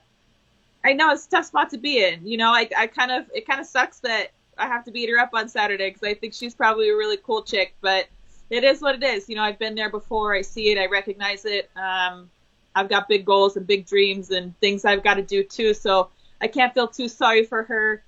i 0.83 0.93
know 0.93 1.11
it's 1.11 1.25
a 1.25 1.29
tough 1.29 1.45
spot 1.45 1.69
to 1.71 1.77
be 1.77 2.03
in 2.03 2.25
you 2.25 2.38
know? 2.38 2.51
I, 2.51 2.69
I 2.77 2.88
kind 2.88 3.11
of 3.11 3.25
it 3.33 3.47
kind 3.47 3.59
of 3.59 3.65
sucks 3.67 3.99
that 3.99 4.31
i 4.57 4.67
have 4.67 4.85
to 4.85 4.91
beat 4.91 5.09
her 5.09 5.19
up 5.19 5.31
on 5.33 5.49
saturday 5.49 5.89
because 5.89 6.03
i 6.03 6.13
think 6.13 6.33
she's 6.33 6.55
probably 6.55 6.89
a 6.89 6.95
really 6.95 7.17
cool 7.17 7.43
chick 7.43 7.75
but 7.81 8.07
it 8.49 8.63
is 8.63 8.81
what 8.81 8.95
it 8.95 9.03
is. 9.03 9.29
You 9.29 9.36
know, 9.36 9.43
I've 9.43 9.60
been 9.60 9.75
there 9.75 9.89
before. 9.89 10.36
I 10.36 10.41
see 10.41 10.71
it. 10.71 10.77
I 10.77 10.88
recognize 10.88 11.45
it. 11.45 11.69
Um, 11.75 12.29
I've 12.75 12.89
got 12.89 13.08
big 13.08 13.25
goals 13.25 13.55
and 13.58 13.65
big 13.65 13.86
dreams 13.86 14.31
and 14.31 14.58
things 14.60 14.86
I've 14.86 15.03
got 15.03 15.15
to 15.15 15.23
do 15.23 15.43
too. 15.43 15.73
So 15.73 16.10
I 16.41 16.47
can't 16.47 16.73
feel 16.73 16.88
too 16.88 17.08
sorry 17.08 17.45
for 17.45 17.63
her. 17.63 18.03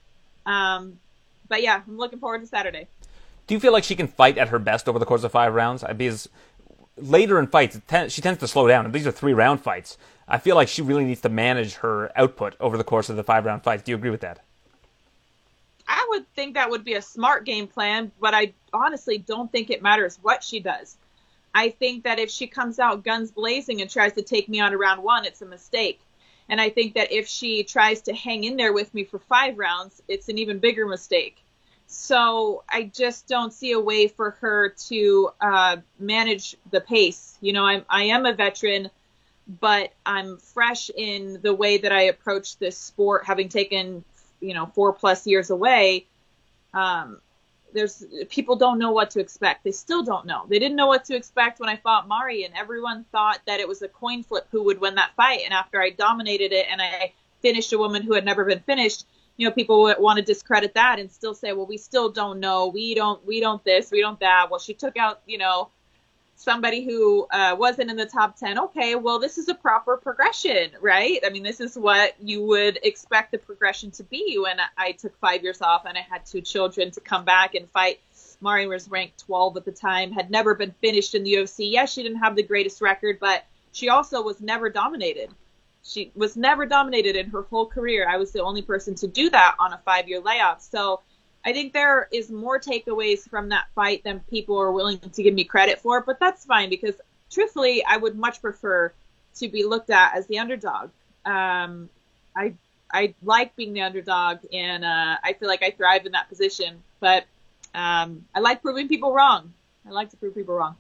Um, 0.45 0.99
but 1.47 1.61
yeah, 1.61 1.81
I'm 1.87 1.97
looking 1.97 2.19
forward 2.19 2.41
to 2.41 2.47
Saturday. 2.47 2.87
Do 3.47 3.53
you 3.53 3.59
feel 3.59 3.71
like 3.71 3.85
she 3.85 3.95
can 3.95 4.07
fight 4.07 4.37
at 4.37 4.49
her 4.49 4.59
best 4.59 4.89
over 4.89 4.99
the 4.99 5.05
course 5.05 5.23
of 5.23 5.31
five 5.31 5.53
rounds? 5.53 5.83
Because 5.95 6.27
later 6.97 7.39
in 7.39 7.47
fights, 7.47 7.79
she 8.09 8.21
tends 8.21 8.39
to 8.41 8.47
slow 8.47 8.67
down. 8.67 8.85
And 8.85 8.93
these 8.93 9.07
are 9.07 9.11
three 9.11 9.33
round 9.33 9.61
fights. 9.61 9.97
I 10.27 10.37
feel 10.37 10.55
like 10.57 10.67
she 10.67 10.81
really 10.81 11.05
needs 11.05 11.21
to 11.21 11.29
manage 11.29 11.75
her 11.75 12.11
output 12.17 12.55
over 12.59 12.77
the 12.77 12.83
course 12.83 13.09
of 13.09 13.15
the 13.15 13.23
five 13.23 13.45
round 13.45 13.63
fights. 13.63 13.83
Do 13.83 13.91
you 13.91 13.95
agree 13.95 14.09
with 14.09 14.21
that? 14.21 14.43
I 15.87 16.05
would 16.09 16.27
think 16.35 16.55
that 16.55 16.69
would 16.69 16.83
be 16.83 16.95
a 16.95 17.01
smart 17.01 17.45
game 17.45 17.67
plan, 17.67 18.11
but 18.19 18.33
I 18.33 18.53
honestly 18.73 19.17
don't 19.17 19.51
think 19.51 19.69
it 19.69 19.81
matters 19.81 20.19
what 20.21 20.43
she 20.43 20.59
does. 20.59 20.97
I 21.55 21.69
think 21.69 22.03
that 22.03 22.19
if 22.19 22.29
she 22.29 22.47
comes 22.47 22.77
out 22.77 23.03
guns 23.03 23.31
blazing 23.31 23.81
and 23.81 23.89
tries 23.89 24.13
to 24.13 24.21
take 24.21 24.49
me 24.49 24.59
on 24.59 24.73
a 24.73 24.77
round 24.77 25.01
one, 25.01 25.25
it's 25.25 25.41
a 25.41 25.45
mistake. 25.45 25.99
And 26.49 26.61
I 26.61 26.69
think 26.69 26.93
that 26.95 27.11
if 27.11 27.27
she 27.27 27.63
tries 27.63 28.01
to 28.03 28.13
hang 28.13 28.43
in 28.43 28.57
there 28.57 28.73
with 28.73 28.93
me 28.93 29.03
for 29.03 29.19
five 29.19 29.57
rounds, 29.57 30.01
it's 30.07 30.29
an 30.29 30.37
even 30.37 30.59
bigger 30.59 30.85
mistake. 30.85 31.37
So 31.87 32.63
I 32.69 32.83
just 32.83 33.27
don't 33.27 33.53
see 33.53 33.71
a 33.71 33.79
way 33.79 34.07
for 34.07 34.31
her 34.31 34.69
to 34.87 35.29
uh, 35.39 35.77
manage 35.99 36.55
the 36.69 36.81
pace. 36.81 37.37
You 37.41 37.53
know, 37.53 37.65
I'm, 37.65 37.85
I 37.89 38.03
am 38.03 38.25
a 38.25 38.33
veteran, 38.33 38.89
but 39.47 39.93
I'm 40.05 40.37
fresh 40.37 40.89
in 40.89 41.39
the 41.41 41.53
way 41.53 41.77
that 41.77 41.91
I 41.91 42.03
approach 42.03 42.57
this 42.57 42.77
sport, 42.77 43.25
having 43.25 43.47
taken 43.47 44.03
you 44.39 44.53
know 44.53 44.65
four 44.67 44.93
plus 44.93 45.25
years 45.27 45.49
away 45.49 46.05
um, 46.73 47.19
there's 47.73 48.03
people 48.29 48.55
don't 48.55 48.79
know 48.79 48.91
what 48.91 49.09
to 49.11 49.19
expect. 49.19 49.63
They 49.63 49.71
still 49.71 50.03
don't 50.03 50.25
know. 50.25 50.45
They 50.47 50.57
didn't 50.57 50.77
know 50.77 50.87
what 50.87 51.05
to 51.05 51.15
expect 51.15 51.59
when 51.59 51.69
i 51.69 51.75
fought 51.75 52.07
mari 52.07 52.43
and 52.43 52.53
everyone 52.55 53.05
thought 53.11 53.41
that 53.45 53.59
it 53.59 53.67
was 53.67 53.81
a 53.81 53.87
coin 53.87 54.23
flip 54.23 54.47
who 54.51 54.63
would 54.63 54.79
win 54.79 54.95
that 54.95 55.15
fight. 55.15 55.41
And 55.43 55.53
after 55.53 55.81
i 55.81 55.89
dominated 55.89 56.51
it 56.51 56.67
and 56.69 56.81
i 56.81 57.13
finished 57.41 57.73
a 57.73 57.77
woman 57.77 58.01
who 58.01 58.13
had 58.13 58.25
never 58.25 58.45
been 58.45 58.61
finished 58.61 59.05
you 59.37 59.47
know 59.47 59.53
people 59.53 59.83
would 59.83 59.99
want 59.99 60.17
to 60.17 60.23
discredit 60.23 60.73
that 60.73 60.97
and 60.97 61.11
still 61.11 61.35
say 61.35 61.53
well 61.53 61.67
we 61.67 61.77
still 61.77 62.09
don't 62.09 62.39
know. 62.39 62.67
We 62.67 62.95
don't 62.95 63.25
we 63.25 63.39
don't 63.39 63.63
this 63.63 63.91
we 63.91 64.01
don't 64.01 64.19
that. 64.19 64.47
Well 64.49 64.59
she 64.59 64.73
took 64.73 64.97
out 64.97 65.21
you 65.25 65.37
know 65.37 65.69
somebody 66.37 66.85
who 66.85 67.27
uh, 67.31 67.55
wasn't 67.57 67.89
in 67.89 67.97
the 67.97 68.05
top 68.05 68.37
10 68.37 68.59
okay 68.59 68.95
well 68.95 69.19
this 69.19 69.37
is 69.37 69.49
a 69.49 69.55
proper 69.55 69.97
progression 69.97 70.69
right 70.79 71.19
i 71.25 71.29
mean 71.29 71.43
this 71.43 71.59
is 71.59 71.75
what 71.75 72.13
you 72.21 72.43
would 72.43 72.79
expect 72.83 73.31
the 73.31 73.37
progression 73.37 73.89
to 73.89 74.03
be 74.03 74.37
when 74.41 74.57
i 74.77 74.91
took 74.91 75.17
five 75.19 75.41
years 75.43 75.61
off 75.61 75.85
and 75.85 75.97
i 75.97 76.01
had 76.01 76.25
two 76.25 76.41
children 76.41 76.91
to 76.91 77.01
come 77.01 77.25
back 77.25 77.55
and 77.55 77.69
fight 77.71 77.99
Mari 78.39 78.67
was 78.67 78.89
ranked 78.89 79.19
12 79.25 79.57
at 79.57 79.65
the 79.65 79.71
time, 79.71 80.11
had 80.11 80.29
never 80.29 80.53
been 80.53 80.73
finished 80.79 81.15
in 81.15 81.23
the 81.23 81.33
UFC. 81.33 81.71
Yes, 81.71 81.91
she 81.91 82.03
didn't 82.03 82.19
have 82.19 82.35
the 82.35 82.43
greatest 82.43 82.81
record, 82.81 83.17
but 83.19 83.45
she 83.71 83.89
also 83.89 84.21
was 84.21 84.41
never 84.41 84.69
dominated. 84.69 85.29
She 85.83 86.11
was 86.15 86.35
never 86.35 86.65
dominated 86.65 87.15
in 87.15 87.29
her 87.29 87.43
whole 87.43 87.65
career. 87.65 88.07
I 88.09 88.17
was 88.17 88.31
the 88.31 88.43
only 88.43 88.61
person 88.61 88.93
to 88.95 89.07
do 89.07 89.29
that 89.29 89.55
on 89.59 89.73
a 89.73 89.77
five 89.85 90.07
year 90.07 90.19
layoff. 90.19 90.61
So 90.61 91.01
I 91.47 91.53
think 91.53 91.71
there 91.71 92.09
is 92.11 92.29
more 92.29 92.59
takeaways 92.59 93.27
from 93.29 93.47
that 93.49 93.67
fight 93.73 94.03
than 94.03 94.19
people 94.29 94.57
are 94.57 94.73
willing 94.73 94.99
to 94.99 95.23
give 95.23 95.33
me 95.33 95.45
credit 95.45 95.79
for, 95.79 96.01
but 96.01 96.19
that's 96.19 96.43
fine 96.43 96.69
because 96.69 96.95
truthfully, 97.31 97.85
I 97.85 97.95
would 97.95 98.17
much 98.17 98.41
prefer 98.41 98.91
to 99.35 99.47
be 99.47 99.63
looked 99.63 99.89
at 99.89 100.13
as 100.13 100.27
the 100.27 100.39
underdog. 100.39 100.89
Um, 101.25 101.89
I 102.35 102.53
I 102.91 103.13
like 103.23 103.55
being 103.55 103.71
the 103.71 103.81
underdog, 103.81 104.39
and 104.51 104.83
uh, 104.83 105.15
I 105.23 105.33
feel 105.39 105.47
like 105.47 105.63
I 105.63 105.71
thrive 105.71 106.05
in 106.05 106.11
that 106.11 106.27
position. 106.27 106.83
But 106.99 107.23
um, 107.73 108.25
I 108.35 108.41
like 108.41 108.61
proving 108.61 108.89
people 108.89 109.13
wrong. 109.13 109.53
I 109.87 109.91
like 109.91 110.09
to 110.09 110.17
prove 110.17 110.35
people 110.35 110.55
wrong. 110.55 110.75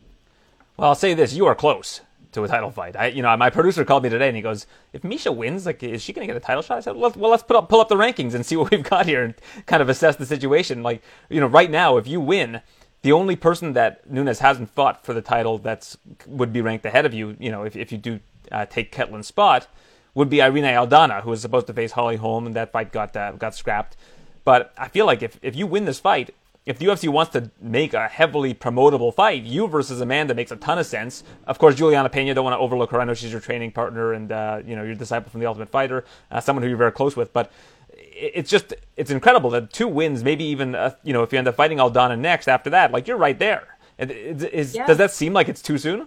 Well, 0.75 0.89
I'll 0.89 0.95
say 0.95 1.13
this: 1.13 1.33
you 1.33 1.45
are 1.45 1.55
close 1.55 2.01
to 2.37 2.43
a 2.43 2.47
title 2.47 2.71
fight. 2.71 2.95
I, 2.95 3.07
you 3.07 3.21
know, 3.21 3.35
my 3.35 3.49
producer 3.49 3.83
called 3.83 4.03
me 4.03 4.09
today 4.09 4.27
and 4.27 4.35
he 4.35 4.41
goes, 4.41 4.65
"If 4.93 5.01
Miesha 5.01 5.35
wins, 5.35 5.65
like, 5.65 5.83
is 5.83 6.01
she 6.01 6.13
going 6.13 6.27
to 6.27 6.33
get 6.33 6.41
a 6.41 6.45
title 6.45 6.61
shot?" 6.61 6.77
I 6.77 6.81
said, 6.81 6.95
"Well, 6.95 7.11
let's 7.15 7.43
put 7.43 7.55
up, 7.55 7.69
pull 7.69 7.81
up 7.81 7.89
the 7.89 7.95
rankings 7.95 8.33
and 8.33 8.45
see 8.45 8.55
what 8.55 8.71
we've 8.71 8.83
got 8.83 9.05
here 9.05 9.23
and 9.23 9.33
kind 9.65 9.81
of 9.81 9.89
assess 9.89 10.15
the 10.15 10.25
situation." 10.25 10.83
Like, 10.83 11.01
you 11.29 11.39
know, 11.39 11.47
right 11.47 11.69
now, 11.69 11.97
if 11.97 12.07
you 12.07 12.21
win, 12.21 12.61
the 13.01 13.11
only 13.11 13.35
person 13.35 13.73
that 13.73 14.09
Nunes 14.09 14.39
hasn't 14.39 14.69
fought 14.69 15.03
for 15.03 15.13
the 15.13 15.21
title 15.21 15.57
that's 15.57 15.97
would 16.25 16.53
be 16.53 16.61
ranked 16.61 16.85
ahead 16.85 17.05
of 17.05 17.13
you, 17.13 17.35
you 17.39 17.51
know, 17.51 17.63
if 17.63 17.75
if 17.75 17.91
you 17.91 17.97
do 17.97 18.19
uh, 18.51 18.65
take 18.65 18.91
Ketlen's 18.91 19.27
spot, 19.27 19.67
would 20.13 20.29
be 20.29 20.41
Irene 20.41 20.63
Aldana, 20.63 21.21
who 21.21 21.31
was 21.31 21.41
supposed 21.41 21.67
to 21.67 21.73
face 21.73 21.91
Holly 21.91 22.15
Holm, 22.15 22.45
and 22.45 22.55
that 22.55 22.71
fight 22.71 22.91
got 22.91 23.15
uh, 23.15 23.33
got 23.33 23.55
scrapped. 23.55 23.97
But 24.43 24.73
I 24.77 24.87
feel 24.87 25.05
like 25.05 25.21
if 25.21 25.39
if 25.41 25.55
you 25.55 25.67
win 25.67 25.85
this 25.85 25.99
fight, 25.99 26.33
if 26.67 26.77
the 26.79 26.85
UFC 26.85 27.07
wants 27.07 27.31
to 27.31 27.49
make 27.61 27.93
a 27.93 28.09
heavily 28.09 28.53
promotable 28.53 29.13
fight, 29.13 29.43
you 29.43 29.67
versus 29.67 30.01
Amanda 30.01 30.35
makes 30.35 30.51
a 30.51 30.57
ton 30.57 30.77
of 30.77 30.85
sense. 30.85 31.23
Of 31.47 31.59
course, 31.59 31.75
Juliana 31.75 32.09
Pena, 32.09 32.33
don't 32.33 32.43
want 32.43 32.55
to 32.55 32.59
overlook 32.59 32.91
her. 32.91 32.99
I 32.99 33.05
know 33.05 33.13
she's 33.13 33.31
your 33.31 33.39
training 33.39 33.71
partner 33.71 34.11
and 34.11 34.29
uh, 34.29 34.61
you 34.65 34.75
know 34.75 34.83
your 34.83 34.93
disciple 34.93 35.31
from 35.31 35.39
the 35.39 35.45
Ultimate 35.45 35.69
Fighter, 35.69 36.03
uh, 36.29 36.41
someone 36.41 36.63
who 36.63 36.69
you're 36.69 36.77
very 36.77 36.91
close 36.91 37.15
with. 37.15 37.31
But 37.31 37.53
it's 37.93 38.49
just 38.49 38.73
it's 38.97 39.09
incredible 39.09 39.49
that 39.51 39.71
two 39.71 39.87
wins, 39.87 40.25
maybe 40.25 40.43
even 40.43 40.75
uh, 40.75 40.93
you 41.03 41.13
know 41.13 41.23
if 41.23 41.31
you 41.31 41.39
end 41.39 41.47
up 41.47 41.55
fighting 41.55 41.77
Aldana 41.77 42.19
next 42.19 42.49
after 42.49 42.69
that, 42.71 42.91
like 42.91 43.07
you're 43.07 43.17
right 43.17 43.39
there. 43.39 43.77
Is, 43.97 44.75
yeah. 44.75 44.85
Does 44.85 44.97
that 44.97 45.11
seem 45.11 45.31
like 45.31 45.47
it's 45.47 45.61
too 45.61 45.77
soon? 45.77 46.01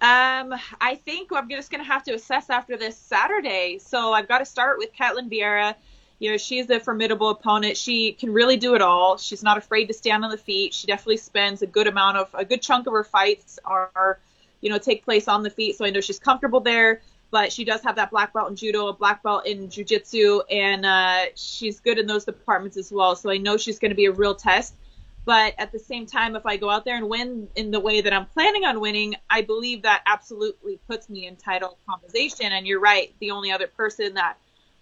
Um, 0.00 0.54
I 0.80 1.00
think 1.04 1.30
I'm 1.32 1.48
just 1.48 1.70
going 1.70 1.82
to 1.82 1.90
have 1.90 2.02
to 2.04 2.14
assess 2.14 2.50
after 2.50 2.76
this 2.76 2.96
Saturday. 2.96 3.78
So 3.80 4.12
I've 4.12 4.28
got 4.28 4.38
to 4.38 4.44
start 4.44 4.78
with 4.78 4.94
Ketlen 4.94 5.30
Vieira 5.30 5.74
you 6.18 6.30
know, 6.30 6.36
she's 6.36 6.68
a 6.70 6.80
formidable 6.80 7.30
opponent. 7.30 7.76
She 7.76 8.12
can 8.12 8.32
really 8.32 8.56
do 8.56 8.74
it 8.74 8.82
all. 8.82 9.16
She's 9.18 9.42
not 9.42 9.56
afraid 9.56 9.86
to 9.86 9.94
stand 9.94 10.24
on 10.24 10.30
the 10.30 10.38
feet. 10.38 10.74
She 10.74 10.86
definitely 10.86 11.18
spends 11.18 11.62
a 11.62 11.66
good 11.66 11.86
amount 11.86 12.16
of 12.16 12.34
a 12.34 12.44
good 12.44 12.60
chunk 12.60 12.86
of 12.86 12.92
her 12.92 13.04
fights 13.04 13.58
are, 13.64 14.18
you 14.60 14.70
know, 14.70 14.78
take 14.78 15.04
place 15.04 15.28
on 15.28 15.42
the 15.42 15.50
feet. 15.50 15.76
So 15.76 15.84
I 15.84 15.90
know 15.90 16.00
she's 16.00 16.18
comfortable 16.18 16.60
there. 16.60 17.00
But 17.30 17.52
she 17.52 17.64
does 17.64 17.82
have 17.82 17.96
that 17.96 18.10
black 18.10 18.32
belt 18.32 18.48
in 18.48 18.56
judo, 18.56 18.86
a 18.88 18.94
black 18.94 19.22
belt 19.22 19.46
in 19.46 19.68
jujitsu, 19.68 20.40
and 20.50 20.86
uh, 20.86 21.26
she's 21.34 21.78
good 21.78 21.98
in 21.98 22.06
those 22.06 22.24
departments 22.24 22.78
as 22.78 22.90
well. 22.90 23.14
So 23.16 23.30
I 23.30 23.36
know 23.36 23.58
she's 23.58 23.78
going 23.78 23.90
to 23.90 23.94
be 23.94 24.06
a 24.06 24.12
real 24.12 24.34
test. 24.34 24.74
But 25.26 25.52
at 25.58 25.70
the 25.70 25.78
same 25.78 26.06
time, 26.06 26.36
if 26.36 26.46
I 26.46 26.56
go 26.56 26.70
out 26.70 26.86
there 26.86 26.96
and 26.96 27.06
win 27.06 27.48
in 27.54 27.70
the 27.70 27.80
way 27.80 28.00
that 28.00 28.14
I'm 28.14 28.24
planning 28.24 28.64
on 28.64 28.80
winning, 28.80 29.14
I 29.28 29.42
believe 29.42 29.82
that 29.82 30.00
absolutely 30.06 30.78
puts 30.88 31.10
me 31.10 31.26
in 31.26 31.36
title 31.36 31.76
conversation. 31.86 32.46
And 32.46 32.66
you're 32.66 32.80
right, 32.80 33.14
the 33.20 33.32
only 33.32 33.52
other 33.52 33.66
person 33.66 34.14
that 34.14 34.38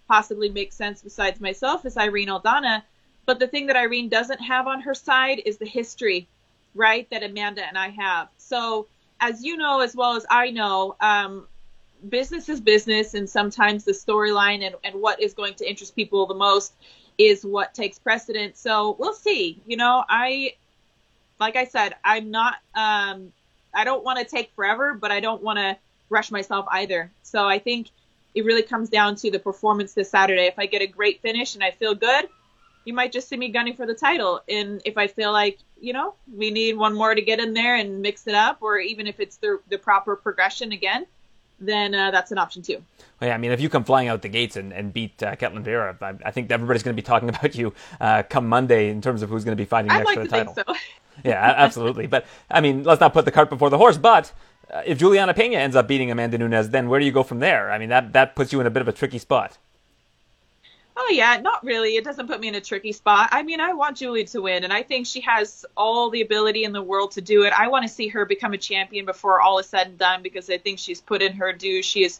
possibly 0.07 0.49
make 0.49 0.73
sense 0.73 1.01
besides 1.01 1.39
myself 1.39 1.85
is 1.85 1.97
Irene 1.97 2.29
Aldana. 2.29 2.83
But 3.25 3.39
the 3.39 3.47
thing 3.47 3.67
that 3.67 3.75
Irene 3.75 4.09
doesn't 4.09 4.39
have 4.39 4.67
on 4.67 4.81
her 4.81 4.93
side 4.93 5.41
is 5.45 5.57
the 5.57 5.65
history, 5.65 6.27
right, 6.75 7.09
that 7.09 7.23
Amanda 7.23 7.65
and 7.65 7.77
I 7.77 7.89
have. 7.89 8.29
So, 8.37 8.87
as 9.19 9.43
you 9.43 9.57
know 9.57 9.81
as 9.81 9.95
well 9.95 10.15
as 10.15 10.25
I 10.29 10.51
know, 10.51 10.95
um, 11.01 11.47
business 12.09 12.49
is 12.49 12.61
business, 12.61 13.13
and 13.13 13.29
sometimes 13.29 13.83
the 13.83 13.91
storyline 13.91 14.65
and, 14.65 14.75
and 14.83 14.95
what 15.01 15.21
is 15.21 15.33
going 15.33 15.55
to 15.55 15.69
interest 15.69 15.95
people 15.95 16.25
the 16.25 16.35
most 16.35 16.73
is 17.17 17.43
what 17.43 17.73
takes 17.73 17.97
precedence. 17.99 18.59
So 18.59 18.95
we'll 18.99 19.13
see. 19.13 19.61
You 19.65 19.77
know, 19.77 20.03
I, 20.07 20.53
like 21.39 21.55
I 21.55 21.65
said, 21.65 21.95
I'm 22.03 22.31
not, 22.31 22.55
um, 22.75 23.33
I 23.73 23.83
don't 23.83 24.03
want 24.03 24.19
to 24.19 24.25
take 24.25 24.51
forever, 24.55 24.93
but 24.93 25.11
I 25.11 25.19
don't 25.19 25.41
want 25.41 25.57
to 25.57 25.77
rush 26.09 26.31
myself 26.31 26.65
either. 26.71 27.11
So 27.23 27.45
I 27.45 27.59
think 27.59 27.89
it 28.37 28.45
really 28.45 28.61
comes 28.61 28.87
down 28.87 29.15
to 29.15 29.31
the 29.31 29.39
performance 29.39 29.93
this 29.93 30.11
Saturday. 30.11 30.45
If 30.45 30.59
I 30.59 30.67
get 30.67 30.83
a 30.83 30.87
great 30.87 31.23
finish 31.23 31.55
and 31.55 31.63
I 31.63 31.71
feel 31.71 31.95
good, 31.95 32.29
you 32.85 32.93
might 32.93 33.11
just 33.11 33.27
see 33.29 33.35
me 33.35 33.49
gunning 33.49 33.75
for 33.75 33.87
the 33.87 33.95
title. 33.95 34.41
And 34.47 34.79
if 34.85 34.95
I 34.95 35.07
feel 35.07 35.31
like, 35.31 35.57
you 35.81 35.91
know, 35.91 36.13
we 36.31 36.51
need 36.51 36.77
one 36.77 36.93
more 36.93 37.15
to 37.15 37.21
get 37.21 37.39
in 37.39 37.55
there 37.55 37.75
and 37.75 37.99
mix 37.99 38.27
it 38.27 38.35
up, 38.35 38.59
or 38.61 38.77
even 38.77 39.07
if 39.07 39.19
it's 39.19 39.37
the, 39.37 39.59
the 39.69 39.79
proper 39.79 40.15
progression 40.15 40.71
again, 40.71 41.07
then 41.59 41.95
uh, 41.95 42.11
that's 42.11 42.31
an 42.31 42.37
option 42.37 42.61
too. 42.61 42.83
Well, 43.19 43.29
yeah, 43.29 43.33
I 43.33 43.39
mean, 43.39 43.51
if 43.51 43.59
you 43.59 43.69
come 43.69 43.83
flying 43.83 44.07
out 44.07 44.21
the 44.21 44.29
gates 44.29 44.55
and, 44.55 44.71
and 44.71 44.93
beat 44.93 45.23
uh, 45.23 45.35
Ketlen 45.35 45.63
Vieira, 45.63 45.99
I, 45.99 46.27
I, 46.27 46.29
think 46.29 46.51
everybody's 46.51 46.83
going 46.83 46.95
to 46.95 47.01
be 47.01 47.05
talking 47.05 47.29
about 47.35 47.55
you 47.55 47.73
uh, 47.99 48.21
come 48.21 48.47
Monday 48.47 48.91
in 48.91 49.01
terms 49.01 49.23
of 49.23 49.31
who's 49.31 49.45
going 49.45 49.57
to 49.57 49.61
be 49.61 49.65
fighting 49.65 49.89
I'd 49.89 50.03
next 50.03 50.05
like 50.05 50.17
for 50.19 50.23
the 50.25 50.29
title. 50.29 50.53
So. 50.53 50.63
yeah, 51.25 51.55
absolutely. 51.57 52.05
But 52.05 52.27
I 52.51 52.61
mean, 52.61 52.83
let's 52.83 53.01
not 53.01 53.13
put 53.13 53.25
the 53.25 53.31
cart 53.31 53.49
before 53.49 53.71
the 53.71 53.79
horse. 53.79 53.97
But 53.97 54.31
if 54.85 54.97
Juliana 54.97 55.33
Pena 55.33 55.57
ends 55.57 55.75
up 55.75 55.87
beating 55.87 56.11
Amanda 56.11 56.37
Nunes, 56.37 56.69
then 56.69 56.89
where 56.89 56.99
do 56.99 57.05
you 57.05 57.11
go 57.11 57.23
from 57.23 57.39
there? 57.39 57.71
I 57.71 57.77
mean, 57.77 57.89
that 57.89 58.13
that 58.13 58.35
puts 58.35 58.51
you 58.51 58.59
in 58.59 58.67
a 58.67 58.69
bit 58.69 58.81
of 58.81 58.87
a 58.87 58.93
tricky 58.93 59.17
spot. 59.17 59.57
Oh 60.99 61.09
yeah, 61.11 61.37
not 61.37 61.63
really. 61.63 61.95
It 61.95 62.03
doesn't 62.03 62.25
put 62.25 62.39
me 62.39 62.47
in 62.47 62.55
a 62.55 62.61
tricky 62.61 62.91
spot. 62.91 63.29
I 63.31 63.43
mean, 63.43 63.61
I 63.61 63.73
want 63.73 63.97
Julie 63.97 64.25
to 64.25 64.41
win, 64.41 64.63
and 64.63 64.73
I 64.73 64.81
think 64.81 65.05
she 65.05 65.21
has 65.21 65.63
all 65.77 66.09
the 66.09 66.21
ability 66.21 66.63
in 66.63 66.71
the 66.71 66.81
world 66.81 67.11
to 67.11 67.21
do 67.21 67.43
it. 67.43 67.53
I 67.53 67.67
want 67.67 67.83
to 67.83 67.89
see 67.89 68.07
her 68.07 68.25
become 68.25 68.53
a 68.53 68.57
champion 68.57 69.05
before 69.05 69.39
all 69.39 69.59
is 69.59 69.67
said 69.67 69.87
and 69.87 69.97
done 69.97 70.23
because 70.23 70.49
I 70.49 70.57
think 70.57 70.79
she's 70.79 70.99
put 70.99 71.21
in 71.21 71.33
her 71.33 71.53
due. 71.53 71.83
She 71.83 72.01
has, 72.01 72.19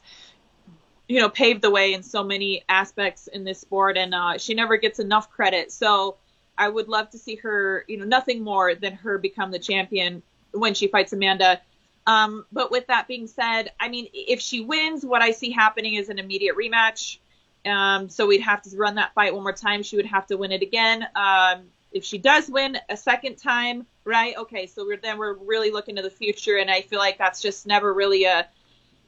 you 1.07 1.19
know, 1.19 1.27
paved 1.27 1.63
the 1.63 1.71
way 1.71 1.93
in 1.93 2.03
so 2.03 2.23
many 2.23 2.63
aspects 2.69 3.25
in 3.25 3.43
this 3.43 3.59
sport, 3.59 3.97
and 3.97 4.13
uh, 4.13 4.37
she 4.37 4.53
never 4.53 4.77
gets 4.77 4.99
enough 4.99 5.31
credit. 5.31 5.71
So 5.71 6.17
I 6.55 6.69
would 6.69 6.87
love 6.87 7.09
to 7.09 7.17
see 7.17 7.35
her, 7.37 7.83
you 7.87 7.97
know, 7.97 8.05
nothing 8.05 8.43
more 8.43 8.75
than 8.75 8.93
her 8.93 9.17
become 9.17 9.49
the 9.49 9.59
champion 9.59 10.21
when 10.51 10.75
she 10.75 10.87
fights 10.87 11.13
Amanda. 11.13 11.61
Um, 12.07 12.45
but 12.53 12.71
with 12.71 12.87
that 12.87 13.07
being 13.07 13.27
said, 13.27 13.71
I 13.79 13.89
mean, 13.89 14.07
if 14.13 14.39
she 14.39 14.61
wins, 14.61 15.05
what 15.05 15.21
I 15.21 15.31
see 15.31 15.51
happening 15.51 15.95
is 15.95 16.07
an 16.07 16.17
immediate 16.17 16.55
rematch. 16.55 17.17
Um, 17.65 18.07
so 18.07 18.25
we'd 18.25 18.41
have 18.41 18.61
to 18.61 18.77
run 18.77 18.95
that 18.95 19.13
fight 19.13 19.33
one 19.33 19.43
more 19.43 19.51
time. 19.51 19.83
She 19.83 19.97
would 19.97 20.05
have 20.05 20.25
to 20.27 20.37
win 20.37 20.53
it 20.53 20.61
again. 20.61 21.05
Um, 21.15 21.63
if 21.91 22.05
she 22.05 22.17
does 22.17 22.49
win 22.49 22.77
a 22.89 22.95
second 22.95 23.35
time, 23.35 23.85
right? 24.05 24.37
Okay, 24.37 24.67
so 24.67 24.85
we're, 24.85 24.97
then 24.97 25.17
we're 25.17 25.33
really 25.33 25.71
looking 25.71 25.97
to 25.97 26.01
the 26.01 26.09
future, 26.09 26.57
and 26.57 26.71
I 26.71 26.81
feel 26.81 26.99
like 26.99 27.17
that's 27.17 27.41
just 27.41 27.67
never 27.67 27.93
really 27.93 28.23
a. 28.23 28.47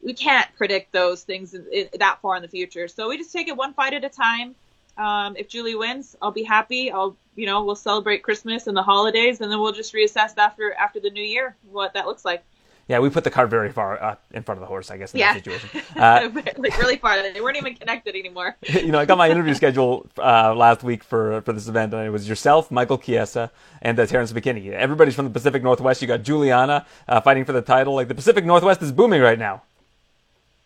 We 0.02 0.14
can't 0.14 0.48
predict 0.56 0.92
those 0.92 1.22
things 1.22 1.52
in, 1.52 1.66
in, 1.72 1.88
that 1.98 2.20
far 2.22 2.36
in 2.36 2.42
the 2.42 2.48
future. 2.48 2.88
So 2.88 3.08
we 3.08 3.18
just 3.18 3.32
take 3.32 3.48
it 3.48 3.56
one 3.56 3.74
fight 3.74 3.92
at 3.92 4.02
a 4.02 4.08
time. 4.08 4.54
Um, 4.96 5.36
if 5.36 5.48
Julie 5.48 5.74
wins, 5.74 6.16
I'll 6.22 6.30
be 6.30 6.42
happy. 6.42 6.90
I'll, 6.90 7.16
you 7.36 7.44
know, 7.46 7.64
we'll 7.64 7.76
celebrate 7.76 8.22
Christmas 8.22 8.66
and 8.66 8.76
the 8.76 8.82
holidays, 8.82 9.40
and 9.40 9.50
then 9.50 9.60
we'll 9.60 9.72
just 9.72 9.94
reassess 9.94 10.36
after 10.36 10.74
after 10.74 11.00
the 11.00 11.10
new 11.10 11.22
year 11.22 11.56
what 11.70 11.94
that 11.94 12.06
looks 12.06 12.24
like. 12.24 12.42
Yeah, 12.90 12.98
we 12.98 13.08
put 13.08 13.22
the 13.22 13.30
cart 13.30 13.50
very 13.50 13.70
far 13.70 14.02
uh, 14.02 14.16
in 14.32 14.42
front 14.42 14.58
of 14.58 14.62
the 14.62 14.66
horse, 14.66 14.90
I 14.90 14.96
guess, 14.96 15.14
in 15.14 15.20
yeah. 15.20 15.34
that 15.34 15.44
situation. 15.44 15.70
Uh, 16.00 16.30
like 16.56 16.76
really 16.78 16.96
far. 16.96 17.22
They 17.22 17.40
weren't 17.40 17.56
even 17.56 17.74
connected 17.74 18.16
anymore. 18.16 18.56
you 18.62 18.90
know, 18.90 18.98
I 18.98 19.04
got 19.04 19.18
my 19.18 19.28
interview 19.30 19.54
schedule 19.54 20.06
uh, 20.18 20.54
last 20.54 20.82
week 20.82 21.04
for 21.04 21.42
for 21.42 21.52
this 21.52 21.68
event, 21.68 21.92
and 21.92 22.04
it 22.04 22.10
was 22.10 22.28
yourself, 22.28 22.70
Michael 22.70 22.96
Chiesa, 22.98 23.50
and 23.82 23.98
uh, 24.00 24.06
Terrance 24.06 24.32
McKinney. 24.32 24.72
Everybody's 24.72 25.14
from 25.14 25.26
the 25.26 25.30
Pacific 25.30 25.62
Northwest. 25.62 26.00
You 26.02 26.08
got 26.08 26.22
Juliana 26.22 26.86
uh, 27.06 27.20
fighting 27.20 27.44
for 27.44 27.52
the 27.52 27.62
title. 27.62 27.94
Like 27.94 28.08
the 28.08 28.14
Pacific 28.14 28.44
Northwest 28.44 28.82
is 28.82 28.92
booming 28.92 29.20
right 29.20 29.38
now. 29.38 29.62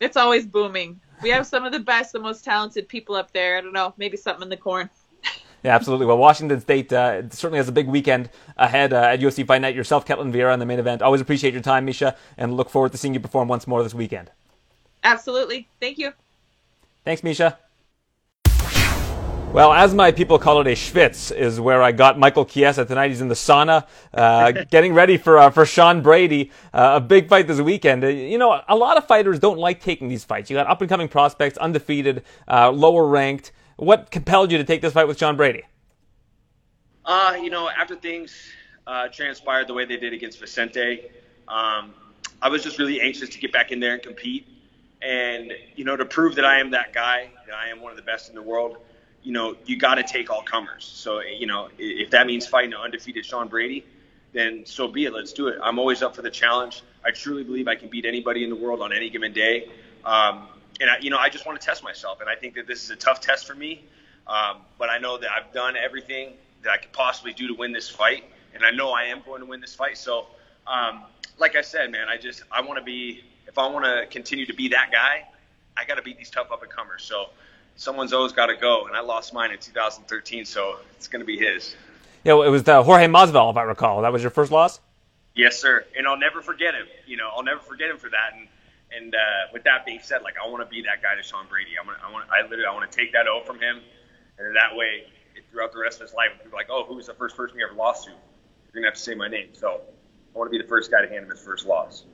It's 0.01 0.17
always 0.17 0.47
booming. 0.47 1.01
We 1.23 1.31
have 1.31 1.47
some 1.47 1.65
of 1.65 1.73
the 1.73 1.81
best, 1.81 2.13
the 2.13 2.21
most 2.21 2.45
talented 2.45 2.89
people 2.89 3.17
up 3.17 3.33
there. 3.33 3.59
I 3.59 3.61
don't 3.61 3.73
know, 3.73 3.93
maybe 3.99 4.17
something 4.17 4.45
in 4.45 4.49
the 4.49 4.57
corn. 4.57 4.89
Yeah, 5.65 5.75
absolutely. 5.75 6.05
Well, 6.05 6.19
Washington 6.19 6.61
State 6.61 6.93
uh, 6.93 7.23
certainly 7.31 7.57
has 7.57 7.69
a 7.69 7.73
big 7.73 7.89
weekend 7.89 8.29
ahead 8.59 8.93
uh, 8.93 8.97
at 8.97 9.21
UFC 9.21 9.47
Fight 9.47 9.63
Night. 9.63 9.75
Yourself, 9.75 10.05
Ketlen 10.05 10.31
Vieira, 10.31 10.53
in 10.53 10.61
the 10.61 10.67
main 10.67 10.79
event. 10.79 11.01
Always 11.01 11.23
appreciate 11.23 11.55
your 11.55 11.63
time, 11.63 11.87
Miesha, 11.87 12.17
and 12.37 12.55
look 12.55 12.69
forward 12.69 12.93
to 12.93 12.99
seeing 12.99 13.15
you 13.15 13.21
perform 13.21 13.49
once 13.49 13.67
more 13.67 13.83
this 13.83 13.95
weekend. 13.95 14.31
Absolutely. 15.03 15.67
Thank 15.81 15.97
you. 15.97 16.13
Thanks, 17.07 17.23
Miesha. 17.23 17.57
Well, 19.55 19.73
as 19.73 19.95
my 19.95 20.11
people 20.11 20.39
call 20.39 20.61
it, 20.61 20.67
a 20.67 20.73
schwitz 20.73 21.35
is 21.35 21.61
where 21.61 21.81
I 21.83 21.93
got 21.93 22.19
Michael 22.19 22.45
Chiesa 22.45 22.85
tonight. 22.85 23.09
He's 23.09 23.21
in 23.21 23.29
the 23.29 23.35
sauna, 23.35 23.87
uh, 24.13 24.51
getting 24.71 24.93
ready 24.93 25.17
for 25.17 25.39
uh, 25.39 25.51
for 25.51 25.65
Sean 25.65 26.03
Brady, 26.03 26.51
uh, 26.75 26.95
a 26.97 27.01
big 27.01 27.29
fight 27.29 27.47
this 27.47 27.61
weekend. 27.61 28.05
Uh, 28.05 28.09
you 28.09 28.37
know, 28.37 28.61
a 28.69 28.75
lot 28.75 28.97
of 28.97 29.07
fighters 29.07 29.39
don't 29.39 29.59
like 29.59 29.81
taking 29.81 30.09
these 30.09 30.25
fights. 30.25 30.51
You 30.51 30.57
got 30.57 30.67
up 30.67 30.81
and 30.81 30.91
coming 30.91 31.09
prospects, 31.09 31.57
undefeated, 31.57 32.25
uh, 32.49 32.71
lower 32.71 33.07
ranked. 33.07 33.53
What 33.77 34.11
compelled 34.11 34.53
you 34.53 34.59
to 34.59 34.65
take 34.65 34.83
this 34.83 34.93
fight 34.93 35.09
with 35.09 35.19
Sean 35.19 35.37
Brady? 35.37 35.63
Uh, 37.05 37.37
you 37.41 37.51
know, 37.51 37.69
after 37.69 37.97
things 37.97 38.35
uh, 38.87 39.09
transpired 39.09 39.67
the 39.67 39.75
way 39.75 39.85
they 39.85 39.97
did 39.97 40.13
against 40.13 40.39
Vicente, 40.39 41.03
um, 41.49 41.93
I 42.41 42.49
was 42.49 42.63
just 42.63 42.79
really 42.79 43.01
anxious 43.01 43.29
to 43.31 43.39
get 43.39 43.53
back 43.53 43.73
in 43.73 43.81
there 43.81 43.95
and 43.95 44.03
compete. 44.03 44.47
And, 45.03 45.53
you 45.77 45.85
know, 45.85 45.97
to 45.97 46.05
prove 46.05 46.37
that 46.37 46.47
I 46.47 46.61
am 46.61 46.71
that 46.71 46.95
guy, 46.95 47.29
that 47.47 47.55
I 47.55 47.69
am 47.69 47.81
one 47.81 47.91
of 47.91 47.97
the 47.97 48.03
best 48.03 48.31
in 48.31 48.35
the 48.35 48.43
world, 48.43 48.79
you 49.23 49.33
know, 49.33 49.57
you 49.67 49.79
got 49.79 49.97
to 49.97 50.03
take 50.03 50.31
all 50.31 50.43
comers. 50.43 50.85
So, 50.85 51.21
you 51.21 51.47
know, 51.47 51.69
if 51.79 52.11
that 52.11 52.27
means 52.27 52.47
fighting 52.47 52.73
an 52.73 52.81
undefeated 52.81 53.27
Sean 53.27 53.49
Brady, 53.49 53.85
then 54.33 54.65
so 54.65 54.89
be 54.89 55.05
it. 55.05 55.13
Let's 55.13 55.33
do 55.33 55.49
it. 55.49 55.59
I'm 55.63 55.79
always 55.79 56.03
up 56.03 56.17
for 56.17 56.23
the 56.23 56.31
challenge. 56.31 56.83
I 57.05 57.11
truly 57.11 57.45
believe 57.45 57.69
I 57.69 57.75
can 57.75 57.89
beat 57.89 58.07
anybody 58.07 58.45
in 58.45 58.51
the 58.51 58.57
world 58.57 58.81
on 58.81 58.93
any 58.93 59.11
given 59.11 59.33
day. 59.33 59.71
Um, 60.05 60.49
and 60.81 60.91
I, 60.91 60.99
you 60.99 61.11
know, 61.11 61.19
I 61.19 61.29
just 61.29 61.47
want 61.47 61.61
to 61.61 61.67
test 61.67 61.83
myself, 61.83 62.21
and 62.21 62.29
I 62.29 62.35
think 62.35 62.55
that 62.55 62.67
this 62.67 62.85
is 62.85 62.91
a 62.91 62.97
tough 62.97 63.21
test 63.21 63.47
for 63.47 63.55
me. 63.55 63.85
Um, 64.27 64.63
but 64.79 64.89
I 64.89 64.99
know 64.99 65.19
that 65.19 65.31
I've 65.31 65.53
done 65.53 65.77
everything 65.77 66.33
that 66.63 66.73
I 66.73 66.79
could 66.79 66.93
possibly 66.93 67.33
do 67.33 67.49
to 67.49 67.55
win 67.55 67.73
this 67.73 67.89
fight, 67.89 68.25
and 68.55 68.65
I 68.65 68.71
know 68.71 68.91
I 68.91 69.05
am 69.05 69.23
going 69.25 69.41
to 69.41 69.47
win 69.47 69.61
this 69.61 69.75
fight. 69.75 69.99
So, 69.99 70.27
um, 70.67 71.03
like 71.39 71.57
I 71.57 71.61
said, 71.61 71.91
man, 71.91 72.09
I 72.09 72.17
just 72.17 72.43
I 72.51 72.63
want 72.63 72.79
to 72.79 72.85
be. 72.85 73.25
If 73.47 73.59
I 73.59 73.67
want 73.69 73.85
to 73.85 74.07
continue 74.07 74.47
to 74.47 74.55
be 74.55 74.69
that 74.69 74.91
guy, 74.91 75.29
I 75.77 75.85
got 75.85 75.97
to 75.97 76.03
beat 76.03 76.17
these 76.17 76.31
tough 76.31 76.51
up 76.51 76.63
and 76.63 76.71
comers. 76.71 77.05
So 77.05 77.27
someone's 77.77 78.13
always 78.13 78.33
got 78.33 78.47
to 78.47 78.57
go, 78.57 78.87
and 78.87 78.97
I 78.97 79.01
lost 79.01 79.35
mine 79.35 79.51
in 79.51 79.59
2013, 79.59 80.45
so 80.45 80.79
it's 80.97 81.09
going 81.09 81.21
to 81.21 81.27
be 81.27 81.39
his. 81.39 81.77
Yeah, 82.25 82.43
it 82.43 82.49
was 82.49 82.63
the 82.63 82.83
Jorge 82.83 83.07
Masvidal, 83.07 83.51
if 83.51 83.57
I 83.57 83.63
recall. 83.63 84.03
That 84.03 84.13
was 84.13 84.23
your 84.23 84.31
first 84.31 84.51
loss. 84.51 84.81
Yes, 85.35 85.61
sir, 85.61 85.85
and 85.97 86.07
I'll 86.07 86.17
never 86.17 86.41
forget 86.41 86.75
him. 86.75 86.87
You 87.07 87.17
know, 87.17 87.29
I'll 87.35 87.43
never 87.43 87.61
forget 87.61 87.91
him 87.91 87.99
for 87.99 88.09
that. 88.09 88.35
And 88.35 88.49
and 88.97 89.15
uh, 89.15 89.19
with 89.53 89.65
that 89.65 89.87
being 89.87 90.01
said, 90.03 90.23
like 90.23 90.35
I 90.43 90.49
want 90.49 90.63
to 90.63 90.69
be 90.69 90.83
that 90.83 91.03
guy 91.03 91.15
to 91.15 91.23
Sean 91.23 91.47
Brady. 91.49 91.73
I 91.81 91.87
want, 91.87 91.99
I 92.03 92.11
want, 92.13 92.29
I 92.31 92.43
literally, 92.43 92.67
I 92.67 92.75
want 92.75 92.91
to 92.91 92.97
take 92.97 93.13
that 93.13 93.27
O 93.27 93.43
from 93.45 93.61
him, 93.61 93.81
and 94.39 94.57
that 94.57 94.75
way, 94.77 95.05
throughout 95.51 95.73
the 95.73 95.79
rest 95.79 96.01
of 96.01 96.09
his 96.09 96.15
life, 96.15 96.31
people 96.43 96.57
are 96.57 96.61
like, 96.61 96.71
oh, 96.71 96.85
who 96.85 96.95
was 96.95 97.07
the 97.07 97.15
first 97.15 97.37
person 97.37 97.59
you 97.59 97.67
ever 97.67 97.75
lost 97.75 98.05
to? 98.05 98.11
You're 98.11 98.83
gonna 98.83 98.87
have 98.87 98.95
to 98.95 99.01
say 99.01 99.15
my 99.15 99.29
name. 99.29 99.49
So 99.53 99.81
I 100.35 100.39
want 100.39 100.51
to 100.51 100.51
be 100.51 100.63
the 100.63 100.69
first 100.69 100.91
guy 100.91 101.03
to 101.03 101.09
hand 101.09 101.25
him 101.25 101.31
his 101.31 101.41
first 101.41 101.67
loss. 101.67 102.05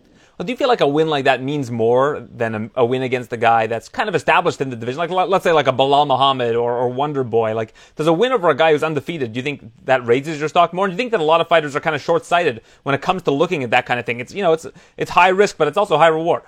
Well, 0.41 0.47
do 0.47 0.53
you 0.53 0.57
feel 0.57 0.69
like 0.69 0.81
a 0.81 0.89
win 0.89 1.09
like 1.09 1.27
that 1.27 1.43
means 1.43 1.71
more 1.71 2.27
than 2.35 2.55
a, 2.55 2.81
a, 2.81 2.85
win 2.85 3.03
against 3.03 3.31
a 3.33 3.37
guy 3.37 3.67
that's 3.67 3.91
kind 3.91 4.09
of 4.09 4.15
established 4.15 4.61
in 4.63 4.71
the 4.71 4.77
division? 4.77 4.99
Like, 4.99 5.11
let's 5.11 5.45
say, 5.45 5.53
like 5.53 5.67
a 5.67 5.73
Belal 5.73 6.07
Muhammad 6.07 6.57
or, 6.57 6.73
or, 6.73 6.89
Wonder 6.89 7.25
Boy. 7.25 7.55
Like, 7.55 7.75
does 7.97 8.07
a 8.07 8.13
win 8.13 8.33
over 8.33 8.49
a 8.49 8.55
guy 8.55 8.73
who's 8.73 8.83
undefeated, 8.83 9.35
do 9.35 9.39
you 9.39 9.43
think 9.43 9.71
that 9.85 10.07
raises 10.07 10.41
your 10.41 10.49
stock 10.49 10.73
more? 10.73 10.87
do 10.87 10.93
you 10.93 10.97
think 10.97 11.11
that 11.11 11.21
a 11.21 11.25
lot 11.25 11.43
of 11.43 11.49
fighters 11.49 11.77
are 11.77 11.81
kind 11.81 11.95
of 11.95 12.01
short 12.01 12.25
sighted 12.25 12.63
when 12.85 12.95
it 12.95 13.03
comes 13.03 13.23
to 13.25 13.31
looking 13.31 13.65
at 13.65 13.71
that 13.73 13.85
kind 13.85 14.01
of 14.01 14.07
thing? 14.07 14.19
It's, 14.19 14.33
you 14.33 14.43
know, 14.43 14.55
it's, 14.55 14.67
it's 14.97 15.11
high 15.11 15.29
risk, 15.29 15.59
but 15.59 15.69
it's 15.69 15.77
also 15.77 15.99
high 15.99 16.07
reward. 16.07 16.45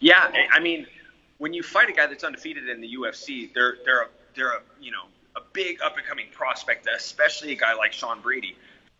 Yeah. 0.00 0.30
I 0.52 0.60
mean, 0.60 0.86
when 1.38 1.52
you 1.52 1.62
fight 1.62 1.88
a 1.88 1.92
guy 1.92 2.06
that's 2.06 2.24
undefeated 2.24 2.68
in 2.68 2.80
the 2.80 2.94
UFC, 2.94 3.52
they're, 3.52 3.76
they're, 3.84 4.02
a, 4.02 4.08
they're 4.34 4.52
a, 4.52 4.60
you 4.80 4.90
know, 4.90 5.04
a 5.36 5.40
big 5.52 5.80
up 5.82 5.96
and 5.96 6.06
coming 6.06 6.26
prospect, 6.32 6.88
especially 6.94 7.52
a 7.52 7.56
guy 7.56 7.74
like 7.74 7.92
Sean 7.92 8.20
Brady. 8.20 8.56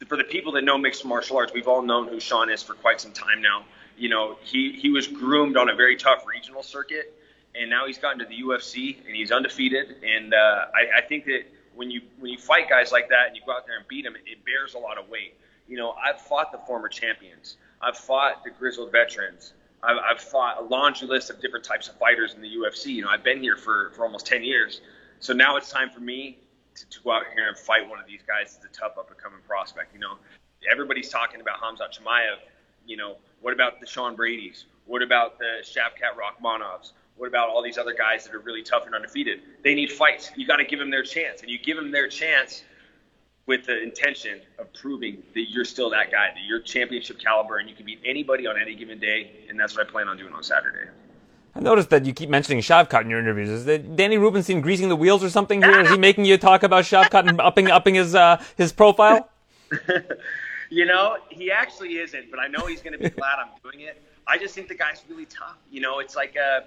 For 0.09 0.17
the 0.17 0.25
people 0.25 0.53
that 0.53 0.65
know 0.65 0.79
mixed 0.79 1.05
martial 1.05 1.37
arts, 1.37 1.53
we've 1.53 1.69
all 1.69 1.83
known 1.83 2.09
who 2.09 2.21
Sean 2.21 2.51
is 2.51 2.63
for 2.63 2.75
quite 2.75 3.01
some 3.01 3.13
time 3.13 3.43
now 3.43 3.65
you 4.01 4.09
know, 4.09 4.39
he, 4.43 4.73
he 4.73 4.89
was 4.89 5.07
groomed 5.07 5.59
on 5.59 5.69
a 5.69 5.75
very 5.75 5.95
tough 5.95 6.27
regional 6.27 6.63
circuit, 6.63 7.15
and 7.55 7.69
now 7.69 7.87
he's 7.87 7.99
gotten 7.99 8.19
to 8.21 8.25
the 8.25 8.41
UFC 8.41 8.97
and 9.07 9.15
he's 9.15 9.31
undefeated. 9.31 9.97
And 10.03 10.33
uh, 10.33 10.65
I, 10.75 10.99
I 10.99 11.01
think 11.03 11.27
that 11.27 11.43
when 11.75 11.91
you 11.91 12.01
when 12.19 12.33
you 12.33 12.39
fight 12.39 12.69
guys 12.69 12.93
like 12.93 13.11
that 13.11 13.29
and 13.29 13.37
you 13.37 13.43
go 13.45 13.53
out 13.53 13.67
there 13.67 13.77
and 13.77 13.87
beat 13.87 14.05
them, 14.05 14.17
it 14.25 14.45
bears 14.45 14.73
a 14.73 14.79
lot 14.79 14.97
of 14.97 15.09
weight. 15.11 15.35
You 15.69 15.77
know, 15.77 15.93
I've 15.93 16.19
fought 16.19 16.51
the 16.51 16.59
former 16.67 16.89
champions, 16.89 17.57
I've 17.83 17.97
fought 17.99 18.43
the 18.43 18.51
grizzled 18.51 18.91
veterans, 18.91 19.53
I've, 19.83 19.97
I've 19.99 20.21
fought 20.21 20.59
a 20.61 20.65
laundry 20.65 21.09
list 21.09 21.31
of 21.31 21.41
different 21.41 21.65
types 21.65 21.89
of 21.89 21.97
fighters 21.97 22.35
in 22.35 22.43
the 22.43 22.49
UFC. 22.49 22.87
You 22.87 23.03
know, 23.03 23.09
I've 23.09 23.25
been 23.25 23.41
here 23.41 23.57
for 23.57 23.91
for 23.95 24.05
almost 24.05 24.27
10 24.27 24.43
years, 24.43 24.81
so 25.21 25.33
now 25.33 25.57
it's 25.57 25.71
time 25.71 25.91
for 25.91 26.01
me 26.01 26.39
to, 26.75 26.89
to 26.89 27.03
go 27.03 27.13
out 27.13 27.23
here 27.35 27.49
and 27.49 27.57
fight 27.57 27.89
one 27.89 27.99
of 27.99 28.07
these 28.07 28.23
guys 28.27 28.59
that's 28.63 28.77
a 28.77 28.81
tough 28.81 28.99
up 28.99 29.11
and 29.11 29.19
coming 29.19 29.41
prospect. 29.47 29.95
You 29.95 30.01
know, 30.01 30.17
everybody's 30.71 31.09
talking 31.09 31.41
about 31.41 31.61
Hamzat 31.61 31.99
Chimaev. 31.99 32.39
You 32.87 32.97
know, 32.97 33.17
what 33.41 33.53
about 33.53 33.81
the 33.81 33.87
Sean 33.87 34.17
Brady's? 34.17 34.67
What 34.87 35.03
about 35.03 35.39
the 35.39 35.63
Shavkat 35.63 36.17
Rakhmonovs? 36.17 36.93
What 37.17 37.29
about 37.29 37.51
all 37.51 37.63
these 37.63 37.77
other 37.77 37.93
guys 37.93 38.25
that 38.25 38.35
are 38.35 38.41
really 38.41 38.63
tough 38.63 38.87
and 38.87 38.95
undefeated? 38.95 39.41
They 39.63 39.75
need 39.75 39.93
fights. 39.93 40.31
You 40.37 40.47
got 40.47 40.57
to 40.57 40.65
give 40.65 40.79
them 40.79 40.91
their 40.91 41.03
chance, 41.03 41.43
and 41.43 41.51
you 41.51 41.59
give 41.59 41.77
them 41.77 41.91
their 41.91 42.09
chance 42.09 42.65
with 43.51 43.67
the 43.67 43.83
intention 43.83 44.41
of 44.61 44.73
proving 44.73 45.25
that 45.35 45.51
you're 45.51 45.65
still 45.65 45.91
that 45.91 46.13
guy, 46.13 46.29
that 46.29 46.45
you're 46.47 46.61
championship 46.61 47.19
caliber, 47.19 47.59
and 47.59 47.69
you 47.69 47.75
can 47.75 47.85
beat 47.85 48.01
anybody 48.05 48.47
on 48.47 48.55
any 48.57 48.77
given 48.77 49.01
day. 49.01 49.45
And 49.49 49.59
that's 49.59 49.77
what 49.77 49.89
I 49.89 49.91
plan 49.91 50.07
on 50.07 50.17
doing 50.17 50.33
on 50.33 50.45
Saturday. 50.45 50.89
I 51.57 51.59
noticed 51.59 51.91
that 51.91 52.05
you 52.05 52.13
keep 52.13 52.31
mentioning 52.31 52.63
Shavkat 52.63 53.03
in 53.03 53.11
your 53.11 53.19
interviews. 53.19 53.49
Is 53.49 53.65
that 53.65 53.97
Danny 53.97 54.19
Rubenstein 54.19 54.61
greasing 54.61 54.89
the 54.89 54.95
wheels 54.95 55.25
or 55.25 55.31
something 55.31 55.61
here? 55.61 55.81
Is 55.81 55.91
he 55.91 55.99
making 56.09 56.27
you 56.27 56.39
talk 56.39 56.63
about 56.63 56.85
Shavkat 56.85 57.29
and 57.29 57.41
upping 57.41 57.69
upping 57.73 57.97
his 57.97 58.15
uh, 58.15 58.41
his 58.57 58.73
profile? 58.73 59.29
You 60.73 60.87
know, 60.87 61.17
he 61.29 61.51
actually 61.51 61.99
isn't, 61.99 62.31
but 62.31 62.39
I 62.39 62.47
know 62.47 62.67
he's 62.67 62.81
going 62.81 62.93
to 62.93 62.99
be 62.99 63.11
glad 63.21 63.39
I'm 63.41 63.49
doing 63.65 63.85
it. 63.85 64.01
I 64.29 64.39
just 64.39 64.55
think 64.55 64.69
the 64.69 64.77
guy's 64.77 65.03
really 65.09 65.27
tough. 65.27 65.57
You 65.69 65.81
know, 65.81 65.99
it's 65.99 66.15
like 66.15 66.37
uh, 66.37 66.61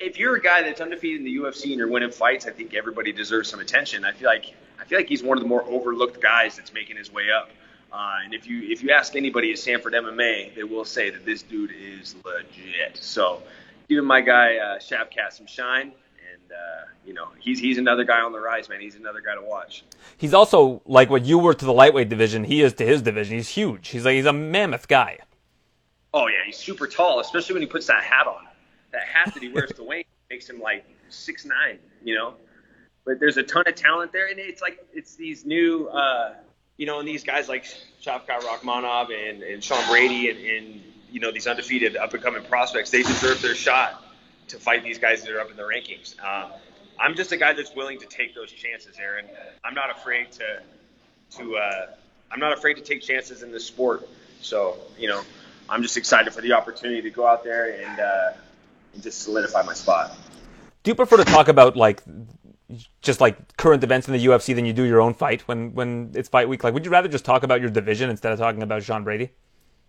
if 0.00 0.18
you're 0.18 0.36
a 0.36 0.40
guy 0.40 0.62
that's 0.62 0.80
undefeated 0.80 1.20
in 1.20 1.24
the 1.24 1.36
UFC 1.36 1.64
and 1.66 1.74
you're 1.74 1.88
winning 1.88 2.10
fights, 2.10 2.46
I 2.46 2.50
think 2.50 2.74
everybody 2.74 3.12
deserves 3.12 3.48
some 3.48 3.60
attention. 3.60 4.04
I 4.04 4.12
feel 4.12 4.28
like 4.28 4.54
I 4.80 4.84
feel 4.84 4.98
like 4.98 5.08
he's 5.08 5.22
one 5.22 5.38
of 5.38 5.42
the 5.42 5.48
more 5.48 5.64
overlooked 5.64 6.20
guys 6.20 6.56
that's 6.56 6.72
making 6.72 6.96
his 6.96 7.12
way 7.12 7.30
up. 7.30 7.50
Uh, 7.92 8.18
and 8.24 8.34
if 8.34 8.46
you 8.46 8.62
if 8.62 8.82
you 8.82 8.90
ask 8.90 9.16
anybody 9.16 9.52
at 9.52 9.58
Sanford 9.58 9.94
MMA, 9.94 10.54
they 10.54 10.64
will 10.64 10.84
say 10.84 11.10
that 11.10 11.24
this 11.24 11.42
dude 11.42 11.72
is 11.72 12.14
legit. 12.24 12.98
So, 13.00 13.42
giving 13.88 14.04
my 14.04 14.20
guy 14.20 14.56
uh, 14.56 14.78
Shavkat 14.78 15.32
some 15.32 15.46
shine 15.46 15.92
and 16.48 16.52
uh, 16.52 16.84
you 17.04 17.14
know 17.14 17.28
he's 17.38 17.58
he's 17.58 17.78
another 17.78 18.04
guy 18.04 18.20
on 18.20 18.32
the 18.32 18.40
rise, 18.40 18.68
man. 18.68 18.80
He's 18.80 18.96
another 18.96 19.20
guy 19.20 19.34
to 19.34 19.42
watch. 19.42 19.84
He's 20.16 20.34
also 20.34 20.82
like 20.86 21.10
what 21.10 21.24
you 21.24 21.38
were 21.38 21.54
to 21.54 21.64
the 21.64 21.72
lightweight 21.72 22.08
division. 22.08 22.44
He 22.44 22.62
is 22.62 22.72
to 22.74 22.86
his 22.86 23.02
division. 23.02 23.36
He's 23.36 23.48
huge. 23.48 23.88
He's 23.88 24.04
like 24.04 24.14
he's 24.14 24.26
a 24.26 24.32
mammoth 24.32 24.88
guy. 24.88 25.18
Oh 26.14 26.26
yeah, 26.26 26.38
he's 26.46 26.56
super 26.56 26.86
tall, 26.86 27.20
especially 27.20 27.54
when 27.54 27.62
he 27.62 27.68
puts 27.68 27.86
that 27.86 28.02
hat 28.02 28.26
on. 28.26 28.47
That 28.92 29.02
hat 29.02 29.34
that 29.34 29.42
he 29.42 29.50
wears 29.50 29.72
to 29.72 29.82
weigh 29.82 30.06
makes 30.30 30.48
him 30.48 30.60
like 30.60 30.84
six 31.08 31.44
nine. 31.44 31.78
You 32.02 32.14
know, 32.14 32.34
but 33.04 33.20
there's 33.20 33.36
a 33.36 33.42
ton 33.42 33.64
of 33.66 33.74
talent 33.74 34.12
there, 34.12 34.28
and 34.28 34.38
it's 34.38 34.62
like 34.62 34.84
it's 34.92 35.16
these 35.16 35.44
new. 35.44 35.88
Uh, 35.88 36.34
you 36.78 36.86
know, 36.86 37.00
and 37.00 37.08
these 37.08 37.24
guys 37.24 37.48
like 37.48 37.64
Shavkat 38.00 38.40
Rakhmonov 38.42 39.10
and, 39.10 39.42
and 39.42 39.62
Sean 39.62 39.84
Brady 39.88 40.30
and, 40.30 40.38
and 40.38 40.82
you 41.10 41.20
know 41.20 41.32
these 41.32 41.46
undefeated 41.46 41.96
up 41.96 42.14
and 42.14 42.22
coming 42.22 42.42
prospects, 42.44 42.90
they 42.90 43.02
deserve 43.02 43.42
their 43.42 43.56
shot 43.56 44.04
to 44.48 44.58
fight 44.58 44.82
these 44.82 44.98
guys 44.98 45.22
that 45.22 45.30
are 45.32 45.40
up 45.40 45.50
in 45.50 45.56
the 45.56 45.62
rankings. 45.62 46.14
Um, 46.22 46.52
I'm 46.98 47.14
just 47.14 47.32
a 47.32 47.36
guy 47.36 47.52
that's 47.52 47.74
willing 47.74 47.98
to 48.00 48.06
take 48.06 48.34
those 48.34 48.50
chances, 48.50 48.96
Aaron. 48.98 49.26
I'm 49.64 49.74
not 49.74 49.90
afraid 49.90 50.32
to 50.32 50.62
to 51.38 51.56
uh, 51.56 51.86
I'm 52.30 52.40
not 52.40 52.56
afraid 52.56 52.74
to 52.74 52.82
take 52.82 53.02
chances 53.02 53.42
in 53.42 53.52
this 53.52 53.66
sport. 53.66 54.08
So 54.40 54.78
you 54.96 55.08
know, 55.08 55.22
I'm 55.68 55.82
just 55.82 55.96
excited 55.96 56.32
for 56.32 56.40
the 56.40 56.52
opportunity 56.52 57.02
to 57.02 57.10
go 57.10 57.26
out 57.26 57.44
there 57.44 57.74
and 57.82 58.00
uh, 58.00 58.32
and 58.94 59.02
just 59.02 59.22
solidify 59.22 59.62
my 59.62 59.74
spot. 59.74 60.16
Do 60.82 60.90
you 60.90 60.94
prefer 60.94 61.18
to 61.18 61.24
talk 61.24 61.48
about 61.48 61.76
like 61.76 62.02
just 63.00 63.20
like 63.20 63.56
current 63.56 63.82
events 63.82 64.08
in 64.08 64.14
the 64.14 64.24
UFC 64.24 64.54
than 64.54 64.66
you 64.66 64.72
do 64.72 64.84
your 64.84 65.00
own 65.00 65.14
fight 65.14 65.42
when 65.48 65.74
when 65.74 66.12
it's 66.14 66.28
fight 66.28 66.48
week? 66.48 66.64
Like, 66.64 66.74
would 66.74 66.84
you 66.84 66.90
rather 66.90 67.08
just 67.08 67.24
talk 67.24 67.42
about 67.42 67.60
your 67.60 67.70
division 67.70 68.10
instead 68.10 68.32
of 68.32 68.38
talking 68.38 68.62
about 68.62 68.82
Sean 68.82 69.04
Brady? 69.04 69.30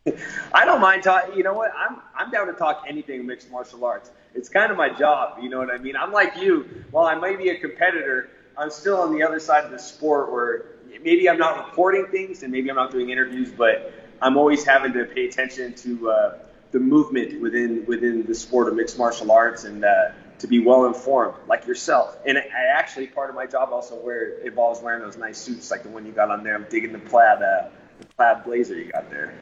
I 0.54 0.66
don't 0.66 0.82
mind 0.82 1.04
talking. 1.04 1.36
You 1.36 1.44
know 1.44 1.54
what? 1.54 1.72
I'm 1.78 1.98
I'm 2.16 2.32
down 2.32 2.48
to 2.48 2.54
talk 2.54 2.84
anything 2.88 3.26
mixed 3.26 3.52
martial 3.52 3.84
arts. 3.84 4.12
It's 4.34 4.50
kind 4.50 4.72
of 4.72 4.78
my 4.78 4.90
job. 4.90 5.40
You 5.42 5.50
know 5.50 5.60
what 5.60 5.72
I 5.72 5.78
mean? 5.78 5.96
I'm 5.96 6.12
like 6.12 6.38
you. 6.38 6.86
While 6.92 7.06
I 7.06 7.16
may 7.16 7.36
be 7.36 7.50
a 7.50 7.60
competitor, 7.60 8.30
I'm 8.58 8.70
still 8.70 8.98
on 9.02 9.14
the 9.14 9.24
other 9.24 9.40
side 9.40 9.66
of 9.66 9.72
the 9.72 9.80
sport 9.80 10.32
where 10.32 10.66
maybe 11.02 11.30
I'm 11.30 11.38
not 11.38 11.68
reporting 11.68 12.08
things 12.08 12.44
and 12.44 12.52
maybe 12.52 12.70
I'm 12.70 12.76
not 12.76 12.92
doing 12.92 13.10
interviews, 13.10 13.52
but 13.52 13.94
I'm 14.22 14.38
always 14.38 14.64
having 14.64 14.94
to 14.94 15.06
pay 15.06 15.28
attention 15.28 15.74
to 15.76 16.12
uh, 16.12 16.38
the 16.72 16.80
movement 16.80 17.42
within 17.42 17.86
within 17.86 18.26
the 18.26 18.36
sport 18.36 18.68
of 18.68 18.76
mixed 18.76 18.98
martial 18.98 19.32
arts 19.32 19.64
and 19.64 19.84
uh, 19.84 20.12
to 20.40 20.48
be 20.48 20.60
well 20.60 20.86
informed, 20.86 21.36
like 21.48 21.68
yourself. 21.68 22.18
And 22.26 22.38
I 22.38 22.44
actually 22.74 23.08
part 23.08 23.30
of 23.30 23.36
my 23.36 23.46
job 23.46 23.70
also 23.72 23.96
where 23.96 24.40
involves 24.40 24.82
wearing 24.82 25.02
those 25.02 25.18
nice 25.18 25.38
suits, 25.38 25.70
like 25.72 25.84
the 25.84 25.90
one 25.90 26.06
you 26.06 26.12
got 26.12 26.32
on 26.32 26.44
there. 26.44 26.56
I'm 26.56 26.66
digging 26.70 26.94
the 26.94 27.00
plaid, 27.00 27.42
uh, 27.42 27.70
the 28.00 28.06
plaid 28.16 28.44
blazer 28.44 28.76
you 28.76 28.92
got 28.92 29.10
there. 29.10 29.34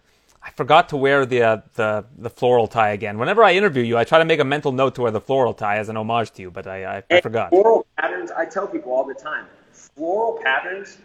I 0.41 0.51
forgot 0.51 0.89
to 0.89 0.97
wear 0.97 1.25
the, 1.25 1.43
uh, 1.43 1.61
the 1.73 2.05
the 2.17 2.29
floral 2.29 2.67
tie 2.67 2.91
again. 2.91 3.17
Whenever 3.17 3.43
I 3.43 3.53
interview 3.53 3.83
you, 3.83 3.97
I 3.97 4.05
try 4.05 4.19
to 4.19 4.25
make 4.25 4.39
a 4.39 4.45
mental 4.45 4.71
note 4.71 4.95
to 4.95 5.01
wear 5.01 5.11
the 5.11 5.21
floral 5.21 5.53
tie 5.53 5.77
as 5.77 5.89
an 5.89 5.97
homage 5.97 6.31
to 6.31 6.41
you, 6.41 6.51
but 6.51 6.67
I, 6.67 6.97
I, 6.97 7.03
I 7.09 7.21
forgot. 7.21 7.49
Floral 7.49 7.85
patterns, 7.97 8.31
I 8.31 8.45
tell 8.45 8.67
people 8.67 8.93
all 8.93 9.03
the 9.03 9.13
time, 9.13 9.45
floral 9.73 10.39
patterns 10.41 10.97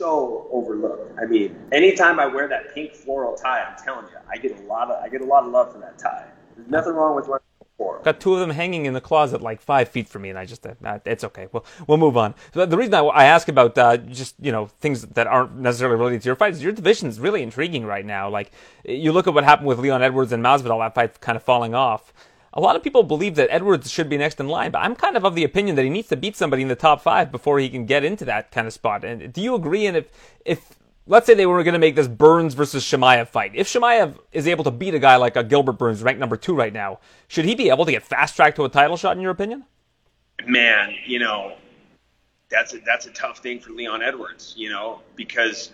so 0.00 0.48
overlooked. 0.50 1.18
I 1.20 1.26
mean, 1.26 1.56
anytime 1.72 2.18
I 2.18 2.26
wear 2.26 2.48
that 2.48 2.74
pink 2.74 2.94
floral 2.94 3.36
tie, 3.36 3.62
I'm 3.62 3.76
telling 3.84 4.06
you, 4.06 4.18
I 4.28 4.38
get 4.38 4.58
a 4.58 4.62
lot 4.62 4.90
of 4.90 5.02
I 5.04 5.08
get 5.08 5.20
a 5.20 5.26
lot 5.26 5.44
of 5.44 5.52
love 5.52 5.72
for 5.72 5.78
that 5.80 5.98
tie. 5.98 6.26
There's 6.56 6.68
nothing 6.68 6.94
wrong 6.94 7.14
with 7.14 7.28
wearing 7.28 7.42
Got 8.02 8.20
two 8.20 8.34
of 8.34 8.40
them 8.40 8.50
hanging 8.50 8.84
in 8.86 8.92
the 8.92 9.00
closet 9.00 9.40
like 9.40 9.60
five 9.60 9.88
feet 9.88 10.06
from 10.06 10.22
me, 10.22 10.30
and 10.30 10.38
I 10.38 10.44
just, 10.44 10.66
uh, 10.66 10.98
it's 11.06 11.24
okay. 11.24 11.48
We'll, 11.50 11.64
we'll 11.86 11.96
move 11.96 12.16
on. 12.16 12.34
So 12.52 12.66
the 12.66 12.76
reason 12.76 12.92
I, 12.92 13.00
I 13.00 13.24
ask 13.24 13.48
about 13.48 13.76
uh, 13.78 13.96
just, 13.96 14.34
you 14.38 14.52
know, 14.52 14.66
things 14.80 15.02
that 15.02 15.26
aren't 15.26 15.56
necessarily 15.56 15.96
related 15.96 16.22
to 16.22 16.26
your 16.26 16.36
fights, 16.36 16.60
your 16.60 16.72
division 16.72 17.08
is 17.08 17.18
really 17.18 17.42
intriguing 17.42 17.86
right 17.86 18.04
now. 18.04 18.28
Like, 18.28 18.52
you 18.84 19.12
look 19.12 19.26
at 19.26 19.32
what 19.34 19.44
happened 19.44 19.66
with 19.66 19.78
Leon 19.78 20.02
Edwards 20.02 20.32
and 20.32 20.44
Masvidal, 20.44 20.78
that 20.80 20.94
fight 20.94 21.20
kind 21.22 21.36
of 21.36 21.42
falling 21.42 21.74
off. 21.74 22.12
A 22.52 22.60
lot 22.60 22.74
of 22.74 22.82
people 22.82 23.04
believe 23.04 23.36
that 23.36 23.48
Edwards 23.50 23.90
should 23.90 24.08
be 24.08 24.18
next 24.18 24.40
in 24.40 24.48
line, 24.48 24.72
but 24.72 24.80
I'm 24.80 24.96
kind 24.96 25.16
of 25.16 25.24
of 25.24 25.34
the 25.34 25.44
opinion 25.44 25.76
that 25.76 25.84
he 25.84 25.90
needs 25.90 26.08
to 26.08 26.16
beat 26.16 26.36
somebody 26.36 26.62
in 26.62 26.68
the 26.68 26.74
top 26.74 27.00
five 27.00 27.30
before 27.30 27.60
he 27.60 27.68
can 27.68 27.86
get 27.86 28.04
into 28.04 28.24
that 28.24 28.50
kind 28.50 28.66
of 28.66 28.72
spot. 28.72 29.04
And 29.04 29.32
do 29.32 29.40
you 29.40 29.54
agree? 29.54 29.86
And 29.86 29.96
if, 29.96 30.08
if 30.44 30.76
let's 31.06 31.26
say 31.26 31.34
they 31.34 31.46
were 31.46 31.62
going 31.62 31.74
to 31.74 31.78
make 31.80 31.96
this 31.96 32.08
Burns 32.08 32.54
versus 32.54 32.84
Chimaev 32.84 33.28
fight. 33.28 33.52
If 33.54 33.68
Chimaev 33.68 34.16
is 34.32 34.46
able 34.46 34.64
to 34.64 34.70
beat 34.70 34.94
a 34.94 34.98
guy 34.98 35.16
like 35.16 35.36
a 35.36 35.44
Gilbert 35.44 35.72
Burns, 35.72 36.02
ranked 36.02 36.20
number 36.20 36.36
two 36.36 36.54
right 36.54 36.72
now, 36.72 37.00
should 37.28 37.44
he 37.44 37.54
be 37.54 37.68
able 37.68 37.84
to 37.84 37.92
get 37.92 38.02
fast 38.02 38.36
tracked 38.36 38.56
to 38.56 38.64
a 38.64 38.68
title 38.68 38.96
shot, 38.96 39.16
in 39.16 39.22
your 39.22 39.32
opinion? 39.32 39.64
Man, 40.46 40.94
you 41.04 41.18
know, 41.18 41.56
that's 42.48 42.74
a, 42.74 42.78
that's 42.78 43.06
a 43.06 43.10
tough 43.10 43.38
thing 43.38 43.60
for 43.60 43.70
Leon 43.70 44.02
Edwards, 44.02 44.54
you 44.56 44.70
know, 44.70 45.00
because 45.16 45.72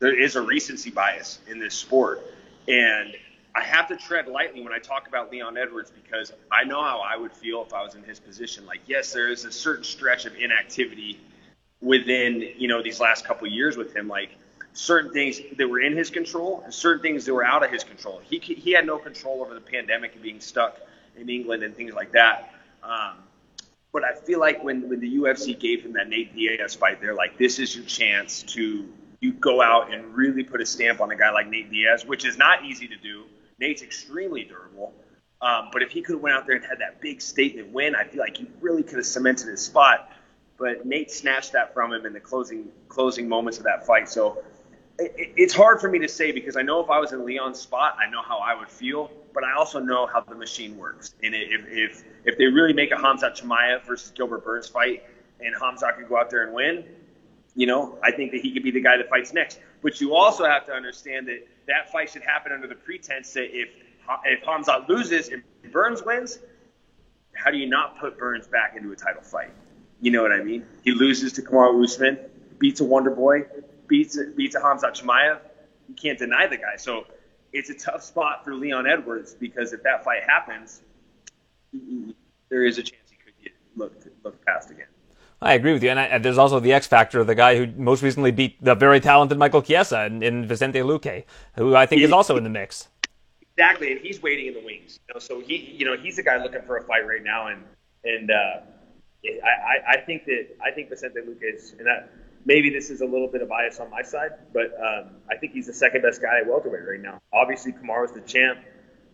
there 0.00 0.18
is 0.18 0.36
a 0.36 0.42
recency 0.42 0.90
bias 0.90 1.40
in 1.48 1.58
this 1.58 1.74
sport, 1.74 2.22
and 2.66 3.14
I 3.54 3.62
have 3.62 3.88
to 3.88 3.96
tread 3.96 4.28
lightly 4.28 4.62
when 4.62 4.72
I 4.72 4.78
talk 4.78 5.08
about 5.08 5.30
Leon 5.30 5.56
Edwards 5.56 5.90
because 5.90 6.32
I 6.50 6.64
know 6.64 6.82
how 6.82 7.00
I 7.00 7.16
would 7.16 7.32
feel 7.32 7.62
if 7.62 7.72
I 7.72 7.82
was 7.82 7.94
in 7.94 8.02
his 8.04 8.20
position. 8.20 8.66
Like, 8.66 8.80
yes, 8.86 9.12
there 9.12 9.28
is 9.28 9.44
a 9.44 9.52
certain 9.52 9.84
stretch 9.84 10.24
of 10.24 10.36
inactivity 10.36 11.20
within 11.80 12.42
you 12.56 12.68
know 12.68 12.82
these 12.82 13.00
last 13.00 13.24
couple 13.24 13.48
years 13.48 13.76
with 13.76 13.94
him, 13.94 14.08
like 14.08 14.30
certain 14.72 15.12
things 15.12 15.40
that 15.56 15.68
were 15.68 15.80
in 15.80 15.96
his 15.96 16.10
control 16.10 16.62
and 16.64 16.72
certain 16.72 17.02
things 17.02 17.24
that 17.24 17.34
were 17.34 17.44
out 17.44 17.64
of 17.64 17.70
his 17.70 17.84
control. 17.84 18.20
He 18.24 18.38
he 18.38 18.72
had 18.72 18.86
no 18.86 18.98
control 18.98 19.42
over 19.42 19.54
the 19.54 19.60
pandemic 19.60 20.14
and 20.14 20.22
being 20.22 20.40
stuck 20.40 20.78
in 21.16 21.28
England 21.28 21.62
and 21.62 21.74
things 21.74 21.92
like 21.92 22.12
that. 22.12 22.54
Um, 22.82 23.16
but 23.92 24.04
I 24.04 24.14
feel 24.14 24.38
like 24.38 24.62
when 24.62 24.88
when 24.88 25.00
the 25.00 25.16
UFC 25.16 25.58
gave 25.58 25.82
him 25.82 25.94
that 25.94 26.08
Nate 26.08 26.34
Diaz 26.34 26.74
fight, 26.74 27.00
they're 27.00 27.14
like, 27.14 27.38
this 27.38 27.58
is 27.58 27.74
your 27.74 27.84
chance 27.84 28.42
to 28.44 28.88
you 29.20 29.32
go 29.32 29.60
out 29.60 29.92
and 29.92 30.14
really 30.14 30.42
put 30.42 30.60
a 30.60 30.66
stamp 30.66 31.00
on 31.00 31.10
a 31.10 31.16
guy 31.16 31.30
like 31.30 31.48
Nate 31.48 31.70
Diaz, 31.70 32.06
which 32.06 32.24
is 32.24 32.38
not 32.38 32.64
easy 32.64 32.88
to 32.88 32.96
do. 32.96 33.24
Nate's 33.60 33.82
extremely 33.82 34.44
durable. 34.44 34.94
Um, 35.42 35.68
but 35.72 35.82
if 35.82 35.90
he 35.90 36.02
could 36.02 36.14
have 36.14 36.22
went 36.22 36.36
out 36.36 36.46
there 36.46 36.56
and 36.56 36.64
had 36.64 36.80
that 36.80 37.00
big 37.00 37.20
statement 37.22 37.68
win, 37.72 37.94
I 37.94 38.04
feel 38.04 38.20
like 38.20 38.36
he 38.36 38.48
really 38.60 38.82
could 38.82 38.96
have 38.96 39.06
cemented 39.06 39.48
his 39.48 39.62
spot. 39.62 40.12
But 40.58 40.84
Nate 40.84 41.10
snatched 41.10 41.52
that 41.52 41.72
from 41.72 41.92
him 41.92 42.04
in 42.04 42.12
the 42.12 42.20
closing 42.20 42.70
closing 42.88 43.28
moments 43.28 43.58
of 43.58 43.64
that 43.64 43.86
fight. 43.86 44.08
So 44.08 44.42
it, 44.98 45.32
it's 45.36 45.54
hard 45.54 45.80
for 45.80 45.88
me 45.88 45.98
to 46.00 46.08
say 46.08 46.32
because 46.32 46.56
I 46.56 46.62
know 46.62 46.80
if 46.80 46.90
I 46.90 46.98
was 46.98 47.12
in 47.12 47.24
Leon's 47.24 47.58
spot, 47.58 47.96
I 47.98 48.10
know 48.10 48.20
how 48.22 48.38
I 48.38 48.54
would 48.54 48.68
feel. 48.68 49.10
But 49.32 49.44
I 49.44 49.54
also 49.54 49.78
know 49.78 50.06
how 50.06 50.20
the 50.20 50.34
machine 50.34 50.76
works. 50.76 51.14
And 51.22 51.34
if 51.34 51.62
if 51.68 52.04
if 52.24 52.36
they 52.36 52.46
really 52.46 52.74
make 52.74 52.90
a 52.90 52.98
Hamza 52.98 53.30
Chimaev 53.30 53.86
versus 53.86 54.10
Gilbert 54.10 54.44
Burns 54.44 54.68
fight, 54.68 55.04
and 55.40 55.54
Hamza 55.58 55.90
could 55.96 56.08
go 56.08 56.18
out 56.18 56.28
there 56.28 56.44
and 56.44 56.52
win, 56.52 56.84
you 57.54 57.66
know, 57.66 57.98
I 58.02 58.10
think 58.10 58.32
that 58.32 58.40
he 58.40 58.52
could 58.52 58.62
be 58.62 58.70
the 58.70 58.80
guy 58.80 58.96
that 58.96 59.08
fights 59.08 59.32
next. 59.32 59.60
But 59.82 60.00
you 60.00 60.14
also 60.14 60.44
have 60.44 60.66
to 60.66 60.72
understand 60.72 61.28
that 61.28 61.46
that 61.66 61.90
fight 61.90 62.10
should 62.10 62.22
happen 62.22 62.52
under 62.52 62.66
the 62.66 62.74
pretense 62.74 63.32
that 63.34 63.56
if 63.56 63.68
if 64.24 64.42
Hamza 64.44 64.84
loses 64.88 65.28
and 65.28 65.42
Burns 65.72 66.02
wins, 66.02 66.38
how 67.32 67.50
do 67.50 67.56
you 67.56 67.66
not 67.66 67.98
put 67.98 68.18
Burns 68.18 68.46
back 68.46 68.76
into 68.76 68.92
a 68.92 68.96
title 68.96 69.22
fight? 69.22 69.52
You 70.00 70.10
know 70.10 70.22
what 70.22 70.32
I 70.32 70.42
mean? 70.42 70.66
He 70.82 70.92
loses 70.92 71.32
to 71.34 71.42
Kamaru 71.42 71.84
Usman, 71.84 72.18
beats 72.58 72.80
a 72.80 72.84
Wonder 72.84 73.10
Boy, 73.10 73.44
beats 73.86 74.18
beats 74.36 74.54
a 74.54 74.60
Hamza 74.60 74.88
Chimaev. 74.88 75.38
You 75.88 75.94
can't 75.94 76.18
deny 76.18 76.46
the 76.46 76.56
guy. 76.56 76.76
So 76.76 77.06
it's 77.52 77.70
a 77.70 77.74
tough 77.74 78.02
spot 78.02 78.44
for 78.44 78.54
Leon 78.54 78.86
Edwards 78.86 79.34
because 79.34 79.72
if 79.72 79.82
that 79.82 80.04
fight 80.04 80.22
happens, 80.24 80.82
there 82.48 82.64
is 82.64 82.78
a 82.78 82.82
chance 82.82 83.10
he 83.10 83.16
could 83.16 83.34
get 83.42 83.52
looked 83.76 84.06
looked 84.24 84.44
past 84.44 84.70
again. 84.70 84.86
I 85.42 85.54
agree 85.54 85.72
with 85.72 85.82
you, 85.82 85.88
and, 85.90 85.98
I, 85.98 86.04
and, 86.04 86.24
there's 86.24 86.36
also 86.36 86.60
the 86.60 86.72
X 86.72 86.86
factor 86.86 87.20
of 87.20 87.26
the 87.26 87.34
guy 87.34 87.56
who 87.56 87.66
most 87.80 88.02
recently 88.02 88.30
beat 88.30 88.62
the 88.62 88.74
very 88.74 89.00
talented 89.00 89.38
Michael 89.38 89.62
Chiesa 89.62 90.04
in, 90.04 90.22
in 90.22 90.46
Vicente 90.46 90.80
Luque, 90.80 91.24
who 91.56 91.74
I 91.74 91.86
think 91.86 92.02
is 92.02 92.12
also 92.12 92.36
in 92.36 92.44
the 92.44 92.50
mix. 92.50 92.88
Exactly, 93.56 93.92
and 93.92 94.00
he's 94.00 94.22
waiting 94.22 94.48
in 94.48 94.54
the 94.54 94.64
wings. 94.64 95.00
You 95.08 95.14
know, 95.14 95.20
so 95.20 95.40
he, 95.40 95.56
you 95.56 95.86
know, 95.86 95.96
he's 95.96 96.16
the 96.16 96.22
guy 96.22 96.42
looking 96.42 96.62
for 96.62 96.76
a 96.76 96.82
fight 96.82 97.06
right 97.06 97.22
now, 97.22 97.48
and 97.48 97.62
and 98.04 98.30
uh, 98.30 98.60
I, 99.24 99.98
I 99.98 100.00
think 100.00 100.24
that 100.26 100.48
I 100.62 100.70
think 100.72 100.90
Vicente 100.90 101.20
Luque 101.20 101.54
is, 101.54 101.74
and 101.78 101.86
that, 101.86 102.10
maybe 102.44 102.70
this 102.70 102.90
is 102.90 103.00
a 103.00 103.06
little 103.06 103.28
bit 103.28 103.42
of 103.42 103.48
bias 103.48 103.80
on 103.80 103.90
my 103.90 104.02
side, 104.02 104.30
but 104.52 104.72
um, 104.78 105.10
I 105.30 105.36
think 105.36 105.52
he's 105.52 105.66
the 105.66 105.72
second 105.72 106.02
best 106.02 106.22
guy 106.22 106.40
at 106.40 106.46
welterweight 106.46 106.86
right 106.86 107.00
now. 107.00 107.20
Obviously, 107.32 107.72
Kamaru's 107.72 108.12
the 108.12 108.20
champ. 108.20 108.58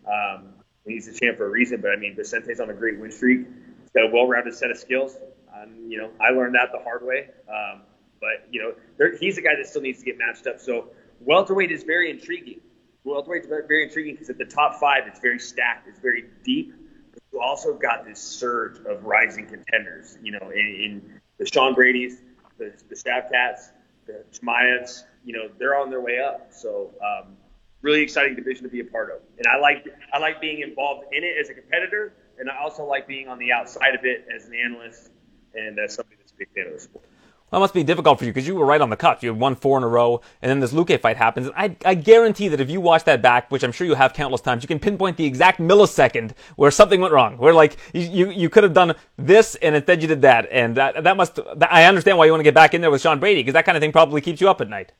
Um, 0.05 0.53
he's 0.85 1.11
the 1.11 1.17
champ 1.17 1.37
for 1.37 1.45
a 1.45 1.49
reason, 1.49 1.81
but 1.81 1.91
I 1.91 1.95
mean, 1.97 2.15
Vicente's 2.15 2.59
on 2.59 2.69
a 2.69 2.73
great 2.73 2.99
win 2.99 3.11
streak. 3.11 3.39
He's 3.39 3.91
got 3.93 4.09
a 4.09 4.13
well-rounded 4.13 4.55
set 4.55 4.71
of 4.71 4.77
skills. 4.77 5.17
Um, 5.63 5.89
you 5.89 5.97
know, 5.97 6.11
I 6.19 6.31
learned 6.31 6.55
that 6.55 6.71
the 6.71 6.79
hard 6.79 7.03
way. 7.03 7.29
Um, 7.47 7.81
but 8.19 8.47
you 8.51 8.61
know, 8.61 8.73
there, 8.97 9.15
he's 9.17 9.37
a 9.37 9.41
guy 9.41 9.55
that 9.55 9.67
still 9.67 9.81
needs 9.81 9.99
to 9.99 10.05
get 10.05 10.17
matched 10.17 10.47
up. 10.47 10.59
So 10.59 10.87
welterweight 11.21 11.71
is 11.71 11.83
very 11.83 12.09
intriguing. 12.09 12.61
Welterweight 13.03 13.43
is 13.43 13.47
very 13.47 13.83
intriguing 13.83 14.15
because 14.15 14.29
at 14.29 14.37
the 14.37 14.45
top 14.45 14.79
five, 14.79 15.03
it's 15.07 15.19
very 15.19 15.39
stacked, 15.39 15.87
it's 15.87 15.99
very 15.99 16.25
deep. 16.43 16.73
But 17.13 17.21
you 17.31 17.39
also 17.39 17.73
got 17.73 18.05
this 18.05 18.19
surge 18.19 18.79
of 18.85 19.03
rising 19.05 19.47
contenders. 19.47 20.17
You 20.21 20.33
know, 20.33 20.49
in, 20.49 20.59
in 20.59 21.21
the 21.37 21.45
Sean 21.45 21.73
Brady's, 21.73 22.21
the, 22.57 22.73
the 22.89 22.95
Shavkats, 22.95 23.71
the 24.05 24.23
Chimaevs. 24.33 25.03
You 25.23 25.33
know, 25.33 25.49
they're 25.59 25.77
on 25.77 25.89
their 25.89 26.01
way 26.01 26.19
up. 26.19 26.47
So 26.51 26.91
um, 27.01 27.35
really 27.81 28.01
exciting 28.01 28.35
division 28.35 28.63
to 28.63 28.69
be 28.69 28.79
a 28.79 28.85
part 28.85 29.11
of. 29.11 29.19
And 29.37 29.47
I 29.47 29.59
like 29.59 29.87
I 30.13 30.19
like 30.19 30.41
being 30.41 30.61
involved 30.61 31.05
in 31.11 31.23
it 31.23 31.35
as 31.39 31.49
a 31.49 31.53
competitor, 31.53 32.13
and 32.39 32.49
I 32.49 32.57
also 32.57 32.85
like 32.85 33.07
being 33.07 33.27
on 33.27 33.39
the 33.39 33.51
outside 33.51 33.95
of 33.95 34.03
it 34.03 34.25
as 34.33 34.45
an 34.45 34.53
analyst 34.53 35.11
and 35.55 35.79
as 35.79 35.95
somebody 35.95 36.17
that's 36.17 36.31
a 36.31 36.35
big 36.35 36.49
fan 36.53 36.67
of 36.67 36.73
the 36.73 36.79
sport. 36.79 37.05
Well, 37.49 37.61
that 37.61 37.63
must 37.63 37.73
be 37.73 37.83
difficult 37.83 38.19
for 38.19 38.25
you 38.25 38.33
because 38.33 38.45
you 38.45 38.55
were 38.55 38.65
right 38.65 38.81
on 38.81 38.89
the 38.89 38.97
cut. 38.97 39.23
You 39.23 39.29
had 39.29 39.39
won 39.39 39.55
four 39.55 39.77
in 39.77 39.83
a 39.83 39.87
row, 39.87 40.19
and 40.41 40.49
then 40.49 40.59
this 40.59 40.73
Luque 40.73 40.99
fight 40.99 41.15
happens. 41.15 41.49
I, 41.55 41.77
I 41.85 41.93
guarantee 41.93 42.49
that 42.49 42.59
if 42.59 42.69
you 42.69 42.81
watch 42.81 43.05
that 43.05 43.21
back, 43.21 43.49
which 43.51 43.63
I'm 43.63 43.71
sure 43.71 43.87
you 43.87 43.93
have 43.93 44.13
countless 44.13 44.41
times, 44.41 44.63
you 44.63 44.67
can 44.67 44.79
pinpoint 44.79 45.15
the 45.15 45.25
exact 45.25 45.61
millisecond 45.61 46.33
where 46.57 46.71
something 46.71 46.99
went 46.99 47.13
wrong. 47.13 47.37
Where 47.37 47.53
like 47.53 47.77
you 47.93 48.01
you, 48.01 48.31
you 48.31 48.49
could 48.49 48.63
have 48.63 48.73
done 48.73 48.95
this, 49.15 49.55
and 49.55 49.75
instead 49.75 50.01
you 50.01 50.09
did 50.09 50.23
that, 50.23 50.49
and 50.51 50.75
that 50.75 51.05
that 51.05 51.15
must. 51.15 51.35
That, 51.35 51.71
I 51.71 51.85
understand 51.85 52.17
why 52.17 52.25
you 52.25 52.31
want 52.31 52.41
to 52.41 52.43
get 52.43 52.53
back 52.53 52.73
in 52.73 52.81
there 52.81 52.91
with 52.91 53.01
Sean 53.01 53.17
Brady 53.17 53.39
because 53.39 53.53
that 53.53 53.63
kind 53.63 53.77
of 53.77 53.81
thing 53.81 53.93
probably 53.93 54.19
keeps 54.19 54.41
you 54.41 54.49
up 54.49 54.59
at 54.59 54.69
night. 54.69 54.91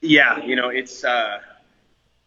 Yeah, 0.00 0.44
you 0.44 0.54
know 0.54 0.68
it's. 0.68 1.02
Uh, 1.02 1.40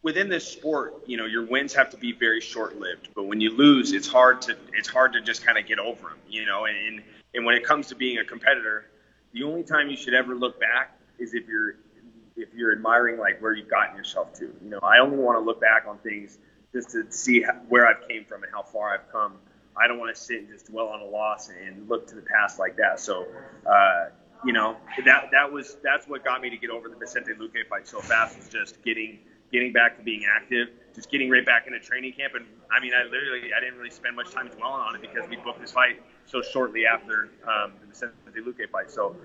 within 0.02 0.30
this 0.30 0.48
sport, 0.48 0.94
you 1.06 1.18
know, 1.18 1.26
your 1.26 1.46
wins 1.46 1.74
have 1.74 1.90
to 1.90 1.98
be 1.98 2.14
very 2.14 2.40
short-lived. 2.40 3.10
But 3.16 3.24
when 3.24 3.42
you 3.42 3.52
lose, 3.56 3.92
it's 3.92 4.08
hard 4.08 4.42
to 4.44 4.58
it's 4.74 4.88
hard 4.88 5.14
to 5.14 5.22
just 5.22 5.46
kind 5.46 5.58
of 5.58 5.66
get 5.66 5.80
over 5.80 6.10
them, 6.10 6.18
you 6.30 6.46
know. 6.46 6.66
And 6.66 6.78
and 6.78 7.04
when 7.34 7.56
it 7.56 7.64
comes 7.64 7.88
to 7.88 7.96
being 7.96 8.18
a 8.18 8.26
competitor, 8.26 8.86
the 9.34 9.44
only 9.44 9.64
time 9.64 9.90
you 9.90 9.98
should 9.98 10.14
ever 10.14 10.36
look 10.36 10.60
back 10.60 11.00
is 11.20 11.34
if 11.34 11.48
you're 11.48 11.76
if 12.36 12.54
you're 12.54 12.72
admiring 12.72 13.20
like 13.20 13.42
where 13.42 13.54
you've 13.54 13.70
gotten 13.70 13.96
yourself 13.96 14.34
to. 14.34 14.46
You 14.64 14.70
know, 14.70 14.80
I 14.82 15.00
only 15.00 15.18
want 15.18 15.38
to 15.38 15.44
look 15.44 15.60
back 15.60 15.86
on 15.88 15.98
things 16.00 16.38
just 16.74 16.92
to 16.92 17.12
see 17.12 17.42
how, 17.42 17.54
where 17.68 17.88
I've 17.88 18.08
came 18.08 18.26
from 18.26 18.44
and 18.44 18.52
how 18.52 18.64
far 18.64 18.94
I've 18.94 19.12
come. 19.12 19.34
I 19.76 19.88
don't 19.88 20.00
want 20.00 20.16
to 20.16 20.22
sit 20.22 20.40
and 20.40 20.48
just 20.50 20.68
dwell 20.68 20.88
on 20.88 21.02
a 21.02 21.06
loss 21.06 21.50
and 21.50 21.88
look 21.90 22.08
to 22.08 22.16
the 22.16 22.22
past 22.22 22.60
like 22.60 22.78
that. 22.78 23.00
So, 23.00 23.28
uh, 23.66 24.08
you 24.46 24.54
know, 24.54 24.78
that 25.06 25.30
that 25.32 25.52
was 25.52 25.78
that's 25.84 26.08
what 26.08 26.24
got 26.24 26.42
me 26.42 26.50
to 26.50 26.58
get 26.58 26.70
over 26.70 26.90
the 26.90 26.96
Vicente 26.96 27.34
Luque 27.34 27.68
fight 27.70 27.88
so 27.88 28.00
fast 28.00 28.38
was 28.38 28.50
just 28.50 28.82
getting 28.84 29.20
getting 29.52 29.74
back 29.74 29.97
to 29.97 30.04
being 30.04 30.26
active, 30.30 30.70
just 30.93 31.10
getting 31.12 31.30
right 31.30 31.45
back 31.45 31.68
into 31.68 31.80
training 31.80 32.14
camp. 32.14 32.34
And 32.36 32.45
I 32.72 32.80
mean, 32.80 32.93
I 32.93 33.04
literally 33.04 33.52
I 33.56 33.60
didn't 33.60 33.78
really 33.78 33.89
spend 33.89 34.16
much 34.16 34.32
time 34.32 34.47
dwelling 34.47 34.82
on 34.82 34.95
it 34.95 35.02
because 35.02 35.28
we 35.30 35.38
booked 35.38 35.62
this 35.62 35.72
fight 35.72 36.02
so 36.26 36.41
shortly 36.41 36.86
after 36.86 37.30
um, 37.47 37.74
the 37.82 37.88
Vicente 37.88 38.14
Luque 38.39 38.70
fight. 38.70 38.91
So 38.91 39.16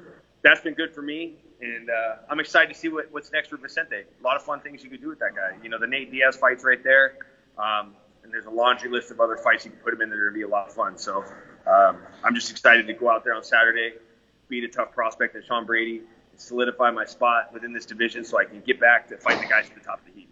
that's 0.43 0.61
been 0.61 0.75
good 0.75 0.95
for 0.95 1.03
me, 1.03 1.35
and 1.61 1.89
uh, 1.91 2.16
I'm 2.29 2.41
excited 2.41 2.72
to 2.72 2.79
see 2.79 2.89
what, 2.89 3.11
what's 3.11 3.33
next 3.33 3.49
for 3.49 3.57
Vicente. 3.57 3.97
A 3.97 4.22
lot 4.22 4.37
of 4.37 4.43
fun 4.43 4.61
things 4.61 4.85
you 4.85 4.91
could 4.91 5.01
do 5.01 5.09
with 5.09 5.18
that 5.20 5.35
guy. 5.35 5.57
You 5.62 5.68
know, 5.68 5.79
the 5.79 5.87
Nate 5.87 6.11
Diaz 6.11 6.37
fight's 6.37 6.64
right 6.64 6.83
there, 6.83 7.16
um, 7.59 7.95
and 8.22 8.33
there's 8.33 8.47
a 8.47 8.51
laundry 8.51 8.91
list 8.91 9.11
of 9.11 9.20
other 9.20 9.37
fights 9.37 9.64
you 9.64 9.70
can 9.70 9.81
put 9.81 9.95
him 9.95 10.03
in 10.03 10.12
are 10.12 10.27
gonna 10.27 10.35
be 10.35 10.43
a 10.43 10.49
lot 10.49 10.68
of 10.68 10.75
fun. 10.75 10.99
So 10.99 11.25
um, 11.66 11.99
I'm 12.22 12.35
just 12.35 12.51
excited 12.51 12.87
to 12.87 12.93
go 12.93 13.11
out 13.11 13.25
there 13.25 13.35
on 13.35 13.43
Saturday, 13.43 13.95
beat 14.49 14.64
a 14.64 14.68
tough 14.68 14.93
prospect 14.93 15.35
like 15.35 15.45
Sean 15.45 15.64
Brady, 15.64 16.03
solidify 16.37 16.91
my 16.91 17.05
spot 17.05 17.53
within 17.53 17.72
this 17.72 17.87
division, 17.87 18.24
so 18.24 18.39
I 18.39 18.45
can 18.45 18.61
get 18.61 18.80
back 18.80 19.09
to 19.09 19.16
fight 19.16 19.41
the 19.41 19.49
guys 19.49 19.68
at 19.68 19.74
the 19.74 19.80
top 19.80 20.01
of 20.01 20.07
the 20.07 20.20
heap. 20.20 20.30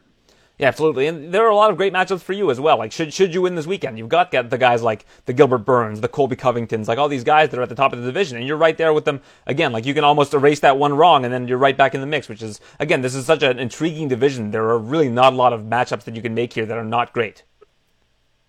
Yeah, 0.58 0.68
absolutely. 0.68 1.06
And 1.06 1.32
there 1.32 1.44
are 1.44 1.50
a 1.50 1.56
lot 1.56 1.70
of 1.70 1.76
great 1.76 1.92
matchups 1.92 2.20
for 2.20 2.34
you 2.34 2.50
as 2.50 2.60
well. 2.60 2.78
Like, 2.78 2.92
should 2.92 3.12
should 3.12 3.34
you 3.34 3.42
win 3.42 3.54
this 3.54 3.66
weekend, 3.66 3.98
you've 3.98 4.08
got 4.08 4.30
the 4.30 4.58
guys 4.58 4.82
like 4.82 5.06
the 5.24 5.32
Gilbert 5.32 5.58
Burns, 5.58 6.00
the 6.00 6.08
Colby 6.08 6.36
Covingtons, 6.36 6.86
like 6.86 6.98
all 6.98 7.08
these 7.08 7.24
guys 7.24 7.48
that 7.48 7.58
are 7.58 7.62
at 7.62 7.68
the 7.68 7.74
top 7.74 7.92
of 7.92 8.00
the 8.00 8.06
division, 8.06 8.36
and 8.36 8.46
you're 8.46 8.56
right 8.56 8.76
there 8.76 8.92
with 8.92 9.04
them 9.04 9.22
again. 9.46 9.72
Like, 9.72 9.86
you 9.86 9.94
can 9.94 10.04
almost 10.04 10.34
erase 10.34 10.60
that 10.60 10.78
one 10.78 10.94
wrong, 10.94 11.24
and 11.24 11.32
then 11.32 11.48
you're 11.48 11.58
right 11.58 11.76
back 11.76 11.94
in 11.94 12.00
the 12.00 12.06
mix. 12.06 12.28
Which 12.28 12.42
is 12.42 12.60
again, 12.78 13.00
this 13.00 13.14
is 13.14 13.26
such 13.26 13.42
an 13.42 13.58
intriguing 13.58 14.08
division. 14.08 14.50
There 14.50 14.68
are 14.68 14.78
really 14.78 15.08
not 15.08 15.32
a 15.32 15.36
lot 15.36 15.52
of 15.52 15.62
matchups 15.62 16.04
that 16.04 16.14
you 16.14 16.22
can 16.22 16.34
make 16.34 16.52
here 16.52 16.66
that 16.66 16.78
are 16.78 16.84
not 16.84 17.12
great. 17.12 17.42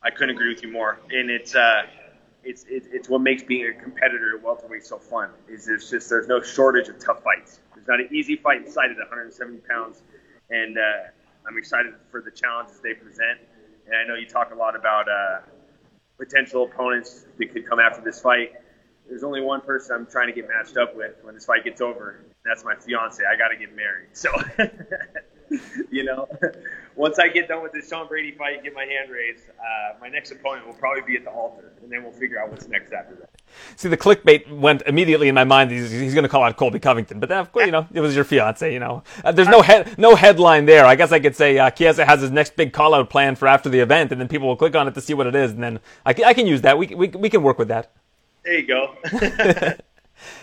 I 0.04 0.10
couldn't 0.12 0.36
agree 0.36 0.54
with 0.54 0.62
you 0.62 0.72
more, 0.72 1.00
and 1.10 1.30
it's. 1.32 1.56
Uh, 1.56 1.84
it's, 2.44 2.66
it's 2.68 3.10
what 3.10 3.22
makes 3.22 3.44
being 3.44 3.66
a 3.68 3.74
competitor 3.74 4.38
at 4.38 4.44
welterweight 4.44 4.86
so 4.86 4.98
fun. 4.98 5.30
Is 5.48 5.66
there's 5.66 5.90
just 5.90 6.10
there's 6.10 6.28
no 6.28 6.42
shortage 6.42 6.90
of 6.90 7.00
tough 7.00 7.24
fights. 7.24 7.60
There's 7.76 7.88
not 7.88 8.00
an 8.00 8.10
easy 8.12 8.36
fight 8.36 8.66
inside 8.66 8.92
at 8.92 8.98
170 8.98 9.60
pounds, 9.60 10.02
and 10.50 10.78
uh, 10.78 11.10
I'm 11.48 11.58
excited 11.58 11.94
for 12.12 12.22
the 12.22 12.32
challenges 12.32 12.80
they 12.82 12.94
present. 12.94 13.40
And 13.86 13.96
I 13.96 14.06
know 14.06 14.16
you 14.16 14.26
talk 14.26 14.52
a 14.54 14.56
lot 14.56 14.76
about 14.76 15.10
uh, 15.10 15.40
potential 16.18 16.64
opponents 16.64 17.26
that 17.38 17.52
could 17.52 17.68
come 17.68 17.80
after 17.80 18.02
this 18.02 18.22
fight. 18.22 18.54
There's 19.08 19.24
only 19.24 19.42
one 19.42 19.62
person 19.62 19.96
I'm 19.96 20.06
trying 20.06 20.28
to 20.28 20.34
get 20.34 20.48
matched 20.48 20.78
up 20.78 20.96
with 20.96 21.16
when 21.24 21.36
this 21.36 21.46
fight 21.46 21.64
gets 21.66 21.82
over. 21.82 22.24
That's 22.46 22.64
my 22.64 22.76
fiance. 22.76 23.22
I 23.24 23.36
got 23.38 23.50
to 23.50 23.58
get 23.58 23.76
married. 23.76 24.10
So, 24.14 24.30
you 25.92 26.04
know, 26.04 26.28
once 26.96 27.20
I 27.20 27.28
get 27.28 27.48
done 27.48 27.64
with 27.64 27.72
this 27.72 27.90
Sean 27.90 28.08
Brady 28.08 28.32
fight 28.32 28.56
and 28.56 28.64
get 28.64 28.74
my 28.74 28.86
hand 28.86 29.12
raised, 29.12 29.50
uh, 29.60 29.98
my 30.00 30.10
next 30.10 30.32
opponent 30.32 30.68
will 30.68 30.74
probably 30.74 31.02
be 31.02 31.16
at 31.16 31.24
the 31.24 31.32
altar, 31.32 31.74
and 31.82 31.92
then 31.92 32.04
we'll 32.04 32.12
figure 32.12 32.40
out 32.40 32.52
what's 32.52 32.68
next 32.68 32.94
after 32.94 33.16
that. 33.16 33.30
See, 33.76 33.90
the 33.90 33.98
clickbait 33.98 34.50
went 34.52 34.82
immediately 34.86 35.28
in 35.28 35.36
my 35.36 35.44
mind. 35.44 35.72
He's, 35.72 35.92
he's 35.92 36.14
going 36.14 36.24
to 36.24 36.30
call 36.30 36.44
out 36.44 36.58
Colby 36.58 36.80
Covington, 36.80 37.20
but 37.20 37.30
then, 37.30 37.40
of 37.40 37.52
course, 37.52 37.66
you 37.66 37.72
know, 37.72 37.88
it 37.94 38.02
was 38.02 38.16
your 38.16 38.26
fiance. 38.26 38.72
You 38.72 38.80
know, 38.80 39.04
uh, 39.24 39.32
there's 39.32 39.48
no 39.48 39.62
head, 39.62 39.98
no 39.98 40.16
headline 40.16 40.66
there. 40.66 40.86
I 40.86 40.96
guess 40.96 41.12
I 41.12 41.20
could 41.20 41.36
say 41.36 41.58
uh, 41.58 41.70
Chiesa 41.70 42.06
has 42.06 42.22
his 42.22 42.32
next 42.32 42.56
big 42.56 42.74
call 42.74 42.94
out 42.94 43.10
plan 43.10 43.36
for 43.36 43.48
after 43.48 43.70
the 43.70 43.80
event, 43.80 44.12
and 44.12 44.20
then 44.20 44.28
people 44.28 44.48
will 44.48 44.58
click 44.58 44.76
on 44.76 44.88
it 44.88 44.94
to 44.96 45.02
see 45.02 45.14
what 45.14 45.28
it 45.28 45.36
is, 45.36 45.52
and 45.52 45.64
then 45.64 45.80
I 46.06 46.14
can, 46.14 46.26
I 46.26 46.34
can 46.34 46.48
use 46.48 46.62
that. 46.62 46.78
We, 46.78 46.88
we 46.88 47.08
we 47.08 47.30
can 47.30 47.44
work 47.44 47.58
with 47.58 47.68
that. 47.70 47.92
There 48.44 48.60
you 48.60 48.68
go. 48.68 48.96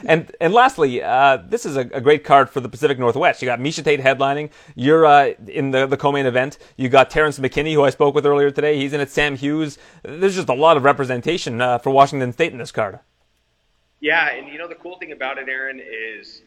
And 0.05 0.31
and 0.41 0.53
lastly, 0.53 1.03
uh, 1.03 1.39
this 1.47 1.67
is 1.67 1.77
a, 1.77 1.81
a, 1.81 2.01
great 2.01 2.25
card 2.25 2.51
for 2.51 2.61
the 2.61 2.69
Pacific 2.69 2.99
Northwest. 2.99 3.43
You 3.43 3.47
got 3.47 3.59
Miesha 3.59 3.85
Tate 3.85 4.01
headlining. 4.01 4.51
You're 4.75 5.07
uh, 5.07 5.35
in 5.47 5.71
the, 5.71 5.87
the 5.87 5.97
co-main 5.97 6.27
event. 6.27 6.59
You 6.77 6.89
got 6.89 7.11
Terrance 7.11 7.39
McKinney, 7.39 7.75
who 7.75 7.85
I 7.85 7.91
spoke 7.91 8.15
with 8.15 8.27
earlier 8.27 8.51
today. 8.51 8.77
He's 8.79 8.93
in 8.93 9.01
it. 9.01 9.11
Sam 9.11 9.37
Hughes. 9.37 9.79
There's 10.03 10.35
just 10.35 10.49
a 10.49 10.55
lot 10.55 10.77
of 10.77 10.85
representation 10.85 11.61
uh, 11.61 11.79
for 11.79 11.91
Washington 11.91 12.33
State 12.33 12.53
in 12.53 12.59
this 12.59 12.73
card. 12.73 13.01
Yeah, 14.01 14.31
and 14.31 14.49
you 14.49 14.59
know 14.59 14.69
the 14.69 14.75
cool 14.75 14.97
thing 14.99 15.13
about 15.13 15.39
it, 15.39 15.49
Aaron, 15.49 15.81
is 15.81 16.43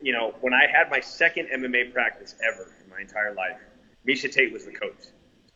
you 0.00 0.12
know 0.12 0.34
when 0.40 0.52
I 0.52 0.66
had 0.66 0.90
my 0.90 1.00
second 1.00 1.48
MMA 1.54 1.92
practice 1.92 2.34
ever 2.44 2.72
in 2.82 2.90
my 2.90 3.00
entire 3.00 3.34
life, 3.34 3.58
Miesha 4.06 4.30
Tate 4.30 4.52
was 4.52 4.64
the 4.64 4.72
coach. 4.72 5.06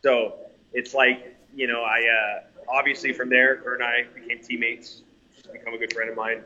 So 0.01 0.35
it's 0.71 0.93
like 0.93 1.35
you 1.53 1.67
know 1.67 1.83
I 1.83 1.99
uh, 1.99 2.71
obviously 2.71 3.13
from 3.13 3.29
there 3.29 3.57
her 3.57 3.75
and 3.75 3.83
I 3.83 4.03
became 4.13 4.41
teammates. 4.41 5.01
Become 5.51 5.73
a 5.73 5.77
good 5.77 5.93
friend 5.93 6.09
of 6.09 6.15
mine 6.15 6.41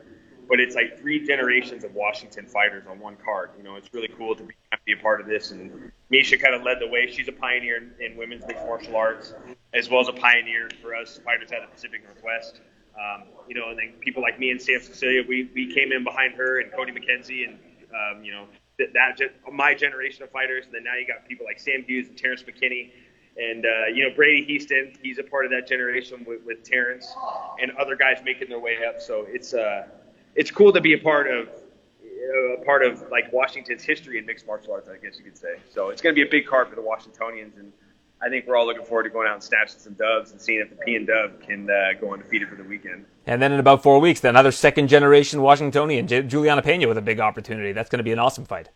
but 0.48 0.60
it's 0.60 0.74
like 0.74 0.98
three 0.98 1.26
generations 1.26 1.84
of 1.84 1.94
Washington 1.94 2.46
fighters 2.46 2.84
on 2.88 2.98
one 2.98 3.16
card. 3.22 3.50
You 3.58 3.64
know, 3.64 3.76
it's 3.76 3.92
really 3.92 4.08
cool 4.08 4.34
to 4.34 4.42
be, 4.42 4.54
be 4.86 4.92
a 4.92 4.96
part 4.96 5.20
of 5.20 5.26
this. 5.26 5.50
And 5.50 5.92
Miesha 6.10 6.40
kind 6.40 6.54
of 6.54 6.62
led 6.62 6.78
the 6.80 6.86
way. 6.86 7.06
She's 7.10 7.28
a 7.28 7.32
pioneer 7.32 7.76
in, 7.76 7.92
in 8.00 8.16
women's 8.16 8.46
mixed 8.46 8.64
martial 8.64 8.96
arts, 8.96 9.34
as 9.74 9.90
well 9.90 10.00
as 10.00 10.08
a 10.08 10.12
pioneer 10.12 10.70
for 10.80 10.94
us 10.94 11.20
fighters 11.24 11.52
out 11.52 11.62
of 11.62 11.68
the 11.68 11.74
Pacific 11.74 12.02
Northwest. 12.04 12.60
Um, 12.98 13.24
you 13.46 13.54
know, 13.54 13.68
and 13.68 13.78
then 13.78 13.92
people 14.00 14.22
like 14.22 14.40
me 14.40 14.50
and 14.50 14.60
Sam 14.60 14.80
Sicilia, 14.80 15.22
we, 15.28 15.50
we 15.54 15.72
came 15.72 15.92
in 15.92 16.02
behind 16.02 16.34
her 16.34 16.60
and 16.60 16.72
Cody 16.72 16.92
McKenzie 16.92 17.46
and, 17.46 17.58
um, 17.94 18.24
you 18.24 18.32
know, 18.32 18.46
that, 18.78 18.88
that 18.94 19.52
my 19.52 19.74
generation 19.74 20.22
of 20.22 20.30
fighters. 20.30 20.64
And 20.64 20.74
then 20.74 20.84
now 20.84 20.96
you 20.96 21.06
got 21.06 21.28
people 21.28 21.46
like 21.46 21.60
Sam 21.60 21.84
Hughes 21.86 22.08
and 22.08 22.16
Terrance 22.16 22.42
McKinney. 22.42 22.90
And, 23.36 23.66
uh, 23.66 23.86
you 23.94 24.02
know, 24.02 24.16
Brady 24.16 24.44
Hiestand, 24.46 24.96
he's 25.00 25.18
a 25.18 25.22
part 25.22 25.44
of 25.44 25.52
that 25.52 25.68
generation 25.68 26.24
with, 26.26 26.40
with 26.44 26.64
Terrance 26.64 27.06
and 27.60 27.70
other 27.72 27.94
guys 27.94 28.18
making 28.24 28.48
their 28.48 28.58
way 28.58 28.78
up. 28.88 29.00
So 29.00 29.26
it's, 29.28 29.54
uh, 29.54 29.86
it's 30.38 30.52
cool 30.52 30.72
to 30.72 30.80
be 30.80 30.94
a 30.94 30.98
part 30.98 31.26
of 31.28 31.48
a 32.60 32.64
part 32.64 32.84
of 32.84 33.02
like 33.10 33.30
Washington's 33.32 33.82
history 33.82 34.18
in 34.18 34.24
mixed 34.24 34.46
martial 34.46 34.72
arts, 34.72 34.88
I 34.88 34.96
guess 35.04 35.18
you 35.18 35.24
could 35.24 35.36
say. 35.36 35.56
So 35.68 35.90
it's 35.90 36.00
going 36.00 36.14
to 36.14 36.18
be 36.18 36.26
a 36.26 36.30
big 36.30 36.46
card 36.46 36.68
for 36.68 36.76
the 36.76 36.82
Washingtonians, 36.82 37.56
and 37.58 37.72
I 38.22 38.28
think 38.28 38.46
we're 38.46 38.56
all 38.56 38.66
looking 38.66 38.84
forward 38.84 39.02
to 39.02 39.10
going 39.10 39.26
out 39.26 39.34
and 39.34 39.42
snatching 39.42 39.80
some 39.80 39.94
doves 39.94 40.30
and 40.30 40.40
seeing 40.40 40.60
if 40.60 40.70
the 40.70 40.76
P 40.76 40.94
and 40.94 41.06
Dub 41.08 41.42
can 41.42 41.68
uh, 41.68 41.98
go 42.00 42.12
undefeated 42.12 42.48
for 42.48 42.54
the 42.54 42.62
weekend. 42.62 43.04
And 43.26 43.42
then 43.42 43.52
in 43.52 43.58
about 43.58 43.82
four 43.82 43.98
weeks, 43.98 44.22
another 44.22 44.52
second 44.52 44.86
generation 44.86 45.42
Washingtonian, 45.42 46.06
J- 46.06 46.22
Juliana 46.22 46.62
Pena, 46.62 46.86
with 46.86 46.98
a 46.98 47.02
big 47.02 47.18
opportunity. 47.18 47.72
That's 47.72 47.90
going 47.90 47.98
to 47.98 48.04
be 48.04 48.12
an 48.12 48.20
awesome 48.20 48.44
fight. 48.44 48.68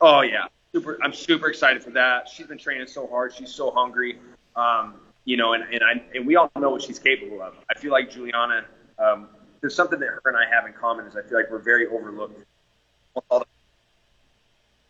Oh 0.00 0.20
yeah, 0.20 0.46
super! 0.72 0.96
I'm 1.02 1.12
super 1.12 1.48
excited 1.48 1.82
for 1.82 1.90
that. 1.90 2.28
She's 2.28 2.46
been 2.46 2.58
training 2.58 2.86
so 2.86 3.08
hard. 3.08 3.34
She's 3.34 3.52
so 3.52 3.72
hungry. 3.72 4.20
Um, 4.54 4.94
you 5.24 5.36
know, 5.36 5.54
and, 5.54 5.64
and 5.72 5.82
I 5.82 6.02
and 6.14 6.24
we 6.24 6.36
all 6.36 6.52
know 6.56 6.70
what 6.70 6.82
she's 6.82 7.00
capable 7.00 7.42
of. 7.42 7.54
I 7.68 7.76
feel 7.78 7.90
like 7.90 8.12
Juliana. 8.12 8.66
Um, 8.96 9.28
there's 9.64 9.74
something 9.74 9.98
that 9.98 10.08
her 10.08 10.20
and 10.26 10.36
I 10.36 10.44
have 10.54 10.66
in 10.66 10.74
common 10.74 11.06
is 11.06 11.16
I 11.16 11.22
feel 11.22 11.38
like 11.38 11.50
we're 11.50 11.58
very 11.58 11.86
overlooked. 11.86 12.38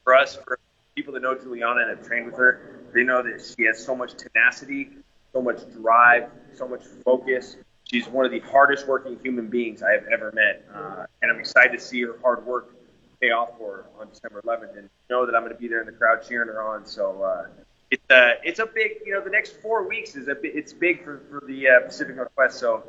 For 0.03 0.16
us, 0.16 0.35
for 0.35 0.59
people 0.97 1.14
that 1.14 1.22
know 1.22 1.37
Juliana 1.37 1.83
and 1.83 1.91
have 1.91 2.05
trained 2.05 2.27
with 2.27 2.35
her, 2.35 2.83
they 2.93 3.05
know 3.05 3.22
that 3.22 3.41
she 3.41 3.66
has 3.66 3.79
so 3.79 3.95
much 3.95 4.14
tenacity, 4.16 4.89
so 5.33 5.41
much 5.41 5.61
drive, 5.75 6.29
so 6.55 6.66
much 6.66 6.83
focus. 7.05 7.57
She's 7.85 8.09
one 8.09 8.25
of 8.25 8.33
the 8.33 8.41
hardest 8.41 8.89
working 8.89 9.16
human 9.22 9.47
beings 9.47 9.81
I 9.81 9.93
have 9.93 10.07
ever 10.12 10.33
met, 10.33 10.64
uh, 10.75 11.07
and 11.22 11.31
I'm 11.31 11.39
excited 11.39 11.79
to 11.79 11.81
see 11.81 12.03
her 12.03 12.18
hard 12.20 12.45
work 12.45 12.75
pay 13.20 13.31
off 13.31 13.57
for 13.57 13.77
her 13.77 13.85
on 14.01 14.09
December 14.09 14.43
11th, 14.43 14.77
and 14.77 14.91
know 15.09 15.25
that 15.25 15.37
I'm 15.37 15.43
going 15.43 15.55
to 15.55 15.61
be 15.61 15.68
there 15.68 15.83
in 15.83 15.87
the 15.87 15.93
crowd 15.93 16.27
cheering 16.27 16.49
her 16.49 16.61
on. 16.61 16.85
So 16.85 17.22
uh, 17.22 17.47
it's 17.93 18.11
uh, 18.11 18.33
it's 18.43 18.59
a 18.59 18.66
big, 18.66 18.95
you 19.07 19.14
know, 19.14 19.22
the 19.22 19.31
next 19.31 19.53
four 19.62 19.87
weeks 19.87 20.16
is 20.16 20.27
a 20.27 20.35
it's 20.43 20.72
big 20.72 21.05
for 21.05 21.20
for 21.31 21.45
the 21.47 21.68
uh, 21.68 21.81
Pacific 21.87 22.16
Northwest. 22.16 22.59
So 22.59 22.83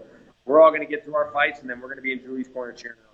we're 0.45 0.61
all 0.61 0.69
going 0.69 0.81
to 0.81 0.87
get 0.87 1.03
through 1.03 1.15
our 1.15 1.31
fights, 1.31 1.59
and 1.61 1.69
then 1.69 1.81
we're 1.81 1.87
going 1.87 1.97
to 1.97 2.03
be 2.03 2.13
in 2.13 2.21
Julie's 2.21 2.47
corner 2.47 2.71
cheering 2.71 2.97
on. 2.99 3.05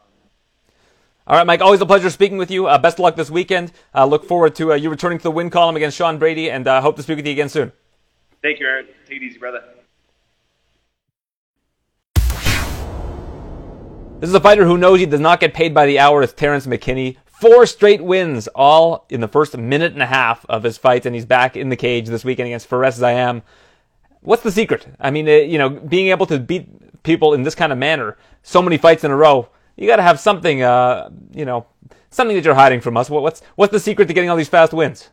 All 1.28 1.38
right, 1.38 1.48
Mike. 1.48 1.62
Always 1.62 1.80
a 1.82 1.86
pleasure 1.86 2.10
speaking 2.10 2.38
with 2.38 2.52
you. 2.52 2.68
Uh, 2.68 2.78
best 2.78 2.96
of 2.96 3.04
luck 3.04 3.16
this 3.16 3.30
weekend. 3.30 3.72
Uh, 3.96 4.06
look 4.06 4.26
forward 4.26 4.56
to 4.56 4.74
uh, 4.74 4.76
you 4.76 4.90
returning 4.90 5.18
to 5.18 5.24
the 5.24 5.32
win 5.32 5.50
column 5.50 5.76
against 5.76 5.98
Sean 5.98 6.18
Brady, 6.18 6.50
and 6.52 6.68
uh, 6.68 6.82
hope 6.82 6.98
to 6.98 7.04
speak 7.04 7.18
with 7.18 7.26
you 7.26 7.32
again 7.32 7.50
soon. 7.50 7.72
Thank 8.42 8.60
you, 8.60 8.68
Aaron. 8.68 8.88
Take 9.06 9.22
it 9.22 9.24
easy, 9.24 9.38
brother. 9.38 9.64
This 14.20 14.30
is 14.30 14.36
a 14.36 14.40
fighter 14.40 14.66
who 14.66 14.78
knows 14.78 15.00
he 15.00 15.06
does 15.06 15.20
not 15.20 15.40
get 15.40 15.54
paid 15.54 15.74
by 15.74 15.86
the 15.86 16.00
hour. 16.00 16.22
It's 16.22 16.34
Terrance 16.34 16.68
McKinney. 16.68 17.18
Four 17.26 17.66
straight 17.66 18.04
wins, 18.04 18.48
all 18.50 19.06
in 19.10 19.20
the 19.22 19.28
first 19.28 19.58
minute 19.58 19.94
and 19.94 20.04
a 20.04 20.08
half 20.08 20.46
of 20.48 20.62
his 20.62 20.78
fights, 20.78 21.08
and 21.08 21.16
he's 21.16 21.26
back 21.26 21.56
in 21.56 21.70
the 21.70 21.76
cage 21.76 22.08
this 22.08 22.24
weekend 22.24 22.48
against 22.48 22.68
Fares 22.68 23.00
Ziam. 23.00 23.42
What's 24.22 24.44
the 24.44 24.52
secret? 24.52 24.86
I 25.00 25.10
mean, 25.10 25.28
uh, 25.28 25.32
you 25.32 25.58
know, 25.58 25.70
being 25.70 26.10
able 26.10 26.28
to 26.28 26.38
beat 26.38 26.68
people 27.04 27.34
in 27.34 27.44
this 27.44 27.56
kind 27.56 27.72
of 27.72 27.78
manner, 27.78 28.18
so 28.44 28.62
many 28.62 28.78
fights 28.78 29.04
in 29.04 29.12
a 29.12 29.16
row, 29.16 29.50
you 29.76 29.88
got 29.88 29.98
to 29.98 30.04
have 30.04 30.20
something, 30.20 30.62
uh, 30.62 31.10
you 31.34 31.46
know, 31.46 31.66
something 32.10 32.36
that 32.36 32.46
you're 32.46 32.54
hiding 32.54 32.82
from 32.82 32.98
us. 32.98 33.10
what's 33.10 33.42
what's 33.56 33.72
the 33.72 33.80
secret 33.80 34.08
to 34.08 34.14
getting 34.14 34.30
all 34.30 34.38
these 34.38 34.50
fast 34.50 34.74
wins? 34.74 35.10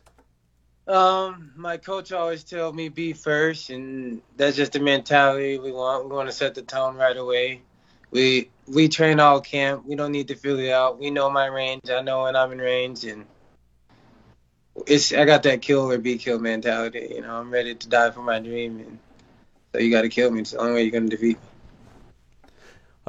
Um, 0.87 1.51
my 1.55 1.77
coach 1.77 2.11
always 2.11 2.43
told 2.43 2.75
me 2.75 2.89
be 2.89 3.13
first, 3.13 3.69
and 3.69 4.23
that's 4.37 4.57
just 4.57 4.71
the 4.71 4.79
mentality 4.79 5.59
we 5.59 5.71
want. 5.71 6.03
We're 6.03 6.09
going 6.09 6.25
to 6.25 6.33
set 6.33 6.55
the 6.55 6.63
tone 6.63 6.95
right 6.95 7.15
away. 7.15 7.61
We 8.09 8.49
we 8.67 8.87
train 8.87 9.19
all 9.19 9.39
camp. 9.39 9.85
We 9.85 9.95
don't 9.95 10.11
need 10.11 10.29
to 10.29 10.35
feel 10.35 10.57
it 10.57 10.71
out. 10.71 10.99
We 10.99 11.11
know 11.11 11.29
my 11.29 11.45
range. 11.45 11.91
I 11.91 12.01
know 12.01 12.23
when 12.23 12.35
I'm 12.35 12.51
in 12.51 12.57
range, 12.57 13.03
and 13.03 13.25
it's 14.87 15.13
I 15.13 15.25
got 15.25 15.43
that 15.43 15.61
kill 15.61 15.91
or 15.91 15.99
be 15.99 16.17
killed 16.17 16.41
mentality. 16.41 17.07
You 17.13 17.21
know, 17.21 17.39
I'm 17.39 17.51
ready 17.51 17.75
to 17.75 17.89
die 17.89 18.09
for 18.09 18.21
my 18.21 18.39
dream, 18.39 18.79
and 18.79 18.99
so 19.71 19.81
you 19.81 19.91
got 19.91 20.01
to 20.01 20.09
kill 20.09 20.31
me. 20.31 20.41
It's 20.41 20.51
the 20.51 20.57
only 20.57 20.73
way 20.73 20.83
you're 20.83 20.91
gonna 20.91 21.09
defeat 21.09 21.37
me. 21.37 21.48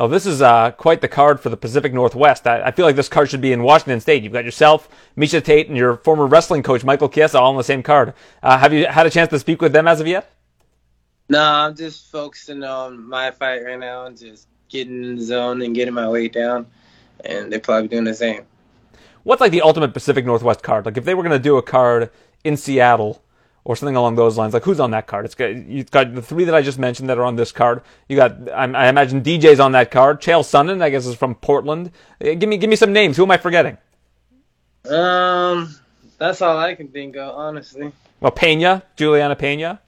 Oh, 0.01 0.09
this 0.09 0.24
is 0.24 0.40
uh, 0.40 0.70
quite 0.70 1.03
the 1.03 1.09
card 1.09 1.40
for 1.40 1.51
the 1.51 1.59
Pacific 1.59 1.92
Northwest. 1.92 2.46
I, 2.46 2.62
I, 2.62 2.70
feel 2.70 2.86
like 2.86 2.96
this 2.96 3.11
card 3.11 3.28
should 3.28 3.42
be 3.42 3.53
in 3.53 3.62
Washington 3.62 4.01
State. 4.01 4.22
You've 4.22 4.32
got 4.32 4.46
yourself, 4.46 4.88
Miesha 5.14 5.44
Tate, 5.44 5.68
and 5.68 5.76
your 5.76 5.98
former 5.98 6.26
wrestling 6.26 6.62
coach, 6.62 6.82
Michael 6.82 7.11
Chiesa, 7.11 7.38
all 7.38 7.51
on 7.51 7.59
the 7.59 7.62
same 7.62 7.82
card. 7.82 8.14
Uh, 8.42 8.57
have 8.57 8.72
you 8.72 8.86
had 8.86 9.05
a 9.05 9.11
chance 9.11 9.28
to 9.28 9.38
speak 9.38 9.61
with 9.61 9.74
them 9.74 9.86
as 9.86 10.01
of 10.01 10.07
yet? 10.07 10.32
No, 11.28 11.42
I'm 11.42 11.76
just 11.76 12.11
focusing 12.11 12.64
on 12.64 13.07
my 13.07 13.30
fight 13.30 13.62
right 13.62 13.78
now 13.78 14.07
and 14.07 14.16
just 14.16 14.48
getting 14.70 15.05
in 15.05 15.16
the 15.16 15.22
zone 15.22 15.61
and 15.61 15.74
getting 15.74 15.92
my 15.92 16.09
weight 16.09 16.32
down. 16.32 16.66
And 17.26 17.53
they're 17.53 17.61
probably 17.61 17.88
doing 17.88 18.05
the 18.05 18.14
same. 18.14 18.46
What's 19.24 19.42
like 19.42 19.53
the 19.53 19.61
ultimate 19.61 19.92
Pacific 19.92 20.24
Northwest 20.24 20.62
card? 20.62 20.86
Like 20.86 20.96
if 20.96 21.05
they 21.05 21.14
were 21.14 21.22
going 21.22 21.38
to 21.38 21.38
do 21.38 21.59
a 21.59 21.62
card 21.62 22.11
in 22.42 22.57
Seattle 22.57 23.22
or 23.71 23.77
something 23.77 23.95
along 23.95 24.16
those 24.16 24.37
lines. 24.37 24.53
Like 24.53 24.64
who's 24.64 24.81
on 24.81 24.91
that 24.91 25.07
card? 25.07 25.25
It's 25.25 25.37
got 25.37 25.55
you've 25.55 25.93
got 25.93 26.12
the 26.12 26.21
three 26.21 26.43
that 26.43 26.55
I 26.57 26.61
just 26.61 26.77
mentioned 26.77 27.09
that 27.09 27.18
are 27.18 27.25
on 27.25 27.37
this 27.37 27.53
card. 27.53 27.83
You 28.09 28.16
got 28.16 28.51
I, 28.51 28.64
I 28.64 28.89
imagine 28.89 29.23
DJ's 29.23 29.61
on 29.61 29.71
that 29.73 29.93
card. 29.93 30.21
Chael 30.21 30.41
Sonnen, 30.41 30.83
I 30.83 30.91
guess, 30.91 31.07
is 31.07 31.14
from 31.14 31.37
Portland. 31.37 31.93
Uh, 32.21 32.35
give 32.35 32.49
me 32.49 32.57
give 32.57 32.68
me 32.68 32.75
some 32.75 32.93
names. 32.93 33.16
Who 33.16 33.23
am 33.23 33.31
I 33.31 33.37
forgetting? 33.37 33.79
Um, 34.91 35.73
that's 36.18 36.43
all 36.43 36.59
I 36.59 36.75
can 36.75 36.89
think 36.89 37.14
of, 37.14 37.33
honestly. 37.37 37.93
Well, 38.18 38.33
Pena, 38.33 38.83
Juliana 38.97 39.37
Pena. 39.37 39.81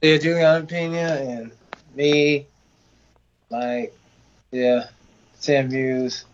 Yeah, 0.00 0.16
Juliana 0.16 0.64
Pena 0.64 0.96
and 0.96 1.52
me, 1.94 2.46
like, 3.50 3.94
yeah, 4.50 4.84
Sam 5.40 5.70
Hughes. 5.70 6.24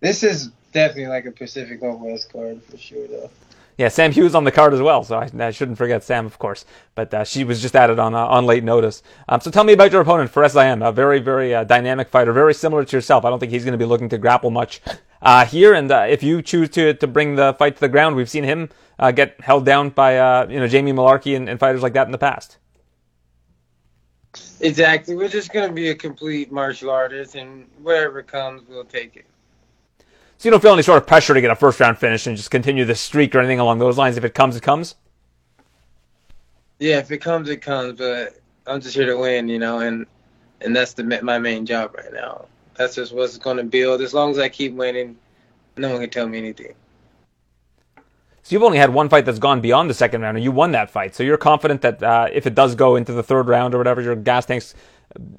This 0.00 0.22
is 0.22 0.50
definitely 0.72 1.06
like 1.06 1.24
a 1.24 1.30
Pacific 1.30 1.80
Northwest 1.80 2.30
card 2.30 2.62
for 2.64 2.76
sure, 2.76 3.06
though. 3.06 3.30
Yeah, 3.78 3.86
Sam 3.86 4.10
Hughes 4.10 4.34
on 4.34 4.42
the 4.42 4.50
card 4.50 4.74
as 4.74 4.82
well, 4.82 5.04
so 5.04 5.18
I, 5.18 5.30
I 5.38 5.52
shouldn't 5.52 5.78
forget 5.78 6.02
Sam, 6.02 6.26
of 6.26 6.36
course. 6.36 6.64
But 6.96 7.14
uh, 7.14 7.22
she 7.22 7.44
was 7.44 7.62
just 7.62 7.76
added 7.76 8.00
on 8.00 8.12
uh, 8.12 8.26
on 8.26 8.44
late 8.44 8.64
notice. 8.64 9.04
Um, 9.28 9.40
so 9.40 9.52
tell 9.52 9.62
me 9.62 9.72
about 9.72 9.92
your 9.92 10.00
opponent, 10.00 10.30
Fares 10.30 10.54
Ziam, 10.54 10.86
a 10.86 10.90
very, 10.90 11.20
very 11.20 11.54
uh, 11.54 11.62
dynamic 11.62 12.08
fighter, 12.08 12.32
very 12.32 12.54
similar 12.54 12.84
to 12.84 12.96
yourself. 12.96 13.24
I 13.24 13.30
don't 13.30 13.38
think 13.38 13.52
he's 13.52 13.64
going 13.64 13.72
to 13.72 13.78
be 13.78 13.84
looking 13.84 14.08
to 14.08 14.18
grapple 14.18 14.50
much 14.50 14.80
uh, 15.22 15.46
here. 15.46 15.74
And 15.74 15.92
uh, 15.92 16.06
if 16.08 16.24
you 16.24 16.42
choose 16.42 16.70
to 16.70 16.92
to 16.92 17.06
bring 17.06 17.36
the 17.36 17.54
fight 17.54 17.76
to 17.76 17.80
the 17.80 17.88
ground, 17.88 18.16
we've 18.16 18.28
seen 18.28 18.42
him 18.42 18.68
uh, 18.98 19.12
get 19.12 19.40
held 19.40 19.64
down 19.64 19.90
by 19.90 20.14
you 20.50 20.58
know 20.58 20.66
Jamie 20.66 20.92
Mullarkey 20.92 21.36
and, 21.36 21.48
and 21.48 21.60
fighters 21.60 21.80
like 21.80 21.92
that 21.92 22.06
in 22.06 22.12
the 22.12 22.18
past. 22.18 22.58
Exactly. 24.60 25.14
We're 25.14 25.28
just 25.28 25.52
going 25.52 25.68
to 25.68 25.74
be 25.74 25.90
a 25.90 25.94
complete 25.94 26.50
martial 26.50 26.90
artist, 26.90 27.36
and 27.36 27.68
whatever 27.80 28.24
comes, 28.24 28.62
we'll 28.68 28.84
take 28.84 29.14
it. 29.14 29.26
So 30.38 30.48
you 30.48 30.52
don't 30.52 30.60
feel 30.60 30.72
any 30.72 30.82
sort 30.82 31.02
of 31.02 31.06
pressure 31.06 31.34
to 31.34 31.40
get 31.40 31.50
a 31.50 31.56
first 31.56 31.80
round 31.80 31.98
finish 31.98 32.28
and 32.28 32.36
just 32.36 32.52
continue 32.52 32.84
this 32.84 33.00
streak 33.00 33.34
or 33.34 33.40
anything 33.40 33.58
along 33.58 33.80
those 33.80 33.98
lines. 33.98 34.16
If 34.16 34.24
it 34.24 34.34
comes, 34.34 34.54
it 34.54 34.62
comes. 34.62 34.94
Yeah, 36.78 36.98
if 36.98 37.10
it 37.10 37.18
comes, 37.18 37.48
it 37.48 37.60
comes. 37.60 37.98
But 37.98 38.40
I'm 38.64 38.80
just 38.80 38.94
here 38.94 39.06
to 39.06 39.18
win, 39.18 39.48
you 39.48 39.58
know, 39.58 39.80
and 39.80 40.06
and 40.60 40.74
that's 40.74 40.92
the 40.92 41.02
my 41.22 41.40
main 41.40 41.66
job 41.66 41.92
right 41.96 42.12
now. 42.12 42.46
That's 42.76 42.94
just 42.94 43.12
what's 43.12 43.36
going 43.36 43.56
to 43.56 43.64
build. 43.64 44.00
As 44.00 44.14
long 44.14 44.30
as 44.30 44.38
I 44.38 44.48
keep 44.48 44.74
winning, 44.74 45.16
no 45.76 45.90
one 45.90 46.00
can 46.02 46.10
tell 46.10 46.28
me 46.28 46.38
anything. 46.38 46.74
So 47.96 48.54
you've 48.54 48.62
only 48.62 48.78
had 48.78 48.90
one 48.90 49.08
fight 49.08 49.24
that's 49.24 49.40
gone 49.40 49.60
beyond 49.60 49.90
the 49.90 49.94
second 49.94 50.22
round, 50.22 50.36
and 50.36 50.44
you 50.44 50.52
won 50.52 50.70
that 50.70 50.88
fight. 50.88 51.16
So 51.16 51.24
you're 51.24 51.36
confident 51.36 51.82
that 51.82 52.00
uh, 52.00 52.28
if 52.32 52.46
it 52.46 52.54
does 52.54 52.76
go 52.76 52.94
into 52.94 53.12
the 53.12 53.24
third 53.24 53.48
round 53.48 53.74
or 53.74 53.78
whatever, 53.78 54.00
your 54.00 54.14
gas 54.14 54.46
tanks 54.46 54.76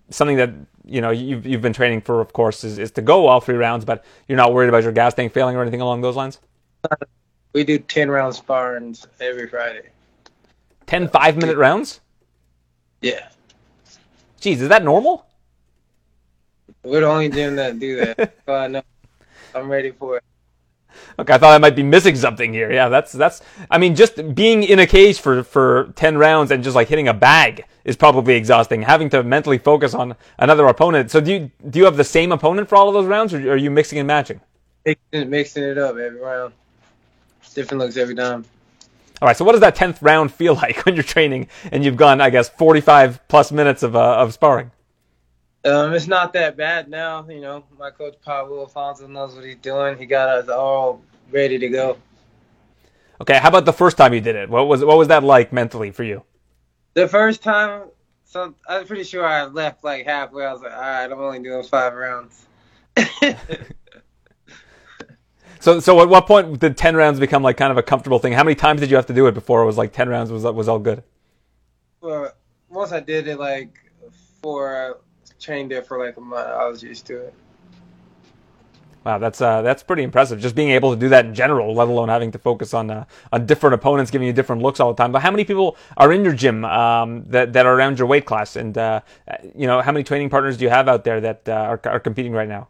something 0.09 0.38
that 0.38 0.51
you 0.86 1.01
know 1.01 1.11
you've 1.11 1.45
you've 1.45 1.61
been 1.61 1.74
training 1.74 2.01
for, 2.01 2.22
of 2.22 2.34
course, 2.34 2.63
is, 2.63 2.78
is 2.78 2.91
to 2.91 3.01
go 3.01 3.28
all 3.28 3.39
three 3.39 3.55
rounds, 3.55 3.86
but 3.86 4.05
you're 4.28 4.38
not 4.38 4.53
worried 4.53 4.70
about 4.70 4.84
your 4.84 4.91
gas 4.91 5.13
tank 5.13 5.34
failing 5.34 5.55
or 5.55 5.61
anything 5.61 5.82
along 5.82 6.01
those 6.01 6.15
lines. 6.15 6.39
We 7.53 7.63
do 7.63 7.80
ten 7.80 8.09
round 8.09 8.36
sparring 8.36 8.95
every 9.20 9.47
Friday. 9.47 9.89
10 10.89 11.07
five 11.09 11.38
minute 11.38 11.55
rounds? 11.55 11.99
Yeah. 13.01 13.30
Jeez, 14.41 14.57
is 14.57 14.70
that 14.70 14.84
normal? 14.84 15.28
We're 16.82 17.01
the 17.01 17.05
only 17.05 17.30
gym 17.30 17.57
that 17.57 17.78
do 17.78 17.97
that. 17.97 18.34
uh, 18.47 18.67
no. 18.67 18.82
I'm 19.53 19.70
ready 19.70 19.91
for 19.91 20.17
it. 20.17 20.24
Okay, 21.18 21.34
I 21.34 21.38
thought 21.38 21.54
I 21.54 21.58
might 21.58 21.76
be 21.76 21.84
missing 21.84 22.16
something 22.16 22.54
here. 22.54 22.72
Yeah, 22.72 22.90
that's 22.90 23.12
that's. 23.12 23.42
I 23.70 23.78
mean, 23.78 23.96
just 23.96 24.36
being 24.36 24.64
in 24.64 24.80
a 24.80 24.88
cage 24.88 25.20
for 25.20 25.44
for 25.44 25.92
ten 25.96 26.18
rounds 26.18 26.52
and 26.52 26.64
just 26.64 26.76
like 26.76 26.88
hitting 26.88 27.08
a 27.08 27.14
bag 27.14 27.66
is 27.84 27.96
probably 27.96 28.36
exhausting. 28.36 28.82
Having 28.82 29.10
to 29.12 29.24
mentally 29.24 29.58
focus 29.58 29.94
on 29.94 30.16
another 30.38 30.68
opponent. 30.68 31.12
So 31.12 31.20
do 31.22 31.32
you 31.32 31.52
do 31.70 31.80
you 31.80 31.86
have 31.86 31.98
the 31.98 32.04
same 32.04 32.32
opponent 32.32 32.70
for 32.70 32.76
all 32.76 32.88
of 32.88 32.94
those 32.94 33.06
rounds, 33.06 33.34
or 33.34 33.52
are 33.52 33.58
you 33.58 33.72
mixing 33.72 34.00
and 34.00 34.08
matching? 34.08 34.40
Mixing, 34.86 35.30
mixing 35.30 35.64
it 35.64 35.78
up 35.78 35.98
every 35.98 36.20
round. 36.20 36.54
Different 37.54 37.80
looks 37.80 37.98
every 37.98 38.16
time. 38.16 38.46
All 39.22 39.28
right. 39.28 39.36
So 39.36 39.44
what 39.44 39.54
does 39.54 39.62
that 39.62 39.76
tenth 39.76 40.02
round 40.02 40.32
feel 40.32 40.56
like 40.64 40.86
when 40.86 40.96
you're 40.96 41.04
training 41.04 41.48
and 41.72 41.84
you've 41.84 41.98
gone, 41.98 42.22
I 42.22 42.30
guess, 42.30 42.50
forty 42.50 42.82
five 42.82 43.20
plus 43.28 43.52
minutes 43.52 43.84
of 43.84 43.96
uh, 43.96 44.18
of 44.18 44.34
sparring? 44.34 44.72
Um, 45.66 45.93
it's 45.93 46.07
not 46.07 46.34
that 46.34 46.55
bad 46.55 46.89
now. 46.89 47.28
You 47.28 47.41
know, 47.41 47.64
my 47.78 47.91
coach 47.91 48.16
Pablo 48.24 48.62
Alfonso 48.62 49.07
knows 49.07 49.36
what 49.36 49.43
he's 49.43 49.57
doing. 49.57 49.97
He 49.97 50.05
got 50.05 50.30
us 50.30 50.49
all 50.49 51.01
ready 51.32 51.57
to 51.60 51.68
go. 51.68 51.97
Okay, 53.22 53.38
how 53.38 53.49
about 53.49 53.66
the 53.66 53.74
first 53.74 53.97
time 53.97 54.14
you 54.14 54.22
did 54.22 54.36
it? 54.38 54.49
What 54.49 54.68
was 54.68 54.84
what 54.86 54.97
was 54.97 55.10
that 55.10 55.24
like 55.24 55.51
mentally 55.51 55.91
for 55.91 56.03
you? 56.03 56.24
The 56.93 57.07
first 57.07 57.43
time, 57.43 57.89
so 58.24 58.53
I'm 58.68 58.88
pretty 58.88 59.03
sure 59.03 59.26
I 59.26 59.45
left 59.45 59.84
like 59.84 60.05
halfway. 60.05 60.45
I 60.45 60.53
was 60.53 60.62
like, 60.62 60.72
all 60.72 60.80
right, 60.80 61.12
I'm 61.12 61.20
only 61.20 61.39
doing 61.39 61.64
five 61.64 61.93
rounds. 61.93 62.45
so, 65.60 65.82
so 65.82 66.01
at 66.01 66.07
what 66.07 66.26
point 66.26 66.60
did 66.60 66.78
ten 66.78 66.95
rounds 66.95 67.20
become 67.20 67.43
like 67.43 67.57
kind 67.57 67.72
of 67.72 67.78
a 67.78 67.84
comfortable 67.84 68.20
thing? 68.20 68.32
How 68.32 68.45
many 68.45 68.55
times 68.55 68.80
did 68.80 68.89
you 68.89 68.95
have 68.95 69.07
to 69.07 69.14
do 69.14 69.28
it 69.28 69.34
before 69.34 69.62
it 69.62 69.66
was 69.66 69.78
like 69.78 69.91
ten 69.91 70.07
rounds 70.07 70.32
was 70.32 70.43
was 70.43 70.70
all 70.70 70.80
good? 70.80 71.03
Well, 71.99 72.32
once 72.70 72.93
I 72.93 73.01
did 73.01 73.28
it 73.28 73.38
like 73.38 73.78
for 74.41 75.01
trained 75.40 75.72
there 75.72 75.82
for 75.82 76.04
like 76.04 76.18
a 76.18 76.22
month. 76.22 76.48
I 76.48 76.68
was 76.68 76.84
used 76.84 77.06
to 77.08 77.18
it. 77.28 77.34
Wow, 79.06 79.18
that's 79.18 79.40
uh, 79.40 79.62
that's 79.62 79.82
pretty 79.82 80.04
impressive. 80.04 80.40
Just 80.40 80.56
being 80.56 80.72
able 80.72 80.94
to 80.94 81.00
do 81.00 81.08
that 81.10 81.26
in 81.26 81.34
general, 81.34 81.74
let 81.74 81.88
alone 81.88 82.10
having 82.10 82.32
to 82.32 82.38
focus 82.38 82.74
on 82.74 82.92
uh, 82.92 83.06
on 83.32 83.46
different 83.46 83.74
opponents, 83.74 84.12
giving 84.12 84.28
you 84.28 84.34
different 84.34 84.62
looks 84.62 84.80
all 84.80 84.94
the 84.94 85.02
time. 85.02 85.14
But 85.14 85.22
how 85.22 85.32
many 85.32 85.46
people 85.46 85.78
are 85.96 86.12
in 86.12 86.24
your 86.26 86.34
gym 86.34 86.66
um, 86.66 87.24
that 87.28 87.54
that 87.54 87.66
are 87.66 87.74
around 87.74 87.98
your 87.98 88.08
weight 88.08 88.26
class? 88.26 88.58
And 88.58 88.78
uh, 88.78 89.00
you 89.56 89.68
know, 89.68 89.82
how 89.82 89.94
many 89.94 90.04
training 90.04 90.30
partners 90.30 90.58
do 90.58 90.66
you 90.66 90.70
have 90.70 90.90
out 90.90 91.06
there 91.06 91.22
that 91.22 91.48
uh, 91.48 91.54
are 91.54 91.82
are 91.86 92.00
competing 92.00 92.34
right 92.34 92.50
now? 92.50 92.68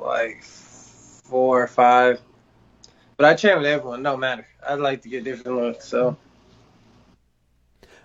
Like 0.00 0.42
four 0.42 1.62
or 1.62 1.68
five. 1.68 2.20
But 3.16 3.26
I 3.26 3.34
train 3.36 3.56
with 3.58 3.66
everyone, 3.66 4.02
no 4.02 4.16
matter. 4.16 4.46
I'd 4.68 4.80
like 4.80 5.02
to 5.02 5.08
get 5.08 5.22
different 5.22 5.56
looks. 5.56 5.84
So, 5.86 6.16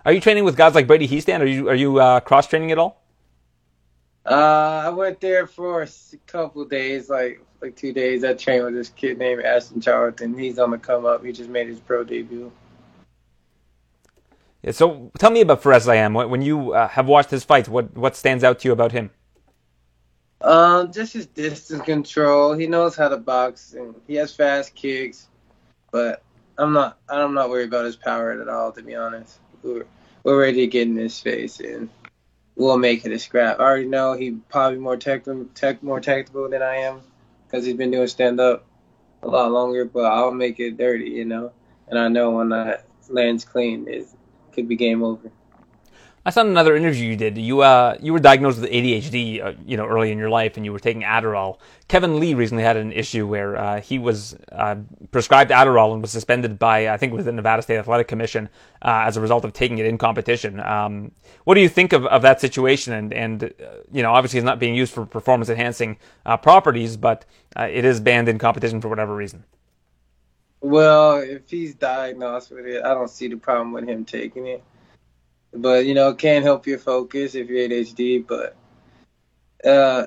are 0.06 0.12
you 0.12 0.20
training 0.20 0.44
with 0.44 0.56
guys 0.56 0.76
like 0.76 0.86
Brady 0.86 1.08
Hiestand? 1.08 1.40
Are 1.40 1.46
you 1.46 1.68
are 1.68 1.74
you 1.74 1.98
uh, 1.98 2.20
cross 2.20 2.46
training 2.46 2.70
at 2.70 2.78
all? 2.78 2.99
Uh, 4.26 4.82
I 4.84 4.88
went 4.90 5.20
there 5.20 5.46
for 5.46 5.82
a 5.82 5.88
couple 6.26 6.64
days, 6.64 7.08
like 7.08 7.44
like 7.60 7.76
two 7.76 7.92
days. 7.92 8.24
I 8.24 8.34
trained 8.34 8.64
with 8.64 8.74
this 8.74 8.90
kid 8.90 9.18
named 9.18 9.42
Ashton 9.42 9.80
Charlton. 9.80 10.36
He's 10.36 10.58
on 10.58 10.70
the 10.70 10.78
come 10.78 11.06
up. 11.06 11.24
He 11.24 11.32
just 11.32 11.50
made 11.50 11.68
his 11.68 11.80
pro 11.80 12.04
debut. 12.04 12.52
Yeah, 14.62 14.72
so 14.72 15.10
tell 15.18 15.30
me 15.30 15.40
about 15.40 15.62
Fares 15.62 15.86
Ziam. 15.86 16.28
When 16.28 16.42
you 16.42 16.74
uh, 16.74 16.88
have 16.88 17.06
watched 17.06 17.30
his 17.30 17.44
fights, 17.44 17.68
what 17.68 17.96
what 17.96 18.14
stands 18.14 18.44
out 18.44 18.58
to 18.60 18.68
you 18.68 18.72
about 18.72 18.92
him? 18.92 19.10
Um, 20.42 20.92
just 20.92 21.12
his 21.14 21.26
distance 21.26 21.82
control. 21.82 22.54
He 22.54 22.66
knows 22.66 22.96
how 22.96 23.08
to 23.08 23.16
box, 23.16 23.72
and 23.72 23.94
he 24.06 24.14
has 24.16 24.34
fast 24.34 24.74
kicks. 24.74 25.28
But 25.90 26.22
I'm 26.58 26.74
not 26.74 26.98
I'm 27.08 27.32
not 27.32 27.48
worried 27.48 27.68
about 27.68 27.86
his 27.86 27.96
power 27.96 28.32
at 28.32 28.48
all, 28.48 28.72
to 28.72 28.82
be 28.82 28.94
honest. 28.94 29.38
We're 29.62 29.86
we're 30.24 30.38
ready 30.38 30.58
to 30.60 30.66
get 30.66 30.88
in 30.88 30.96
his 30.96 31.18
face, 31.18 31.60
and 31.60 31.88
will 32.60 32.76
make 32.76 33.06
it 33.06 33.12
a 33.12 33.18
scrap. 33.18 33.58
I 33.58 33.62
already 33.62 33.88
know 33.88 34.12
he 34.12 34.32
probably 34.32 34.78
more 34.78 34.96
tech, 34.96 35.24
tech 35.54 35.82
more 35.82 36.00
tactical 36.00 36.48
than 36.48 36.62
I 36.62 36.76
am 36.76 37.00
because 37.46 37.64
he's 37.64 37.76
been 37.76 37.90
doing 37.90 38.06
stand 38.06 38.38
up 38.38 38.66
a 39.22 39.28
lot 39.28 39.50
longer. 39.50 39.86
But 39.86 40.04
I'll 40.04 40.30
make 40.30 40.60
it 40.60 40.76
dirty, 40.76 41.10
you 41.10 41.24
know. 41.24 41.52
And 41.88 41.98
I 41.98 42.08
know 42.08 42.32
when 42.32 42.50
that 42.50 42.86
lands 43.08 43.44
clean, 43.44 43.88
it 43.88 44.06
could 44.52 44.68
be 44.68 44.76
game 44.76 45.02
over. 45.02 45.32
I 46.30 46.32
saw 46.32 46.42
another 46.42 46.76
interview 46.76 47.08
you 47.08 47.16
did. 47.16 47.36
You 47.36 47.62
uh, 47.62 47.96
you 48.00 48.12
were 48.12 48.20
diagnosed 48.20 48.60
with 48.60 48.70
ADHD, 48.70 49.44
uh, 49.44 49.52
you 49.66 49.76
know, 49.76 49.84
early 49.84 50.12
in 50.12 50.18
your 50.18 50.30
life, 50.30 50.56
and 50.56 50.64
you 50.64 50.72
were 50.72 50.78
taking 50.78 51.02
Adderall. 51.02 51.58
Kevin 51.88 52.20
Lee 52.20 52.34
recently 52.34 52.62
had 52.62 52.76
an 52.76 52.92
issue 52.92 53.26
where 53.26 53.56
uh, 53.56 53.80
he 53.80 53.98
was 53.98 54.36
uh, 54.52 54.76
prescribed 55.10 55.50
Adderall 55.50 55.92
and 55.92 56.00
was 56.00 56.12
suspended 56.12 56.56
by, 56.56 56.88
I 56.88 56.98
think, 56.98 57.12
it 57.12 57.16
was 57.16 57.24
the 57.24 57.32
Nevada 57.32 57.62
State 57.62 57.78
Athletic 57.78 58.06
Commission 58.06 58.48
uh, 58.80 59.02
as 59.06 59.16
a 59.16 59.20
result 59.20 59.44
of 59.44 59.52
taking 59.52 59.78
it 59.78 59.86
in 59.86 59.98
competition. 59.98 60.60
Um, 60.60 61.10
what 61.42 61.56
do 61.56 61.62
you 61.62 61.68
think 61.68 61.92
of, 61.92 62.06
of 62.06 62.22
that 62.22 62.40
situation? 62.40 62.92
And 62.92 63.12
and 63.12 63.42
uh, 63.42 63.48
you 63.90 64.04
know, 64.04 64.12
obviously, 64.12 64.38
it's 64.38 64.46
not 64.46 64.60
being 64.60 64.76
used 64.76 64.92
for 64.94 65.04
performance 65.06 65.48
enhancing 65.48 65.98
properties, 66.42 66.96
but 66.96 67.24
it 67.58 67.84
is 67.84 67.98
banned 67.98 68.28
in 68.28 68.38
competition 68.38 68.80
for 68.80 68.88
whatever 68.88 69.16
reason. 69.16 69.42
Well, 70.60 71.16
if 71.16 71.50
he's 71.50 71.74
diagnosed 71.74 72.52
with 72.52 72.66
it, 72.66 72.84
I 72.84 72.94
don't 72.94 73.10
see 73.10 73.26
the 73.26 73.36
problem 73.36 73.72
with 73.72 73.88
him 73.88 74.04
taking 74.04 74.46
it 74.46 74.62
but 75.52 75.86
you 75.86 75.94
know, 75.94 76.10
it 76.10 76.18
can 76.18 76.42
help 76.42 76.66
your 76.66 76.78
focus 76.78 77.34
if 77.34 77.48
you're 77.48 77.68
ADHD. 77.68 78.26
But 78.26 78.56
uh, 79.64 80.06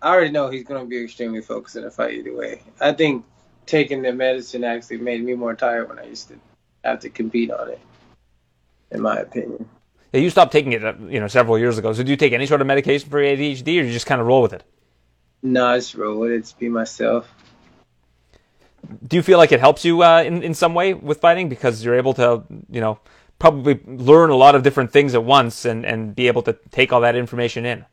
I 0.00 0.08
already 0.08 0.30
know 0.30 0.50
he's 0.50 0.64
going 0.64 0.80
to 0.82 0.88
be 0.88 1.02
extremely 1.02 1.40
focused 1.40 1.76
in 1.76 1.84
a 1.84 1.90
fight 1.90 2.14
either 2.14 2.34
way. 2.34 2.62
I 2.80 2.92
think 2.92 3.24
taking 3.66 4.02
the 4.02 4.12
medicine 4.12 4.64
actually 4.64 4.98
made 4.98 5.22
me 5.22 5.34
more 5.34 5.54
tired 5.54 5.88
when 5.88 5.98
I 5.98 6.04
used 6.04 6.28
to 6.28 6.38
have 6.84 7.00
to 7.00 7.10
compete 7.10 7.50
on 7.50 7.70
it. 7.70 7.80
In 8.90 9.00
my 9.00 9.16
opinion. 9.16 9.68
Yeah, 10.12 10.20
you 10.20 10.28
stopped 10.28 10.52
taking 10.52 10.72
it, 10.72 10.84
uh, 10.84 10.92
you 11.08 11.18
know, 11.18 11.28
several 11.28 11.58
years 11.58 11.78
ago. 11.78 11.94
So 11.94 12.02
do 12.02 12.10
you 12.10 12.16
take 12.16 12.34
any 12.34 12.44
sort 12.44 12.60
of 12.60 12.66
medication 12.66 13.08
for 13.08 13.18
ADHD, 13.18 13.80
or 13.80 13.84
you 13.84 13.92
just 13.92 14.04
kind 14.04 14.20
of 14.20 14.26
roll 14.26 14.42
with 14.42 14.52
it? 14.52 14.62
No, 15.42 15.66
I 15.66 15.78
just 15.78 15.94
roll 15.94 16.18
with 16.18 16.32
it. 16.32 16.40
Just 16.40 16.58
be 16.58 16.68
myself. 16.68 17.32
Do 19.06 19.16
you 19.16 19.22
feel 19.22 19.38
like 19.38 19.52
it 19.52 19.60
helps 19.60 19.84
you 19.84 20.02
uh, 20.02 20.22
in 20.22 20.42
in 20.42 20.54
some 20.54 20.74
way 20.74 20.92
with 20.92 21.20
fighting 21.20 21.48
because 21.48 21.82
you're 21.84 21.94
able 21.94 22.12
to, 22.14 22.42
you 22.70 22.80
know, 22.80 22.98
probably 23.42 23.80
learn 23.86 24.30
a 24.30 24.36
lot 24.36 24.54
of 24.54 24.62
different 24.62 24.92
things 24.92 25.16
at 25.16 25.24
once 25.24 25.64
and, 25.64 25.84
and 25.84 26.14
be 26.14 26.28
able 26.28 26.42
to 26.42 26.56
take 26.70 26.92
all 26.92 27.00
that 27.00 27.16
information 27.16 27.66
in. 27.66 27.84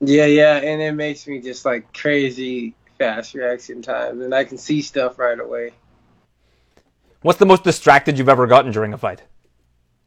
Yeah, 0.00 0.26
yeah, 0.26 0.56
and 0.56 0.82
it 0.82 0.90
makes 0.90 1.24
me 1.28 1.40
just 1.40 1.64
like 1.64 1.94
crazy 1.94 2.74
fast 2.98 3.32
reaction 3.32 3.80
times, 3.80 4.20
and 4.20 4.34
I 4.34 4.42
can 4.42 4.58
see 4.58 4.82
stuff 4.82 5.20
right 5.20 5.38
away. 5.38 5.70
What's 7.20 7.38
the 7.38 7.46
most 7.46 7.62
distracted 7.62 8.18
you've 8.18 8.28
ever 8.28 8.48
gotten 8.48 8.72
during 8.72 8.92
a 8.92 8.98
fight? 8.98 9.22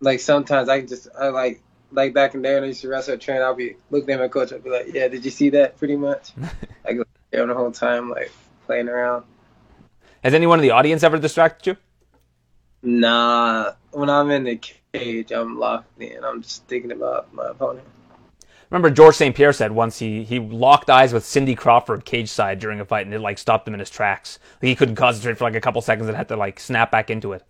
Like 0.01 0.19
sometimes 0.19 0.67
I 0.67 0.80
can 0.80 0.89
just 0.89 1.07
I 1.17 1.30
like 1.30 1.61
like 1.93 2.13
back 2.13 2.34
in 2.34 2.41
the 2.41 2.49
day 2.49 2.55
when 2.55 2.65
I 2.65 2.67
used 2.67 2.82
to 2.82 2.89
wrestle 2.89 3.17
train, 3.17 3.41
I'll 3.41 3.55
be 3.55 3.78
looking 3.91 4.09
at 4.09 4.19
my 4.19 4.28
coach, 4.28 4.51
I'll 4.51 4.59
be 4.59 4.69
like, 4.69 4.88
"Yeah, 4.93 5.07
did 5.07 5.23
you 5.23 5.32
see 5.32 5.51
that?" 5.51 5.78
Pretty 5.78 5.95
much. 5.95 6.34
I 6.86 6.91
go 6.91 7.05
there 7.32 7.47
the 7.47 7.53
whole 7.53 7.71
time, 7.71 8.09
like 8.09 8.30
playing 8.65 8.89
around. 8.89 9.23
Has 10.21 10.34
anyone 10.34 10.59
in 10.59 10.63
the 10.63 10.71
audience 10.71 11.01
ever 11.01 11.17
distracted 11.17 11.65
you? 11.65 11.78
Nah, 12.86 13.73
when 13.91 14.11
I'm 14.11 14.29
in 14.29 14.43
the 14.43 14.57
cage, 14.93 15.31
I'm 15.31 15.57
locked 15.57 15.99
in. 15.99 16.23
I'm 16.23 16.43
just 16.43 16.65
thinking 16.67 16.91
about 16.91 17.33
my 17.33 17.47
opponent. 17.47 17.86
Remember, 18.69 18.91
George 18.91 19.15
St. 19.15 19.36
Pierre 19.36 19.53
said 19.53 19.71
once 19.71 19.97
he, 19.97 20.23
he 20.23 20.39
locked 20.39 20.89
eyes 20.89 21.11
with 21.11 21.25
Cindy 21.25 21.55
Crawford 21.55 22.05
cage 22.05 22.29
side 22.29 22.59
during 22.59 22.79
a 22.79 22.86
fight, 22.86 23.05
and 23.05 23.13
it 23.13 23.19
like 23.19 23.39
stopped 23.39 23.67
him 23.67 23.73
in 23.73 23.79
his 23.79 23.89
tracks. 23.89 24.38
Like, 24.61 24.69
he 24.69 24.75
couldn't 24.75 24.95
concentrate 24.95 25.38
for 25.38 25.45
like 25.45 25.55
a 25.55 25.61
couple 25.61 25.81
seconds 25.81 26.07
and 26.07 26.15
had 26.15 26.27
to 26.29 26.36
like 26.36 26.59
snap 26.59 26.91
back 26.91 27.09
into 27.09 27.33
it. 27.33 27.43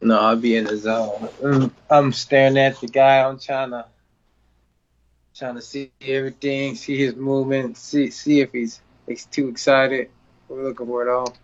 No, 0.00 0.18
I'll 0.20 0.36
be 0.36 0.56
in 0.56 0.64
the 0.64 0.76
zone. 0.76 1.28
Mm, 1.40 1.70
I'm 1.90 2.12
staring 2.12 2.58
at 2.58 2.80
the 2.80 2.86
guy. 2.86 3.26
I'm 3.26 3.40
trying 3.40 3.70
to 3.70 3.86
trying 5.34 5.56
to 5.56 5.62
see 5.62 5.90
everything, 6.00 6.76
see 6.76 6.96
his 6.96 7.16
movement, 7.16 7.76
see 7.76 8.10
see 8.10 8.40
if 8.40 8.52
he's, 8.52 8.80
he's 9.08 9.24
too 9.26 9.48
excited. 9.48 10.10
We're 10.48 10.64
looking 10.64 10.86
for 10.86 11.06
it 11.06 11.10
all. 11.10 11.36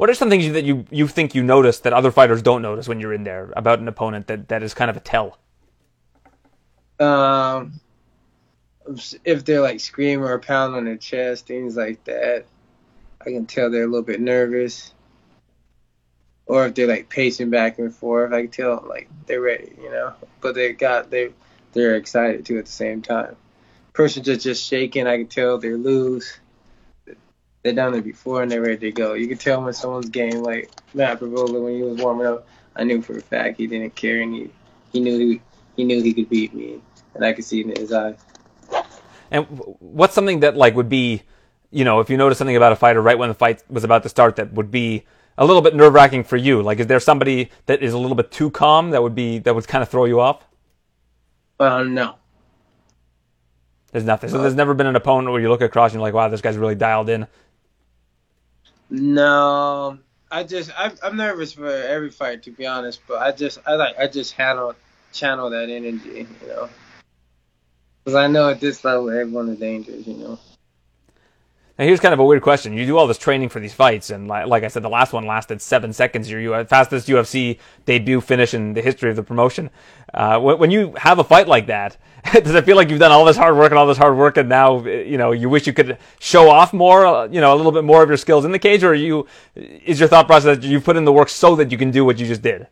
What 0.00 0.08
are 0.08 0.14
some 0.14 0.30
things 0.30 0.50
that 0.54 0.64
you, 0.64 0.86
you 0.90 1.06
think 1.06 1.34
you 1.34 1.42
notice 1.42 1.80
that 1.80 1.92
other 1.92 2.10
fighters 2.10 2.40
don't 2.40 2.62
notice 2.62 2.88
when 2.88 3.00
you're 3.00 3.12
in 3.12 3.22
there 3.22 3.52
about 3.54 3.80
an 3.80 3.86
opponent 3.86 4.28
that, 4.28 4.48
that 4.48 4.62
is 4.62 4.72
kind 4.72 4.90
of 4.90 4.96
a 4.96 5.00
tell? 5.00 5.36
Um, 6.98 7.78
if 9.26 9.44
they're 9.44 9.60
like 9.60 9.78
screaming 9.80 10.24
or 10.24 10.38
pounding 10.38 10.78
on 10.78 10.84
their 10.86 10.96
chest, 10.96 11.48
things 11.48 11.76
like 11.76 12.02
that, 12.04 12.46
I 13.20 13.24
can 13.24 13.44
tell 13.44 13.70
they're 13.70 13.82
a 13.82 13.86
little 13.86 14.00
bit 14.00 14.22
nervous. 14.22 14.94
Or 16.46 16.64
if 16.64 16.74
they're 16.74 16.86
like 16.86 17.10
pacing 17.10 17.50
back 17.50 17.78
and 17.78 17.94
forth, 17.94 18.32
I 18.32 18.40
can 18.40 18.50
tell 18.50 18.82
like 18.88 19.10
they're 19.26 19.42
ready, 19.42 19.70
you 19.82 19.90
know. 19.90 20.14
But 20.40 20.54
they 20.54 20.72
got 20.72 21.10
they 21.10 21.34
they're 21.74 21.96
excited 21.96 22.46
too 22.46 22.56
at 22.56 22.64
the 22.64 22.72
same 22.72 23.02
time. 23.02 23.36
Person 23.92 24.22
just 24.22 24.40
just 24.40 24.66
shaking, 24.66 25.06
I 25.06 25.18
can 25.18 25.26
tell 25.26 25.58
they're 25.58 25.76
loose 25.76 26.40
they've 27.62 27.74
done 27.74 27.94
it 27.94 28.04
before 28.04 28.42
and 28.42 28.50
they're 28.50 28.62
ready 28.62 28.78
to 28.78 28.92
go. 28.92 29.14
You 29.14 29.28
can 29.28 29.38
tell 29.38 29.62
when 29.62 29.72
someone's 29.72 30.08
game, 30.08 30.42
like 30.42 30.70
Matt 30.94 31.20
Frevola, 31.20 31.62
when 31.62 31.74
he 31.74 31.82
was 31.82 32.00
warming 32.00 32.26
up, 32.26 32.46
I 32.76 32.84
knew 32.84 33.02
for 33.02 33.18
a 33.18 33.20
fact 33.20 33.58
he 33.58 33.66
didn't 33.66 33.94
care 33.94 34.20
and 34.22 34.34
he, 34.34 34.50
he 34.92 35.00
knew 35.00 35.18
he, 35.18 35.40
he 35.76 35.84
knew 35.84 36.02
he 36.02 36.12
could 36.12 36.28
beat 36.28 36.54
me, 36.54 36.80
and 37.14 37.24
I 37.24 37.32
could 37.32 37.44
see 37.44 37.60
it 37.60 37.66
in 37.66 37.76
his 37.76 37.92
eyes. 37.92 38.16
And 39.30 39.46
what's 39.78 40.14
something 40.14 40.40
that 40.40 40.56
like 40.56 40.74
would 40.74 40.88
be, 40.88 41.22
you 41.70 41.84
know, 41.84 42.00
if 42.00 42.10
you 42.10 42.16
notice 42.16 42.38
something 42.38 42.56
about 42.56 42.72
a 42.72 42.76
fighter 42.76 43.00
right 43.00 43.18
when 43.18 43.28
the 43.28 43.34
fight 43.34 43.62
was 43.70 43.84
about 43.84 44.02
to 44.02 44.08
start 44.08 44.36
that 44.36 44.52
would 44.52 44.70
be 44.70 45.04
a 45.38 45.44
little 45.44 45.62
bit 45.62 45.74
nerve 45.74 45.94
wracking 45.94 46.24
for 46.24 46.36
you? 46.36 46.62
Like, 46.62 46.80
is 46.80 46.86
there 46.86 47.00
somebody 47.00 47.50
that 47.66 47.82
is 47.82 47.92
a 47.92 47.98
little 47.98 48.16
bit 48.16 48.30
too 48.30 48.50
calm 48.50 48.90
that 48.90 49.02
would 49.02 49.14
be 49.14 49.38
that 49.38 49.54
would 49.54 49.68
kind 49.68 49.82
of 49.82 49.88
throw 49.88 50.04
you 50.04 50.20
off? 50.20 50.44
Uh, 51.58 51.84
no. 51.84 52.16
There's 53.92 54.04
nothing. 54.04 54.30
So 54.30 54.38
there's 54.38 54.54
never 54.54 54.74
been 54.74 54.86
an 54.86 54.96
opponent 54.96 55.32
where 55.32 55.40
you 55.40 55.48
look 55.48 55.62
across 55.62 55.92
and 55.92 55.98
you're 55.98 56.02
like, 56.02 56.14
wow, 56.14 56.28
this 56.28 56.40
guy's 56.40 56.56
really 56.56 56.76
dialed 56.76 57.08
in. 57.08 57.26
No, 58.90 59.98
I 60.30 60.44
just 60.44 60.72
I, 60.78 60.92
I'm 61.02 61.16
nervous 61.16 61.52
for 61.54 61.66
every 61.68 62.10
fight 62.10 62.44
to 62.44 62.52
be 62.52 62.66
honest, 62.66 63.02
but 63.08 63.22
I 63.22 63.32
just 63.32 63.60
I 63.66 63.76
like 63.76 63.98
I 63.98 64.08
just 64.08 64.34
handle 64.34 64.74
channel 65.12 65.50
that 65.50 65.70
energy, 65.70 66.28
you 66.42 66.48
know, 66.48 66.70
because 68.04 68.16
I 68.16 68.28
know 68.28 68.50
at 68.50 68.60
this 68.60 68.84
level 68.84 69.10
everyone 69.10 69.50
is 69.50 69.60
dangerous, 69.60 70.06
you 70.06 70.14
know. 70.16 70.40
Here's 71.80 71.98
kind 71.98 72.12
of 72.12 72.20
a 72.20 72.24
weird 72.26 72.42
question. 72.42 72.74
You 72.74 72.84
do 72.84 72.98
all 72.98 73.06
this 73.06 73.16
training 73.16 73.48
for 73.48 73.58
these 73.58 73.72
fights, 73.72 74.10
and 74.10 74.28
like, 74.28 74.46
like 74.46 74.64
I 74.64 74.68
said, 74.68 74.82
the 74.82 74.90
last 74.90 75.14
one 75.14 75.24
lasted 75.24 75.62
seven 75.62 75.94
seconds. 75.94 76.30
Your 76.30 76.62
fastest 76.66 77.08
UFC 77.08 77.58
debut 77.86 78.20
finish 78.20 78.52
in 78.52 78.74
the 78.74 78.82
history 78.82 79.08
of 79.08 79.16
the 79.16 79.22
promotion. 79.22 79.70
Uh, 80.12 80.38
when 80.40 80.70
you 80.70 80.92
have 80.98 81.18
a 81.18 81.24
fight 81.24 81.48
like 81.48 81.68
that, 81.68 81.96
does 82.34 82.54
it 82.54 82.66
feel 82.66 82.76
like 82.76 82.90
you've 82.90 83.00
done 83.00 83.12
all 83.12 83.24
this 83.24 83.38
hard 83.38 83.56
work 83.56 83.70
and 83.70 83.78
all 83.78 83.86
this 83.86 83.96
hard 83.96 84.14
work, 84.14 84.36
and 84.36 84.46
now 84.46 84.84
you 84.84 85.16
know 85.16 85.32
you 85.32 85.48
wish 85.48 85.66
you 85.66 85.72
could 85.72 85.96
show 86.18 86.50
off 86.50 86.74
more, 86.74 87.06
uh, 87.06 87.26
you 87.28 87.40
know, 87.40 87.54
a 87.54 87.56
little 87.56 87.72
bit 87.72 87.84
more 87.84 88.02
of 88.02 88.10
your 88.10 88.18
skills 88.18 88.44
in 88.44 88.52
the 88.52 88.58
cage, 88.58 88.84
or 88.84 88.92
you 88.92 89.26
is 89.56 89.98
your 89.98 90.08
thought 90.08 90.26
process 90.26 90.58
that 90.58 90.66
you 90.66 90.82
put 90.82 90.96
in 90.96 91.06
the 91.06 91.12
work 91.12 91.30
so 91.30 91.56
that 91.56 91.72
you 91.72 91.78
can 91.78 91.90
do 91.90 92.04
what 92.04 92.18
you 92.18 92.26
just 92.26 92.42
did? 92.42 92.66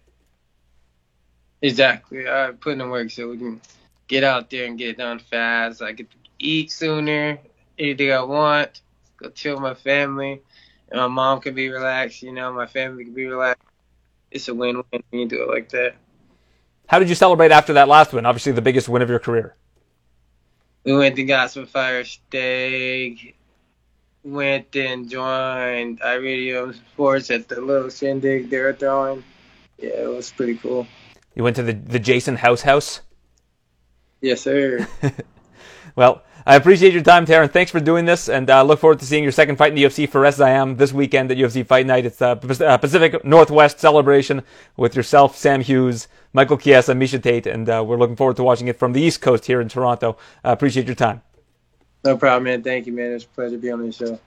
Exactly. 1.63 2.29
I 2.29 2.51
put 2.61 2.73
in 2.73 2.79
the 2.79 2.87
work 2.87 3.11
so 3.11 3.31
we 3.31 3.39
can 3.39 3.63
get 4.07 4.23
out 4.23 4.51
there 4.51 4.67
and 4.67 4.77
get 4.77 4.91
it 4.91 4.99
done 4.99 5.19
fast. 5.19 5.81
I 5.81 5.93
get 5.93 6.11
to 6.11 6.17
eat 6.39 6.71
sooner, 6.71 7.39
anything 7.79 8.13
I 8.13 8.21
want 8.21 8.83
go 9.19 9.31
chill 9.31 9.55
with 9.55 9.63
my 9.63 9.75
family, 9.75 10.43
and 10.91 11.01
my 11.01 11.09
mom 11.09 11.41
can 11.41 11.55
be 11.55 11.69
relaxed. 11.69 12.23
You 12.23 12.33
know, 12.33 12.53
my 12.53 12.67
family 12.67 13.05
can 13.05 13.15
be 13.15 13.27
relaxed. 13.27 13.63
It's 14.31 14.49
a 14.49 14.55
win-win 14.55 15.03
when 15.11 15.21
you 15.21 15.29
do 15.29 15.43
it 15.43 15.49
like 15.49 15.69
that. 15.71 15.95
How 16.87 16.99
did 16.99 17.09
you 17.09 17.15
celebrate 17.15 17.53
after 17.53 17.75
that 17.75 17.89
last 17.89 18.13
win? 18.13 18.27
Obviously, 18.27 18.53
the 18.53 18.63
biggest 18.63 18.89
win 18.89 19.03
of 19.03 19.11
your 19.11 19.19
career. 19.19 19.55
We 20.85 20.97
went 20.97 21.19
and 21.19 21.29
got 21.29 21.51
some 21.51 21.67
fire 21.67 22.05
steak. 22.05 23.37
Went 24.25 24.75
and 24.75 25.09
joined 25.09 26.01
Iridium 26.03 26.75
Sports 26.75 27.31
at 27.31 27.49
the 27.49 27.61
little 27.61 27.91
shindig 27.91 28.51
they 28.51 28.59
were 28.59 28.73
throwing. 28.73 29.23
Yeah, 29.79 29.91
it 29.91 30.09
was 30.09 30.33
pretty 30.33 30.57
cool. 30.57 30.87
You 31.35 31.45
went 31.45 31.57
to 31.57 31.63
the 31.63 31.73
the 31.73 31.99
Jason 31.99 32.37
House 32.37 32.63
House. 32.63 33.01
Yes, 34.21 34.41
sir. 34.41 34.89
well, 35.97 36.23
I 36.49 36.57
appreciate 36.57 36.95
your 36.95 37.03
time, 37.03 37.27
Taran. 37.27 37.51
Thanks 37.51 37.71
for 37.71 37.79
doing 37.79 38.07
this, 38.07 38.27
and 38.31 38.49
uh, 38.49 38.63
look 38.63 38.81
forward 38.81 39.01
to 39.01 39.05
seeing 39.05 39.23
your 39.23 39.33
second 39.33 39.57
fight 39.57 39.69
in 39.69 39.75
the 39.75 39.85
UFC 39.85 40.09
for 40.09 40.25
SIM 40.33 40.79
this 40.79 40.95
weekend 40.95 41.31
at 41.31 41.37
UFC 41.37 41.67
Fight 41.67 41.85
Night. 41.85 42.07
It's 42.07 42.23
a 42.23 42.29
uh, 42.29 42.65
uh, 42.65 42.79
Pacific 42.79 43.23
Northwest 43.23 43.81
celebration 43.81 44.43
with 44.75 44.97
yourself, 44.97 45.37
Sam 45.37 45.61
Hughes, 45.61 46.09
Michael 46.33 46.57
Chiesa, 46.57 46.95
Miesha 46.95 47.23
Tate, 47.23 47.47
and 47.47 47.69
uh, 47.69 47.85
we're 47.87 47.99
looking 47.99 48.17
forward 48.17 48.37
to 48.37 48.43
watching 48.43 48.67
it 48.67 48.79
from 48.79 48.95
the 48.95 49.01
East 49.03 49.21
Coast 49.21 49.45
here 49.45 49.61
in 49.61 49.69
Toronto. 49.69 50.17
I 50.43 50.53
appreciate 50.53 50.87
your 50.87 50.95
time. 50.95 51.21
No 52.03 52.17
problem, 52.17 52.45
man. 52.45 52.63
Thank 52.63 52.87
you, 52.87 52.95
man. 52.95 53.13
It's 53.13 53.25
a 53.25 53.29
pleasure 53.29 53.57
to 53.57 53.59
be 53.59 53.71
on 53.71 53.85
the 53.85 53.93
show. 53.93 54.19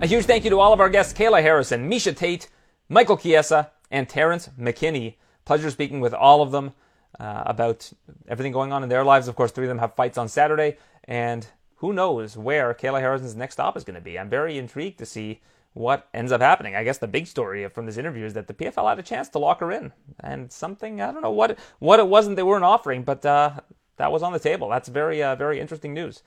A 0.00 0.08
huge 0.08 0.24
thank 0.24 0.42
you 0.42 0.50
to 0.50 0.58
all 0.58 0.72
of 0.72 0.80
our 0.80 0.90
guests, 0.90 1.16
Kayla 1.16 1.40
Harrison, 1.40 1.88
Miesha 1.88 2.16
Tate, 2.16 2.48
Michael 2.88 3.16
Chiesa, 3.16 3.70
and 3.92 4.08
Terrance 4.08 4.48
McKinney. 4.58 5.14
Pleasure 5.44 5.70
speaking 5.70 6.00
with 6.00 6.12
all 6.12 6.42
of 6.42 6.50
them 6.50 6.72
uh, 7.20 7.42
about 7.46 7.92
everything 8.28 8.52
going 8.52 8.72
on 8.72 8.82
in 8.82 8.88
their 8.88 9.04
lives. 9.04 9.28
Of 9.28 9.36
course, 9.36 9.52
three 9.52 9.64
of 9.66 9.68
them 9.68 9.78
have 9.78 9.94
fights 9.94 10.18
on 10.18 10.28
Saturday, 10.28 10.78
and 11.04 11.46
who 11.76 11.92
knows 11.92 12.36
where 12.36 12.74
Kayla 12.74 13.00
Harrison's 13.00 13.36
next 13.36 13.54
stop 13.54 13.76
is 13.76 13.84
going 13.84 13.94
to 13.94 14.00
be. 14.00 14.18
I'm 14.18 14.30
very 14.30 14.58
intrigued 14.58 14.98
to 14.98 15.06
see 15.06 15.40
what 15.74 16.08
ends 16.14 16.32
up 16.32 16.40
happening. 16.40 16.76
I 16.76 16.84
guess 16.84 16.98
the 16.98 17.08
big 17.08 17.26
story 17.26 17.68
from 17.68 17.86
this 17.86 17.96
interview 17.96 18.24
is 18.24 18.34
that 18.34 18.46
the 18.46 18.54
PFL 18.54 18.88
had 18.88 18.98
a 18.98 19.02
chance 19.02 19.28
to 19.30 19.38
lock 19.38 19.60
her 19.60 19.72
in, 19.72 19.92
and 20.20 20.50
something 20.50 21.00
I 21.00 21.12
don't 21.12 21.22
know 21.22 21.30
what 21.30 21.58
what 21.80 21.98
it 21.98 22.08
wasn't 22.08 22.36
they 22.36 22.42
weren't 22.42 22.64
offering, 22.64 23.02
but 23.02 23.26
uh, 23.26 23.54
that 23.96 24.12
was 24.12 24.22
on 24.22 24.32
the 24.32 24.38
table. 24.38 24.68
That's 24.68 24.88
very 24.88 25.22
uh, 25.22 25.34
very 25.36 25.60
interesting 25.60 25.92
news. 25.92 26.22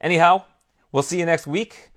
Anyhow, 0.00 0.44
we'll 0.92 1.02
see 1.02 1.18
you 1.18 1.26
next 1.26 1.46
week. 1.46 1.89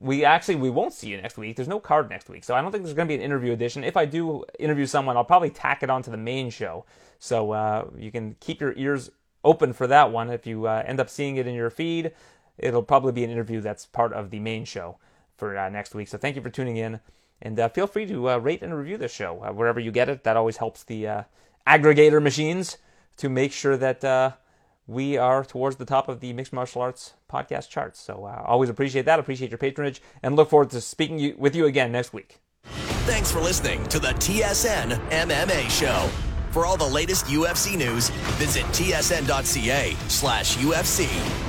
We 0.00 0.24
actually 0.24 0.56
we 0.56 0.70
won't 0.70 0.92
see 0.92 1.08
you 1.08 1.20
next 1.20 1.38
week. 1.38 1.56
There's 1.56 1.68
no 1.68 1.80
card 1.80 2.10
next 2.10 2.28
week, 2.28 2.44
so 2.44 2.54
I 2.54 2.60
don't 2.60 2.70
think 2.70 2.84
there's 2.84 2.94
going 2.94 3.08
to 3.08 3.10
be 3.10 3.16
an 3.16 3.22
interview 3.22 3.52
edition. 3.52 3.84
If 3.84 3.96
I 3.96 4.04
do 4.04 4.44
interview 4.58 4.86
someone, 4.86 5.16
I'll 5.16 5.24
probably 5.24 5.50
tack 5.50 5.82
it 5.82 5.90
onto 5.90 6.10
the 6.10 6.16
main 6.16 6.50
show. 6.50 6.84
So 7.18 7.52
uh, 7.52 7.86
you 7.96 8.12
can 8.12 8.36
keep 8.38 8.60
your 8.60 8.74
ears 8.76 9.10
open 9.44 9.72
for 9.72 9.86
that 9.86 10.12
one. 10.12 10.30
If 10.30 10.46
you 10.46 10.66
uh, 10.66 10.84
end 10.86 11.00
up 11.00 11.08
seeing 11.08 11.36
it 11.36 11.46
in 11.46 11.54
your 11.54 11.70
feed, 11.70 12.12
it'll 12.58 12.82
probably 12.82 13.12
be 13.12 13.24
an 13.24 13.30
interview 13.30 13.60
that's 13.60 13.86
part 13.86 14.12
of 14.12 14.30
the 14.30 14.40
main 14.40 14.64
show 14.64 14.98
for 15.36 15.56
uh, 15.56 15.68
next 15.68 15.94
week. 15.94 16.08
So 16.08 16.18
thank 16.18 16.36
you 16.36 16.42
for 16.42 16.50
tuning 16.50 16.76
in. 16.76 17.00
And 17.40 17.58
uh, 17.58 17.68
feel 17.68 17.86
free 17.86 18.06
to 18.06 18.30
uh, 18.30 18.38
rate 18.38 18.62
and 18.62 18.76
review 18.76 18.98
this 18.98 19.12
show 19.12 19.42
uh, 19.42 19.52
wherever 19.52 19.80
you 19.80 19.90
get 19.90 20.08
it. 20.08 20.24
That 20.24 20.36
always 20.36 20.56
helps 20.58 20.84
the 20.84 21.24
aggregator 21.66 22.22
machines 22.22 22.78
to 23.16 23.28
make 23.28 23.52
sure 23.52 23.76
that 23.76 24.36
we 24.88 25.16
are 25.16 25.44
towards 25.44 25.76
the 25.76 25.84
top 25.84 26.08
of 26.08 26.18
the 26.18 26.32
mixed 26.32 26.52
martial 26.52 26.82
arts 26.82 27.14
podcast 27.30 27.68
charts. 27.68 28.00
So 28.00 28.24
uh, 28.24 28.42
always 28.44 28.70
appreciate 28.70 29.04
that. 29.04 29.20
Appreciate 29.20 29.50
your 29.50 29.58
patronage 29.58 30.02
and 30.22 30.34
look 30.34 30.50
forward 30.50 30.70
to 30.70 30.80
speaking 30.80 31.38
with 31.38 31.54
you 31.54 31.66
again 31.66 31.92
next 31.92 32.12
week. 32.12 32.40
Thanks 33.04 33.30
for 33.30 33.40
listening 33.40 33.84
to 33.88 33.98
the 33.98 34.08
TSN 34.08 34.98
MMA 35.10 35.70
Show. 35.70 36.10
For 36.50 36.64
all 36.64 36.76
the 36.76 36.88
latest 36.88 37.26
UFC 37.26 37.76
news, 37.76 38.08
visit 38.38 38.64
tsn.ca 38.66 39.94
slash 40.08 40.56
UFC. 40.56 41.47